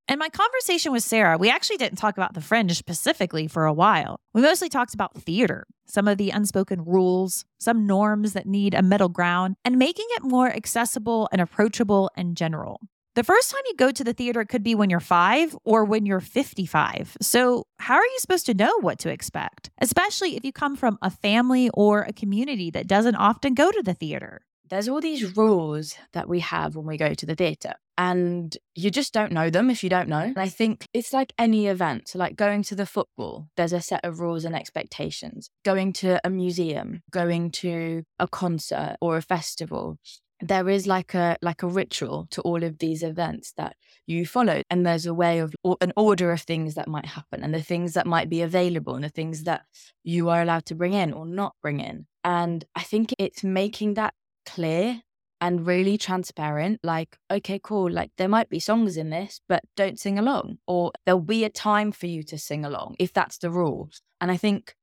In 0.09 0.19
my 0.19 0.31
conversation 0.31 0.93
with 0.93 1.03
Sarah, 1.03 1.37
we 1.37 1.51
actually 1.51 1.77
didn't 1.77 1.99
talk 1.99 2.17
about 2.17 2.33
the 2.33 2.41
fringe 2.41 2.75
specifically 2.79 3.47
for 3.47 3.67
a 3.67 3.75
while. 3.75 4.21
We 4.33 4.41
mostly 4.41 4.71
talked 4.71 4.95
about 4.95 5.15
theater, 5.15 5.67
some 5.87 6.09
of 6.09 6.17
the 6.17 6.31
unspoken 6.31 6.87
rules, 6.87 7.45
some 7.59 7.87
norms 7.87 8.33
that 8.33 8.47
need 8.47 8.73
a 8.73 8.81
middle 8.81 9.11
ground, 9.11 9.57
and 9.63 9.79
making 9.79 10.07
it 10.13 10.23
more 10.23 10.51
accessible 10.51 11.29
and 11.31 11.43
approachable 11.43 12.11
in 12.17 12.35
general. 12.35 12.81
The 13.19 13.25
first 13.25 13.51
time 13.51 13.63
you 13.67 13.75
go 13.75 13.91
to 13.91 14.05
the 14.05 14.13
theater 14.13 14.43
it 14.43 14.47
could 14.47 14.63
be 14.63 14.77
when 14.77 14.91
you're 14.91 15.01
five 15.01 15.57
or 15.65 15.85
when 15.85 16.07
you're 16.07 16.21
55. 16.21 17.17
So, 17.21 17.67
how 17.81 17.97
are 17.97 18.05
you 18.05 18.19
supposed 18.21 18.47
to 18.47 18.55
know 18.55 18.73
what 18.79 19.01
to 19.01 19.11
expect, 19.11 19.71
especially 19.81 20.37
if 20.37 20.45
you 20.45 20.53
come 20.53 20.77
from 20.77 20.99
a 21.03 21.11
family 21.11 21.69
or 21.75 22.03
a 22.03 22.13
community 22.13 22.71
that 22.71 22.87
doesn't 22.87 23.17
often 23.17 23.55
go 23.55 23.73
to 23.73 23.83
the 23.83 23.93
theater? 23.93 24.43
There's 24.71 24.89
all 24.89 25.01
these 25.01 25.37
rules 25.37 25.97
that 26.13 26.29
we 26.29 26.39
have 26.39 26.77
when 26.77 26.87
we 26.87 26.97
go 26.97 27.13
to 27.13 27.27
the 27.27 27.35
theater, 27.35 27.75
and 27.97 28.57
you 28.77 28.89
just 28.89 29.13
don't 29.13 29.33
know 29.33 29.51
them 29.51 29.69
if 29.69 29.83
you 29.83 29.91
don't 29.91 30.09
know. 30.09 30.21
And 30.21 30.39
I 30.39 30.49
think 30.49 30.87
it's 30.95 31.13
like 31.13 31.33
any 31.37 31.67
event, 31.67 32.13
like 32.15 32.37
going 32.37 32.63
to 32.65 32.77
the 32.77 32.87
football, 32.87 33.49
there's 33.57 33.73
a 33.73 33.81
set 33.81 34.05
of 34.05 34.21
rules 34.21 34.45
and 34.45 34.55
expectations. 34.55 35.51
Going 35.65 35.93
to 35.95 36.21
a 36.25 36.31
museum, 36.31 37.03
going 37.11 37.51
to 37.63 38.05
a 38.21 38.29
concert 38.29 38.97
or 39.01 39.17
a 39.17 39.23
festival, 39.23 39.99
there 40.41 40.69
is 40.69 40.87
like 40.87 41.15
a 41.15 41.37
like 41.43 41.63
a 41.63 41.67
ritual 41.67 42.27
to 42.31 42.41
all 42.43 42.63
of 42.63 42.79
these 42.79 43.03
events 43.03 43.53
that 43.57 43.77
you 44.07 44.25
follow 44.25 44.63
and 44.71 44.87
there's 44.87 45.07
a 45.07 45.15
way 45.15 45.41
of 45.41 45.55
an 45.81 45.93
order 45.97 46.31
of 46.31 46.41
things 46.41 46.75
that 46.75 46.89
might 46.89 47.07
happen 47.07 47.43
and 47.43 47.53
the 47.53 47.63
things 47.63 47.95
that 47.95 48.07
might 48.07 48.31
be 48.31 48.43
available 48.43 48.95
and 48.95 49.05
the 49.05 49.09
things 49.09 49.45
that 49.45 49.63
you 50.05 50.29
are 50.29 50.43
allowed 50.43 50.65
to 50.65 50.75
bring 50.75 50.93
in 50.93 51.13
or 51.13 51.27
not 51.27 51.55
bring 51.63 51.81
in. 51.81 52.07
And 52.25 52.65
i 52.75 52.83
think 52.83 53.15
it's 53.19 53.43
making 53.43 53.95
that 53.95 54.15
clear 54.47 55.03
and 55.41 55.67
really 55.67 55.97
transparent 55.97 56.81
like 56.83 57.17
okay 57.31 57.61
cool 57.63 57.91
like 57.91 58.11
there 58.17 58.29
might 58.29 58.49
be 58.49 58.59
songs 58.59 58.97
in 58.97 59.11
this 59.11 59.41
but 59.49 59.63
don't 59.77 59.99
sing 59.99 60.19
along 60.19 60.59
or 60.67 60.91
there'll 61.05 61.21
be 61.21 61.45
a 61.45 61.51
time 61.51 61.93
for 61.93 62.07
you 62.07 62.23
to 62.25 62.37
sing 62.39 62.65
along 62.65 62.97
if 62.99 63.13
that's 63.13 63.39
the 63.39 63.51
rule. 63.51 63.91
And 64.21 64.31
i 64.31 64.37
think 64.37 64.75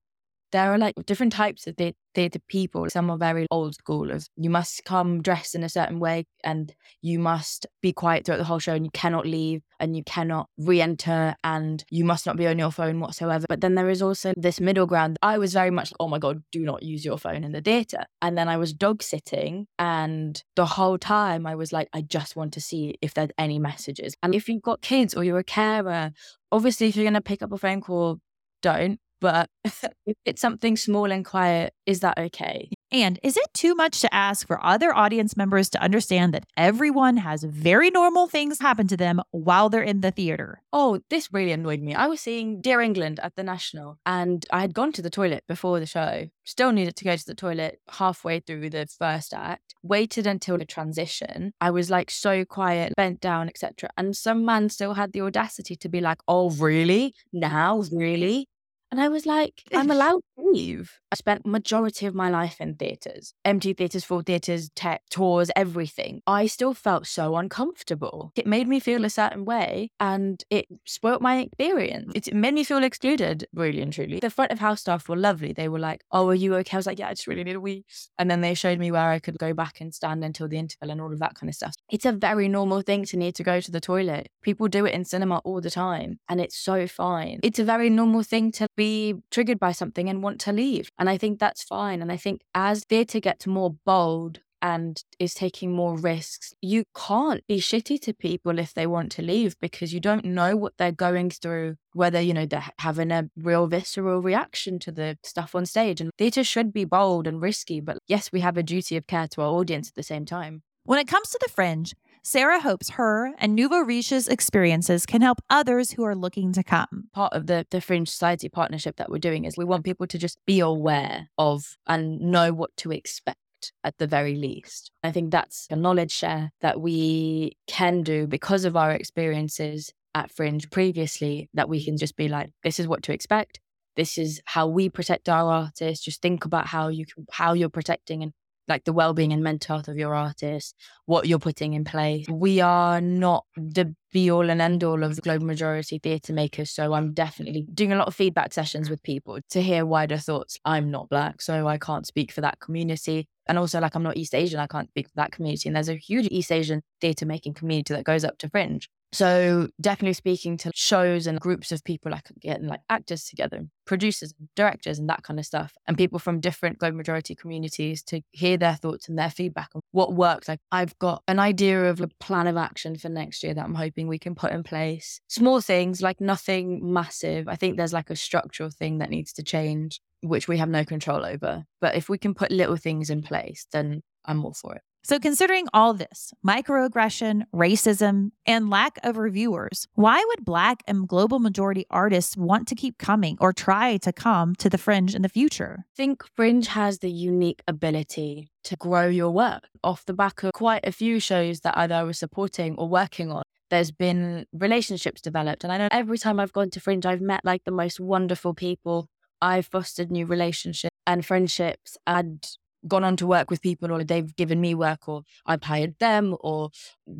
there 0.51 0.71
are 0.73 0.77
like 0.77 0.95
different 1.05 1.33
types 1.33 1.67
of 1.67 1.75
theatre 2.15 2.39
people. 2.47 2.89
Some 2.89 3.09
are 3.11 3.17
very 3.17 3.45
old 3.51 3.75
school 3.75 4.11
of 4.11 4.27
you 4.35 4.49
must 4.49 4.83
come 4.85 5.21
dressed 5.21 5.55
in 5.55 5.63
a 5.63 5.69
certain 5.69 5.99
way 5.99 6.25
and 6.43 6.73
you 7.01 7.19
must 7.19 7.67
be 7.81 7.93
quiet 7.93 8.25
throughout 8.25 8.37
the 8.37 8.45
whole 8.45 8.59
show 8.59 8.73
and 8.73 8.85
you 8.85 8.91
cannot 8.91 9.25
leave 9.25 9.61
and 9.79 9.95
you 9.95 10.03
cannot 10.03 10.47
re-enter 10.57 11.35
and 11.43 11.83
you 11.89 12.05
must 12.05 12.25
not 12.25 12.37
be 12.37 12.47
on 12.47 12.57
your 12.57 12.71
phone 12.71 12.99
whatsoever. 12.99 13.45
But 13.47 13.61
then 13.61 13.75
there 13.75 13.89
is 13.89 14.01
also 14.01 14.33
this 14.37 14.59
middle 14.59 14.87
ground. 14.87 15.17
I 15.21 15.37
was 15.37 15.53
very 15.53 15.71
much 15.71 15.93
oh 15.99 16.07
my 16.07 16.19
God, 16.19 16.41
do 16.51 16.61
not 16.61 16.83
use 16.83 17.05
your 17.05 17.17
phone 17.17 17.43
in 17.43 17.51
the 17.51 17.61
theatre. 17.61 18.05
And 18.21 18.37
then 18.37 18.47
I 18.47 18.57
was 18.57 18.73
dog 18.73 19.03
sitting 19.03 19.67
and 19.77 20.41
the 20.55 20.65
whole 20.65 20.97
time 20.97 21.45
I 21.45 21.55
was 21.55 21.71
like, 21.71 21.89
I 21.93 22.01
just 22.01 22.35
want 22.35 22.53
to 22.53 22.61
see 22.61 22.95
if 23.01 23.13
there's 23.13 23.29
any 23.37 23.59
messages. 23.59 24.15
And 24.23 24.33
if 24.33 24.47
you've 24.47 24.61
got 24.61 24.81
kids 24.81 25.13
or 25.13 25.23
you're 25.23 25.39
a 25.39 25.43
carer, 25.43 26.11
obviously 26.51 26.87
if 26.87 26.95
you're 26.95 27.03
going 27.03 27.13
to 27.13 27.21
pick 27.21 27.41
up 27.41 27.51
a 27.51 27.57
phone 27.57 27.81
call, 27.81 28.19
don't 28.61 28.99
but 29.25 29.49
if 30.05 30.15
it's 30.23 30.39
something 30.39 30.77
small 30.77 31.11
and 31.11 31.25
quiet, 31.25 31.73
is 31.87 32.01
that 32.01 32.19
okay? 32.19 32.69
And 32.91 33.19
is 33.23 33.35
it 33.35 33.51
too 33.55 33.73
much 33.73 33.99
to 34.01 34.13
ask 34.13 34.45
for 34.45 34.63
other 34.63 34.95
audience 34.95 35.35
members 35.35 35.67
to 35.71 35.81
understand 35.81 36.31
that 36.35 36.45
everyone 36.55 37.17
has 37.17 37.43
very 37.43 37.89
normal 37.89 38.27
things 38.27 38.59
happen 38.59 38.87
to 38.89 38.95
them 38.95 39.21
while 39.31 39.69
they're 39.69 39.81
in 39.81 40.01
the 40.01 40.11
theater? 40.11 40.61
Oh, 40.71 40.99
this 41.09 41.33
really 41.33 41.51
annoyed 41.51 41.81
me. 41.81 41.95
I 41.95 42.05
was 42.05 42.21
seeing 42.21 42.61
Dear 42.61 42.81
England 42.81 43.19
at 43.23 43.35
the 43.35 43.41
National 43.41 43.97
and 44.05 44.45
I 44.51 44.61
had 44.61 44.75
gone 44.75 44.91
to 44.91 45.01
the 45.01 45.09
toilet 45.09 45.43
before 45.47 45.79
the 45.79 45.87
show, 45.87 46.27
still 46.43 46.71
needed 46.71 46.95
to 46.97 47.03
go 47.03 47.15
to 47.15 47.25
the 47.25 47.33
toilet 47.33 47.79
halfway 47.89 48.41
through 48.41 48.69
the 48.69 48.85
first 48.85 49.33
act, 49.33 49.73
waited 49.81 50.27
until 50.27 50.59
the 50.59 50.65
transition. 50.65 51.51
I 51.59 51.71
was 51.71 51.89
like 51.89 52.11
so 52.11 52.45
quiet, 52.45 52.93
bent 52.95 53.21
down, 53.21 53.49
etc. 53.49 53.89
And 53.97 54.15
some 54.15 54.45
man 54.45 54.69
still 54.69 54.93
had 54.93 55.13
the 55.13 55.21
audacity 55.21 55.75
to 55.77 55.89
be 55.89 55.99
like, 55.99 56.19
oh, 56.27 56.51
really? 56.51 57.15
Now? 57.33 57.81
Really? 57.91 58.47
And 58.95 59.03
I 59.03 59.09
was 59.09 59.25
like, 59.25 59.61
I'm 59.73 59.91
allowed 59.91 60.21
to 60.37 60.49
leave. 60.51 61.01
I 61.15 61.17
spent 61.17 61.45
majority 61.45 62.07
of 62.07 62.13
my 62.13 62.29
life 62.29 62.59
in 62.59 62.75
theatres, 62.75 63.33
empty 63.45 63.71
theatres, 63.71 64.03
full 64.03 64.19
theatres, 64.19 64.69
tech, 64.75 65.01
tours, 65.09 65.49
everything. 65.55 66.21
I 66.27 66.45
still 66.45 66.73
felt 66.73 67.07
so 67.07 67.37
uncomfortable. 67.37 68.33
It 68.35 68.45
made 68.45 68.67
me 68.67 68.81
feel 68.81 69.05
a 69.05 69.09
certain 69.09 69.45
way 69.45 69.91
and 69.97 70.43
it 70.49 70.65
spoilt 70.83 71.21
my 71.21 71.37
experience. 71.37 72.11
It 72.13 72.33
made 72.33 72.53
me 72.53 72.65
feel 72.65 72.83
excluded, 72.83 73.47
really 73.53 73.81
and 73.81 73.93
truly. 73.93 74.19
The 74.19 74.29
front 74.29 74.51
of 74.51 74.59
house 74.59 74.81
staff 74.81 75.07
were 75.07 75.15
lovely. 75.15 75.53
They 75.53 75.69
were 75.69 75.79
like, 75.79 76.03
oh, 76.11 76.27
are 76.27 76.35
you 76.35 76.53
okay? 76.55 76.75
I 76.75 76.79
was 76.79 76.85
like, 76.85 76.99
yeah, 76.99 77.07
I 77.07 77.13
just 77.13 77.27
really 77.27 77.45
need 77.45 77.55
a 77.55 77.61
wee. 77.61 77.85
And 78.19 78.29
then 78.29 78.41
they 78.41 78.53
showed 78.53 78.77
me 78.77 78.91
where 78.91 79.09
I 79.09 79.19
could 79.19 79.37
go 79.37 79.53
back 79.53 79.79
and 79.79 79.95
stand 79.95 80.21
until 80.21 80.49
the 80.49 80.57
interval 80.57 80.91
and 80.91 80.99
all 80.99 81.13
of 81.13 81.19
that 81.19 81.35
kind 81.35 81.49
of 81.49 81.55
stuff. 81.55 81.75
It's 81.89 82.05
a 82.05 82.11
very 82.11 82.49
normal 82.49 82.81
thing 82.81 83.05
to 83.05 83.15
need 83.15 83.35
to 83.35 83.43
go 83.43 83.61
to 83.61 83.71
the 83.71 83.79
toilet. 83.79 84.27
People 84.41 84.67
do 84.67 84.85
it 84.85 84.93
in 84.93 85.05
cinema 85.05 85.37
all 85.45 85.61
the 85.61 85.71
time 85.71 86.19
and 86.27 86.41
it's 86.41 86.57
so 86.57 86.87
fine. 86.87 87.39
It's 87.41 87.59
a 87.59 87.63
very 87.63 87.89
normal 87.89 88.23
thing 88.23 88.51
to 88.53 88.67
be 88.75 89.15
triggered 89.31 89.61
by 89.61 89.71
something 89.71 90.09
and 90.09 90.21
want 90.21 90.41
to 90.41 90.51
leave. 90.51 90.89
And 91.04 91.04
I 91.09 91.17
think 91.17 91.39
that's 91.39 91.63
fine. 91.63 92.01
And 92.01 92.11
I 92.11 92.17
think 92.17 92.41
as 92.53 92.83
theatre 92.83 93.19
gets 93.19 93.47
more 93.47 93.75
bold 93.85 94.39
and 94.61 95.03
is 95.19 95.33
taking 95.33 95.71
more 95.71 95.95
risks, 95.95 96.53
you 96.61 96.85
can't 96.95 97.45
be 97.47 97.57
shitty 97.59 97.99
to 98.01 98.13
people 98.13 98.57
if 98.57 98.73
they 98.73 98.87
want 98.87 99.11
to 99.11 99.21
leave 99.21 99.55
because 99.59 99.93
you 99.93 99.99
don't 99.99 100.25
know 100.25 100.55
what 100.55 100.73
they're 100.77 100.91
going 100.91 101.29
through, 101.29 101.75
whether, 101.93 102.19
you 102.19 102.33
know, 102.33 102.45
they're 102.45 102.71
having 102.79 103.11
a 103.11 103.29
real 103.37 103.67
visceral 103.67 104.21
reaction 104.21 104.79
to 104.79 104.91
the 104.91 105.17
stuff 105.23 105.53
on 105.53 105.65
stage. 105.65 106.01
And 106.01 106.11
theatre 106.17 106.43
should 106.43 106.73
be 106.73 106.85
bold 106.85 107.27
and 107.27 107.41
risky, 107.41 107.79
but 107.79 107.99
yes, 108.07 108.31
we 108.31 108.39
have 108.39 108.57
a 108.57 108.63
duty 108.63 108.97
of 108.97 109.07
care 109.07 109.27
to 109.27 109.41
our 109.41 109.49
audience 109.49 109.89
at 109.89 109.95
the 109.95 110.03
same 110.03 110.25
time. 110.25 110.63
When 110.83 110.99
it 110.99 111.07
comes 111.07 111.29
to 111.29 111.39
the 111.41 111.51
fringe, 111.51 111.93
Sarah 112.27 112.59
hopes 112.59 112.89
her 112.89 113.33
and 113.37 113.53
Nouveau 113.53 113.81
Riche's 113.81 114.27
experiences 114.27 115.05
can 115.05 115.21
help 115.21 115.41
others 115.47 115.91
who 115.91 116.03
are 116.03 116.15
looking 116.15 116.51
to 116.53 116.63
come. 116.63 117.03
Part 117.13 117.33
of 117.33 117.45
the, 117.45 117.67
the 117.69 117.79
Fringe 117.79 118.09
Society 118.09 118.49
partnership 118.49 118.95
that 118.95 119.11
we're 119.11 119.19
doing 119.19 119.45
is 119.45 119.55
we 119.55 119.63
want 119.63 119.83
people 119.83 120.07
to 120.07 120.17
just 120.17 120.39
be 120.47 120.59
aware 120.59 121.29
of 121.37 121.77
and 121.85 122.19
know 122.19 122.51
what 122.51 122.75
to 122.77 122.91
expect 122.91 123.37
at 123.83 123.99
the 123.99 124.07
very 124.07 124.33
least. 124.33 124.89
I 125.03 125.11
think 125.11 125.29
that's 125.29 125.67
a 125.69 125.75
knowledge 125.75 126.11
share 126.11 126.49
that 126.61 126.81
we 126.81 127.57
can 127.67 128.01
do 128.01 128.25
because 128.25 128.65
of 128.65 128.75
our 128.75 128.89
experiences 128.89 129.93
at 130.15 130.31
Fringe 130.31 130.67
previously, 130.71 131.47
that 131.53 131.69
we 131.69 131.85
can 131.85 131.95
just 131.95 132.15
be 132.15 132.27
like, 132.27 132.49
this 132.63 132.79
is 132.79 132.87
what 132.87 133.03
to 133.03 133.13
expect. 133.13 133.59
This 133.97 134.17
is 134.17 134.41
how 134.45 134.65
we 134.65 134.89
protect 134.89 135.29
our 135.29 135.51
artists. 135.51 136.03
Just 136.03 136.23
think 136.23 136.43
about 136.43 136.65
how 136.65 136.87
you 136.87 137.05
can, 137.05 137.27
how 137.31 137.53
you're 137.53 137.69
protecting 137.69 138.23
and 138.23 138.33
like 138.67 138.83
the 138.83 138.93
well-being 138.93 139.33
and 139.33 139.43
mental 139.43 139.75
health 139.75 139.87
of 139.87 139.97
your 139.97 140.15
artist, 140.15 140.75
what 141.05 141.27
you're 141.27 141.39
putting 141.39 141.73
in 141.73 141.83
place. 141.83 142.27
We 142.29 142.61
are 142.61 142.99
not 143.01 143.45
the 143.55 143.95
be 144.11 144.31
all 144.31 144.49
and 144.49 144.61
end 144.61 144.83
all 144.83 145.03
of 145.03 145.15
the 145.15 145.21
global 145.21 145.45
majority 145.45 145.99
theatre 145.99 146.31
makers. 146.31 146.71
So 146.71 146.93
I'm 146.93 147.13
definitely 147.13 147.67
doing 147.73 147.91
a 147.91 147.97
lot 147.97 148.07
of 148.07 148.15
feedback 148.15 148.53
sessions 148.53 148.89
with 148.89 149.03
people 149.03 149.39
to 149.49 149.61
hear 149.61 149.85
wider 149.85 150.17
thoughts. 150.17 150.57
I'm 150.63 150.89
not 150.89 151.09
black, 151.09 151.41
so 151.41 151.67
I 151.67 151.77
can't 151.77 152.07
speak 152.07 152.31
for 152.31 152.41
that 152.41 152.59
community. 152.59 153.27
And 153.47 153.59
also, 153.59 153.79
like, 153.79 153.93
I'm 153.93 154.03
not 154.03 154.17
East 154.17 154.33
Asian, 154.33 154.59
I 154.59 154.67
can't 154.67 154.89
speak 154.89 155.07
for 155.07 155.15
that 155.17 155.31
community. 155.31 155.69
And 155.69 155.75
there's 155.75 155.89
a 155.89 155.95
huge 155.95 156.27
East 156.31 156.51
Asian 156.51 156.81
theatre 157.01 157.25
making 157.25 157.53
community 157.53 157.93
that 157.93 158.05
goes 158.05 158.23
up 158.23 158.37
to 158.39 158.49
Fringe. 158.49 158.89
So 159.15 159.69
definitely 159.79 160.11
speaking 160.11 160.57
to 160.57 160.71
shows 160.75 161.25
and 161.25 161.39
groups 161.39 161.71
of 161.71 161.81
people, 161.85 162.11
like 162.11 162.25
getting 162.41 162.67
like 162.67 162.81
actors 162.89 163.23
together, 163.23 163.61
producers 163.85 164.33
and 164.37 164.49
directors 164.57 164.99
and 164.99 165.09
that 165.09 165.23
kind 165.23 165.39
of 165.39 165.45
stuff, 165.45 165.73
and 165.87 165.97
people 165.97 166.19
from 166.19 166.41
different 166.41 166.79
global 166.79 166.97
majority 166.97 167.33
communities 167.33 168.03
to 168.03 168.19
hear 168.33 168.57
their 168.57 168.75
thoughts 168.75 169.07
and 169.07 169.17
their 169.17 169.29
feedback 169.29 169.69
on 169.73 169.79
what 169.91 170.11
works. 170.11 170.49
Like 170.49 170.59
I've 170.69 170.99
got 170.99 171.23
an 171.29 171.39
idea 171.39 171.85
of 171.85 172.01
a 172.01 172.09
plan 172.19 172.45
of 172.45 172.57
action 172.57 172.97
for 172.97 173.07
next 173.07 173.41
year 173.41 173.53
that 173.53 173.63
I'm 173.63 173.75
hoping 173.75 174.09
we 174.09 174.19
can 174.19 174.35
put 174.35 174.51
in 174.51 174.63
place. 174.63 175.21
Small 175.29 175.61
things, 175.61 176.01
like 176.01 176.19
nothing 176.19 176.81
massive. 176.91 177.47
I 177.47 177.55
think 177.55 177.77
there's 177.77 177.93
like 177.93 178.09
a 178.09 178.17
structural 178.17 178.69
thing 178.69 178.97
that 178.97 179.09
needs 179.09 179.31
to 179.33 179.43
change, 179.43 180.01
which 180.23 180.49
we 180.49 180.57
have 180.57 180.67
no 180.67 180.83
control 180.83 181.25
over. 181.25 181.63
But 181.79 181.95
if 181.95 182.09
we 182.09 182.17
can 182.17 182.33
put 182.33 182.51
little 182.51 182.75
things 182.75 183.09
in 183.09 183.21
place, 183.21 183.65
then 183.71 184.03
I'm 184.25 184.43
all 184.43 184.53
for 184.53 184.75
it. 184.75 184.81
So, 185.07 185.19
considering 185.19 185.67
all 185.71 185.93
this 185.93 186.33
microaggression, 186.43 187.43
racism, 187.53 188.31
and 188.47 188.71
lack 188.71 188.97
of 189.03 189.17
reviewers, 189.17 189.87
why 189.93 190.25
would 190.29 190.43
Black 190.43 190.81
and 190.87 191.07
global 191.07 191.37
majority 191.37 191.85
artists 191.91 192.35
want 192.35 192.67
to 192.69 192.73
keep 192.73 192.97
coming 192.97 193.37
or 193.39 193.53
try 193.53 193.97
to 193.97 194.11
come 194.11 194.55
to 194.55 194.67
the 194.67 194.79
Fringe 194.79 195.13
in 195.13 195.21
the 195.21 195.29
future? 195.29 195.85
I 195.93 195.95
think 195.95 196.23
Fringe 196.35 196.65
has 196.65 196.99
the 196.99 197.11
unique 197.11 197.61
ability 197.67 198.49
to 198.63 198.75
grow 198.77 199.07
your 199.07 199.29
work 199.29 199.67
off 199.83 200.05
the 200.05 200.13
back 200.15 200.41
of 200.41 200.53
quite 200.53 200.87
a 200.87 200.91
few 200.91 201.19
shows 201.19 201.59
that 201.59 201.77
either 201.77 201.93
I 201.93 202.01
was 202.01 202.17
supporting 202.17 202.73
or 202.75 202.89
working 202.89 203.31
on 203.31 203.43
there's 203.69 203.91
been 203.91 204.47
relationships 204.53 205.21
developed. 205.21 205.63
And 205.63 205.71
I 205.71 205.77
know 205.77 205.87
every 205.91 206.17
time 206.17 206.39
I've 206.39 206.53
gone 206.53 206.71
to 206.71 206.79
Fringe, 206.79 207.05
I've 207.05 207.21
met 207.21 207.41
like 207.43 207.63
the 207.63 207.71
most 207.71 207.99
wonderful 207.99 208.55
people. 208.55 209.07
I've 209.39 209.67
fostered 209.67 210.11
new 210.11 210.25
relationships 210.25 210.95
and 211.05 211.23
friendships. 211.23 211.95
And 212.07 212.43
gone 212.87 213.03
on 213.03 213.15
to 213.17 213.27
work 213.27 213.49
with 213.49 213.61
people 213.61 213.91
or 213.91 214.03
they've 214.03 214.35
given 214.35 214.61
me 214.61 214.75
work 214.75 215.07
or 215.07 215.23
I've 215.45 215.63
hired 215.63 215.95
them 215.99 216.35
or 216.39 216.69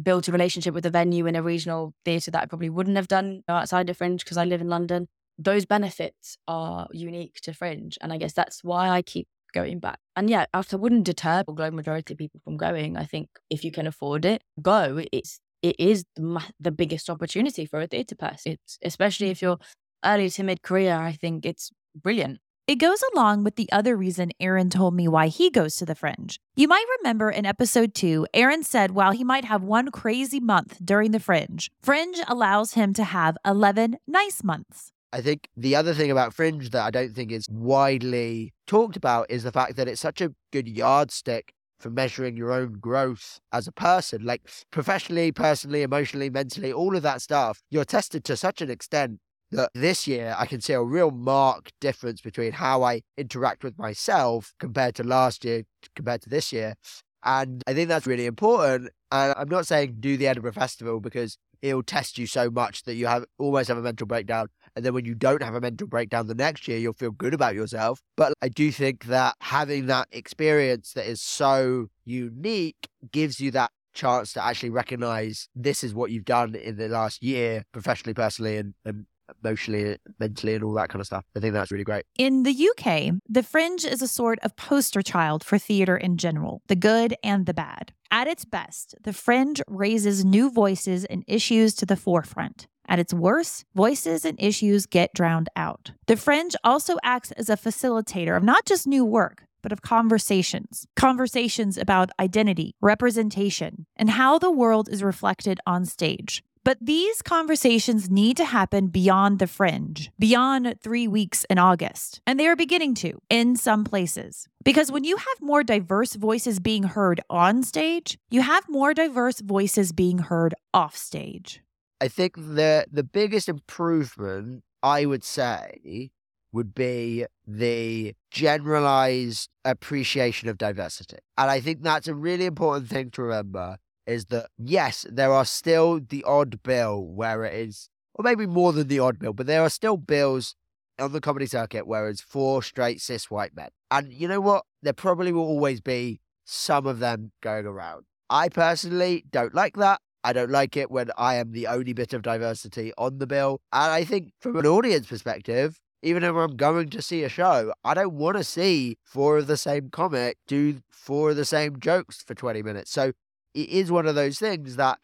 built 0.03 0.28
a 0.28 0.32
relationship 0.32 0.74
with 0.74 0.86
a 0.86 0.89
venue 0.89 1.26
in 1.26 1.36
a 1.36 1.43
regional 1.43 1.93
theatre 2.03 2.32
that 2.32 2.43
I 2.43 2.45
probably 2.45 2.70
wouldn't 2.70 2.95
have 2.95 3.07
done 3.07 3.43
outside 3.47 3.89
of 3.89 3.97
Fringe 3.97 4.24
because 4.24 4.38
I 4.38 4.45
live 4.45 4.61
in 4.61 4.70
London. 4.70 5.07
Those 5.38 5.66
benefits 5.66 6.38
are 6.47 6.88
unique 6.91 7.39
to 7.43 7.53
Fringe. 7.53 7.97
And 8.01 8.13
I 8.13 8.18
guess 8.18 8.34
that's 8.34 8.63
why 8.63 8.89
I 8.89 9.01
keep 9.01 9.28
going 9.53 9.80
back. 9.80 9.99
And 10.16 10.30
yeah, 10.30 10.45
I 10.53 10.63
wouldn't 10.74 11.05
deter 11.05 11.43
the 11.45 11.53
global 11.53 11.76
majority 11.76 12.13
of 12.13 12.18
people 12.18 12.41
from 12.43 12.57
going. 12.57 12.97
I 12.97 13.05
think 13.05 13.30
if 13.49 13.63
you 13.63 13.72
can 13.72 13.88
afford 13.88 14.26
it, 14.26 14.43
go. 14.61 15.01
It's 15.11 15.39
it 15.61 15.78
is 15.80 16.05
the, 16.16 16.43
the 16.59 16.72
biggest 16.72 17.09
opportunity 17.09 17.66
for 17.66 17.82
a 17.82 17.88
theatre 17.88 18.16
person. 18.16 18.53
It's 18.53 18.78
especially 18.84 19.30
if 19.30 19.41
you're 19.41 19.57
early 20.03 20.30
to 20.30 20.43
mid 20.43 20.61
career. 20.61 20.95
I 20.95 21.13
think 21.13 21.45
it's 21.45 21.72
brilliant. 21.95 22.39
It 22.68 22.78
goes 22.78 23.03
along 23.13 23.43
with 23.43 23.57
the 23.57 23.72
other 23.72 23.95
reason 23.95 24.32
Aaron 24.39 24.72
told 24.72 24.95
me 24.95 25.07
why 25.07 25.28
he 25.28 25.51
goes 25.51 25.76
to 25.76 25.86
the 25.86 25.93
Fringe. 25.93 26.39
You 26.55 26.68
might 26.68 26.86
remember 26.97 27.30
in 27.30 27.45
episode 27.45 27.93
two, 27.93 28.26
Aaron 28.34 28.63
said 28.63 28.89
while 28.89 29.11
he 29.11 29.24
might 29.24 29.45
have 29.45 29.61
one 29.61 29.91
crazy 29.91 30.39
month 30.39 30.80
during 30.84 31.11
the 31.11 31.20
Fringe, 31.20 31.70
Fringe 31.84 32.18
allows 32.28 32.74
him 32.74 32.91
to 32.93 33.03
have 33.03 33.38
11 33.45 33.97
nice 34.07 34.43
months. 34.43 34.91
I 35.13 35.22
think 35.22 35.47
the 35.55 35.76
other 35.76 35.93
thing 35.93 36.09
about 36.09 36.34
Fringe 36.34 36.72
that 36.72 36.84
I 36.84 36.89
don't 36.89 37.13
think 37.13 37.32
is 37.32 37.45
widely 37.51 38.55
talked 38.66 38.95
about 38.95 39.30
is 39.30 39.43
the 39.43 39.51
fact 39.51 39.76
that 39.76 39.88
it's 39.88 40.01
such 40.01 40.20
a 40.20 40.34
good 40.51 40.68
yardstick 40.68 41.53
for 41.80 41.91
measuring 41.91 42.36
your 42.36 42.51
own 42.51 42.80
growth 42.80 43.39
as 43.51 43.68
a 43.68 43.72
person, 43.72 44.26
like 44.26 44.41
professionally, 44.72 45.32
personally, 45.32 45.84
emotionally, 45.84 46.32
mentally, 46.32 46.74
all 46.74 46.95
of 46.95 47.03
that 47.03 47.22
stuff. 47.22 47.61
You're 47.70 47.86
tested 47.86 48.24
to 48.24 48.36
such 48.36 48.59
an 48.61 48.72
extent 48.72 49.20
that 49.51 49.69
this 49.73 50.07
year 50.07 50.35
I 50.37 50.45
can 50.45 50.61
see 50.61 50.73
a 50.73 50.83
real 50.83 51.11
marked 51.11 51.73
difference 51.79 52.21
between 52.21 52.53
how 52.53 52.83
I 52.83 53.01
interact 53.17 53.63
with 53.63 53.77
myself 53.77 54.53
compared 54.59 54.95
to 54.95 55.03
last 55.03 55.45
year, 55.45 55.63
compared 55.95 56.21
to 56.23 56.29
this 56.29 56.51
year. 56.51 56.75
And 57.23 57.63
I 57.65 57.73
think 57.73 57.89
that's 57.89 58.05
really 58.05 58.25
important. 58.25 58.91
And 59.11 59.33
I'm 59.37 59.49
not 59.49 59.65
saying 59.65 59.97
do 59.99 60.17
the 60.17 60.27
Edinburgh 60.27 60.53
Festival 60.53 60.99
because 60.99 61.37
it'll 61.61 61.83
test 61.83 62.17
you 62.17 62.27
so 62.27 62.49
much 62.49 62.83
that 62.83 62.95
you 62.95 63.07
have 63.07 63.25
almost 63.39 63.69
have 63.69 63.77
a 63.77 63.81
mental 63.81 64.05
breakdown. 64.05 64.47
And 64.75 64.85
then 64.85 64.93
when 64.93 65.05
you 65.05 65.15
don't 65.15 65.41
have 65.41 65.55
a 65.55 65.61
mental 65.61 65.87
breakdown 65.87 66.27
the 66.27 66.35
next 66.35 66.67
year, 66.67 66.77
you'll 66.77 66.93
feel 66.93 67.11
good 67.11 67.33
about 67.33 67.55
yourself. 67.55 68.01
But 68.17 68.33
I 68.41 68.49
do 68.49 68.71
think 68.71 69.05
that 69.05 69.35
having 69.39 69.87
that 69.87 70.07
experience 70.11 70.93
that 70.93 71.07
is 71.07 71.21
so 71.21 71.87
unique 72.03 72.89
gives 73.11 73.39
you 73.39 73.51
that 73.51 73.71
chance 73.93 74.33
to 74.33 74.43
actually 74.43 74.69
recognize 74.69 75.47
this 75.55 75.83
is 75.83 75.95
what 75.95 76.11
you've 76.11 76.25
done 76.25 76.53
in 76.53 76.75
the 76.75 76.89
last 76.89 77.23
year, 77.23 77.63
professionally, 77.71 78.13
personally, 78.13 78.57
and, 78.57 78.73
and 78.83 79.05
emotionally, 79.43 79.97
mentally, 80.19 80.55
and 80.55 80.63
all 80.63 80.73
that 80.73 80.89
kind 80.89 80.99
of 80.99 81.07
stuff. 81.07 81.26
I 81.36 81.39
think 81.39 81.53
that's 81.53 81.71
really 81.71 81.84
great. 81.84 82.05
In 82.17 82.43
the 82.43 82.69
UK, 82.69 83.13
The 83.28 83.43
Fringe 83.43 83.86
is 83.86 84.01
a 84.01 84.07
sort 84.07 84.39
of 84.39 84.55
poster 84.55 85.01
child 85.01 85.43
for 85.43 85.57
theatre 85.57 85.97
in 85.97 86.17
general, 86.17 86.61
the 86.67 86.76
good 86.76 87.15
and 87.23 87.45
the 87.45 87.53
bad. 87.53 87.93
At 88.11 88.28
its 88.28 88.45
best, 88.45 88.95
The 89.03 89.13
Fringe 89.13 89.61
raises 89.67 90.23
new 90.23 90.49
voices 90.51 91.05
and 91.05 91.23
issues 91.28 91.73
to 91.76 91.86
the 91.86 91.97
forefront. 91.97 92.67
At 92.88 92.99
its 92.99 93.13
worst, 93.13 93.65
voices 93.73 94.26
and 94.26 94.39
issues 94.41 94.86
get 94.86 95.13
drowned 95.13 95.49
out. 95.55 95.91
The 96.05 96.15
Fringe 96.15 96.55
also 96.63 96.97
acts 97.03 97.32
as 97.32 97.49
a 97.49 97.57
facilitator 97.57 98.38
of 98.38 98.43
not 98.43 98.65
just 98.65 98.86
new 98.86 99.03
work, 99.03 99.45
but 99.63 99.71
of 99.71 99.82
conversations. 99.82 100.86
Conversations 100.95 101.76
about 101.76 102.11
identity, 102.19 102.76
representation, 102.82 103.88
and 103.95 104.11
how 104.11 104.38
the 104.38 104.51
world 104.51 104.88
is 104.88 105.01
reflected 105.01 105.59
on 105.65 105.86
stage. 105.86 106.43
But 106.66 106.80
these 106.82 107.22
conversations 107.22 108.09
need 108.09 108.38
to 108.38 108.45
happen 108.45 108.88
beyond 108.88 109.38
the 109.38 109.45
fringe, 109.45 110.09
beyond 110.18 110.82
three 110.82 111.07
weeks 111.07 111.45
in 111.47 111.59
August. 111.59 112.22
And 112.26 112.39
they 112.39 112.47
are 112.47 112.55
beginning 112.55 112.95
to 112.95 113.22
in 113.30 113.55
some 113.55 113.84
places. 113.84 114.47
Because 114.63 114.91
when 114.91 115.03
you 115.03 115.18
have 115.18 115.41
more 115.41 115.63
diverse 115.63 116.16
voices 116.16 116.59
being 116.59 116.82
heard 116.82 117.22
on 117.30 117.61
stage, 117.61 118.18
you 118.32 118.41
have 118.41 118.68
more 118.68 118.95
diverse 118.95 119.41
voices 119.41 119.91
being 119.91 120.18
heard 120.18 120.55
off 120.74 120.97
stage. 120.97 121.61
I 122.01 122.07
think 122.07 122.36
the 122.36 122.88
the 122.91 123.03
biggest 123.03 123.47
improvement 123.47 124.63
I 124.82 125.05
would 125.05 125.24
say 125.24 126.09
would 126.51 126.74
be 126.74 127.28
the 127.45 128.16
generalized 128.32 129.49
appreciation 129.63 130.49
of 130.49 130.57
diversity. 130.57 131.18
And 131.38 131.51
I 131.51 131.59
think 131.59 131.84
that's 131.84 132.07
a 132.07 132.16
really 132.16 132.45
important 132.45 132.89
thing 132.89 133.11
to 133.11 133.22
remember 133.22 133.78
is 134.08 134.26
that 134.26 134.47
yes, 134.58 135.06
there 135.10 135.32
are 135.32 135.45
still 135.45 135.99
the 135.99 136.24
odd 136.24 136.62
bill 136.64 137.06
where 137.06 137.43
it 137.43 137.53
is, 137.53 137.89
or 138.14 138.24
maybe 138.24 138.45
more 138.45 138.74
than 138.74 138.88
the 138.88 138.99
odd 138.99 139.20
bill, 139.20 139.34
but 139.34 139.47
there 139.47 139.62
are 139.62 139.70
still 139.70 139.97
bills 139.97 140.56
on 140.99 141.12
the 141.12 141.22
comedy 141.22 141.45
circuit 141.45 141.88
where 141.88 142.08
it's 142.08 142.22
four 142.22 142.64
straight 142.64 143.01
cis 143.01 143.30
white 143.30 143.56
men. 143.56 143.70
And 143.91 144.12
you 144.14 144.28
know 144.28 144.41
what? 144.41 144.66
There 144.82 144.93
probably 144.93 145.32
will 145.32 145.43
always 145.43 145.82
be 145.82 146.22
some 146.45 146.86
of 146.86 146.99
them 146.99 147.32
going 147.41 147.66
around. 147.66 148.06
I 148.30 148.49
personally 148.49 149.26
don't 149.32 149.53
like 149.53 149.76
that. 149.78 149.99
I 150.24 150.34
don't 150.34 150.49
like 150.49 150.76
it 150.76 150.89
when 150.89 151.12
I 151.18 151.36
am 151.36 151.51
the 151.51 151.68
only 151.68 151.93
bit 151.93 152.14
of 152.14 152.24
diversity 152.24 152.91
on 152.97 153.20
the 153.20 153.28
bill. 153.28 153.62
And 153.72 153.91
I 153.91 154.03
think 154.03 154.32
from 154.39 154.58
an 154.58 154.66
audience 154.66 155.06
perspective, 155.06 155.80
even 156.01 156.24
if 156.24 156.36
I'm 156.36 156.56
going 156.56 156.89
to 156.89 157.01
see 157.01 157.24
a 157.24 157.30
show, 157.30 157.74
I 157.84 157.93
don't 157.93 158.14
want 158.14 158.38
to 158.38 158.43
see 158.43 158.97
four 159.03 159.38
of 159.38 159.47
the 159.47 159.58
same 159.58 159.89
comic 159.89 160.38
do 160.47 160.82
four 160.89 161.32
of 161.32 161.36
the 161.36 161.45
same 161.45 161.80
jokes 161.80 162.24
for 162.24 162.34
20 162.34 162.64
minutes. 162.64 162.91
So 162.91 163.14
it 163.56 163.70
is 163.70 163.91
one 163.91 164.06
of 164.06 164.16
those 164.16 164.38
things 164.38 164.76
that, 164.76 164.99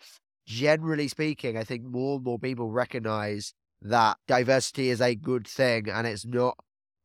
generally 0.45 1.07
speaking, 1.07 1.57
I 1.57 1.63
think 1.63 1.83
more 1.83 2.15
and 2.17 2.23
more 2.23 2.37
people 2.37 2.69
recognize 2.69 3.53
that 3.81 4.17
diversity 4.27 4.89
is 4.89 5.01
a 5.01 5.15
good 5.15 5.47
thing 5.47 5.89
and 5.89 6.05
it's 6.05 6.25
not 6.25 6.57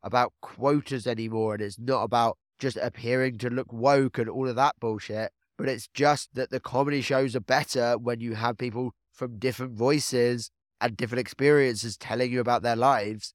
about 0.02 0.32
quotas 0.42 1.06
anymore 1.06 1.54
and 1.54 1.62
it's 1.62 1.78
not 1.78 2.02
about 2.02 2.36
just 2.58 2.76
appearing 2.76 3.38
to 3.38 3.48
look 3.48 3.72
woke 3.72 4.18
and 4.18 4.28
all 4.28 4.48
of 4.48 4.56
that 4.56 4.74
bullshit. 4.80 5.30
But 5.56 5.68
it's 5.68 5.88
just 5.94 6.34
that 6.34 6.50
the 6.50 6.60
comedy 6.60 7.00
shows 7.00 7.34
are 7.34 7.40
better 7.40 7.96
when 7.96 8.20
you 8.20 8.34
have 8.34 8.58
people 8.58 8.92
from 9.12 9.38
different 9.38 9.72
voices 9.72 10.50
and 10.80 10.96
different 10.96 11.20
experiences 11.20 11.96
telling 11.96 12.30
you 12.30 12.40
about 12.40 12.62
their 12.62 12.76
lives. 12.76 13.34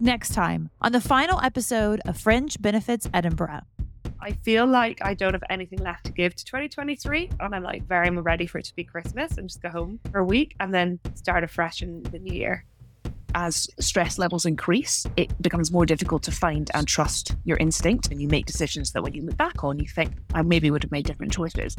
Next 0.00 0.34
time 0.34 0.70
on 0.80 0.92
the 0.92 1.00
final 1.00 1.40
episode 1.42 2.00
of 2.06 2.18
Fringe 2.18 2.60
Benefits 2.60 3.08
Edinburgh. 3.14 3.60
I 4.22 4.30
feel 4.44 4.66
like 4.66 5.00
I 5.02 5.14
don't 5.14 5.32
have 5.32 5.42
anything 5.50 5.80
left 5.80 6.06
to 6.06 6.12
give 6.12 6.36
to 6.36 6.44
2023, 6.44 7.30
and 7.40 7.52
I'm 7.52 7.64
like 7.64 7.82
very 7.88 8.08
ready 8.08 8.46
for 8.46 8.58
it 8.58 8.64
to 8.66 8.76
be 8.76 8.84
Christmas 8.84 9.36
and 9.36 9.48
just 9.48 9.60
go 9.60 9.68
home 9.68 9.98
for 10.12 10.20
a 10.20 10.24
week 10.24 10.54
and 10.60 10.72
then 10.72 11.00
start 11.16 11.42
afresh 11.42 11.82
in 11.82 12.04
the 12.04 12.20
new 12.20 12.32
year. 12.32 12.64
As 13.34 13.68
stress 13.80 14.18
levels 14.18 14.46
increase, 14.46 15.04
it 15.16 15.42
becomes 15.42 15.72
more 15.72 15.84
difficult 15.84 16.22
to 16.22 16.30
find 16.30 16.70
and 16.72 16.86
trust 16.86 17.34
your 17.44 17.56
instinct, 17.56 18.12
and 18.12 18.22
you 18.22 18.28
make 18.28 18.46
decisions 18.46 18.92
that 18.92 19.02
when 19.02 19.12
you 19.12 19.22
look 19.22 19.36
back 19.36 19.64
on, 19.64 19.80
you 19.80 19.88
think, 19.88 20.12
I 20.32 20.42
maybe 20.42 20.70
would 20.70 20.84
have 20.84 20.92
made 20.92 21.06
different 21.06 21.32
choices. 21.32 21.74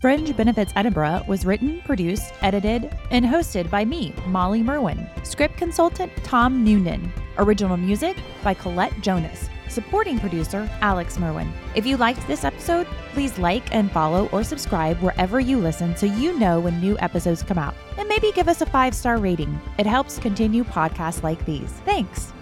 Fringe 0.00 0.36
Benefits 0.36 0.72
Edinburgh 0.76 1.24
was 1.26 1.44
written, 1.44 1.80
produced, 1.80 2.32
edited, 2.42 2.96
and 3.10 3.24
hosted 3.24 3.68
by 3.70 3.84
me, 3.84 4.14
Molly 4.26 4.62
Merwin. 4.62 5.08
Script 5.24 5.56
consultant 5.56 6.12
Tom 6.22 6.62
Noonan. 6.62 7.12
Original 7.38 7.76
music 7.76 8.16
by 8.44 8.54
Colette 8.54 9.00
Jonas 9.00 9.48
supporting 9.68 10.18
producer 10.18 10.68
Alex 10.82 11.18
Merwin. 11.18 11.50
If 11.74 11.86
you 11.86 11.96
liked 11.96 12.26
this 12.26 12.44
episode, 12.44 12.86
please 13.12 13.38
like 13.38 13.74
and 13.74 13.90
follow 13.90 14.28
or 14.32 14.44
subscribe 14.44 14.98
wherever 14.98 15.40
you 15.40 15.58
listen 15.58 15.96
so 15.96 16.04
you 16.04 16.38
know 16.38 16.60
when 16.60 16.80
new 16.80 16.98
episodes 16.98 17.42
come 17.42 17.58
out. 17.58 17.74
And 17.96 18.08
maybe 18.08 18.32
give 18.32 18.48
us 18.48 18.60
a 18.60 18.66
five 18.66 18.94
star 18.94 19.16
rating. 19.16 19.58
It 19.78 19.86
helps 19.86 20.18
continue 20.18 20.64
podcasts 20.64 21.22
like 21.22 21.44
these. 21.46 21.70
Thanks. 21.86 22.33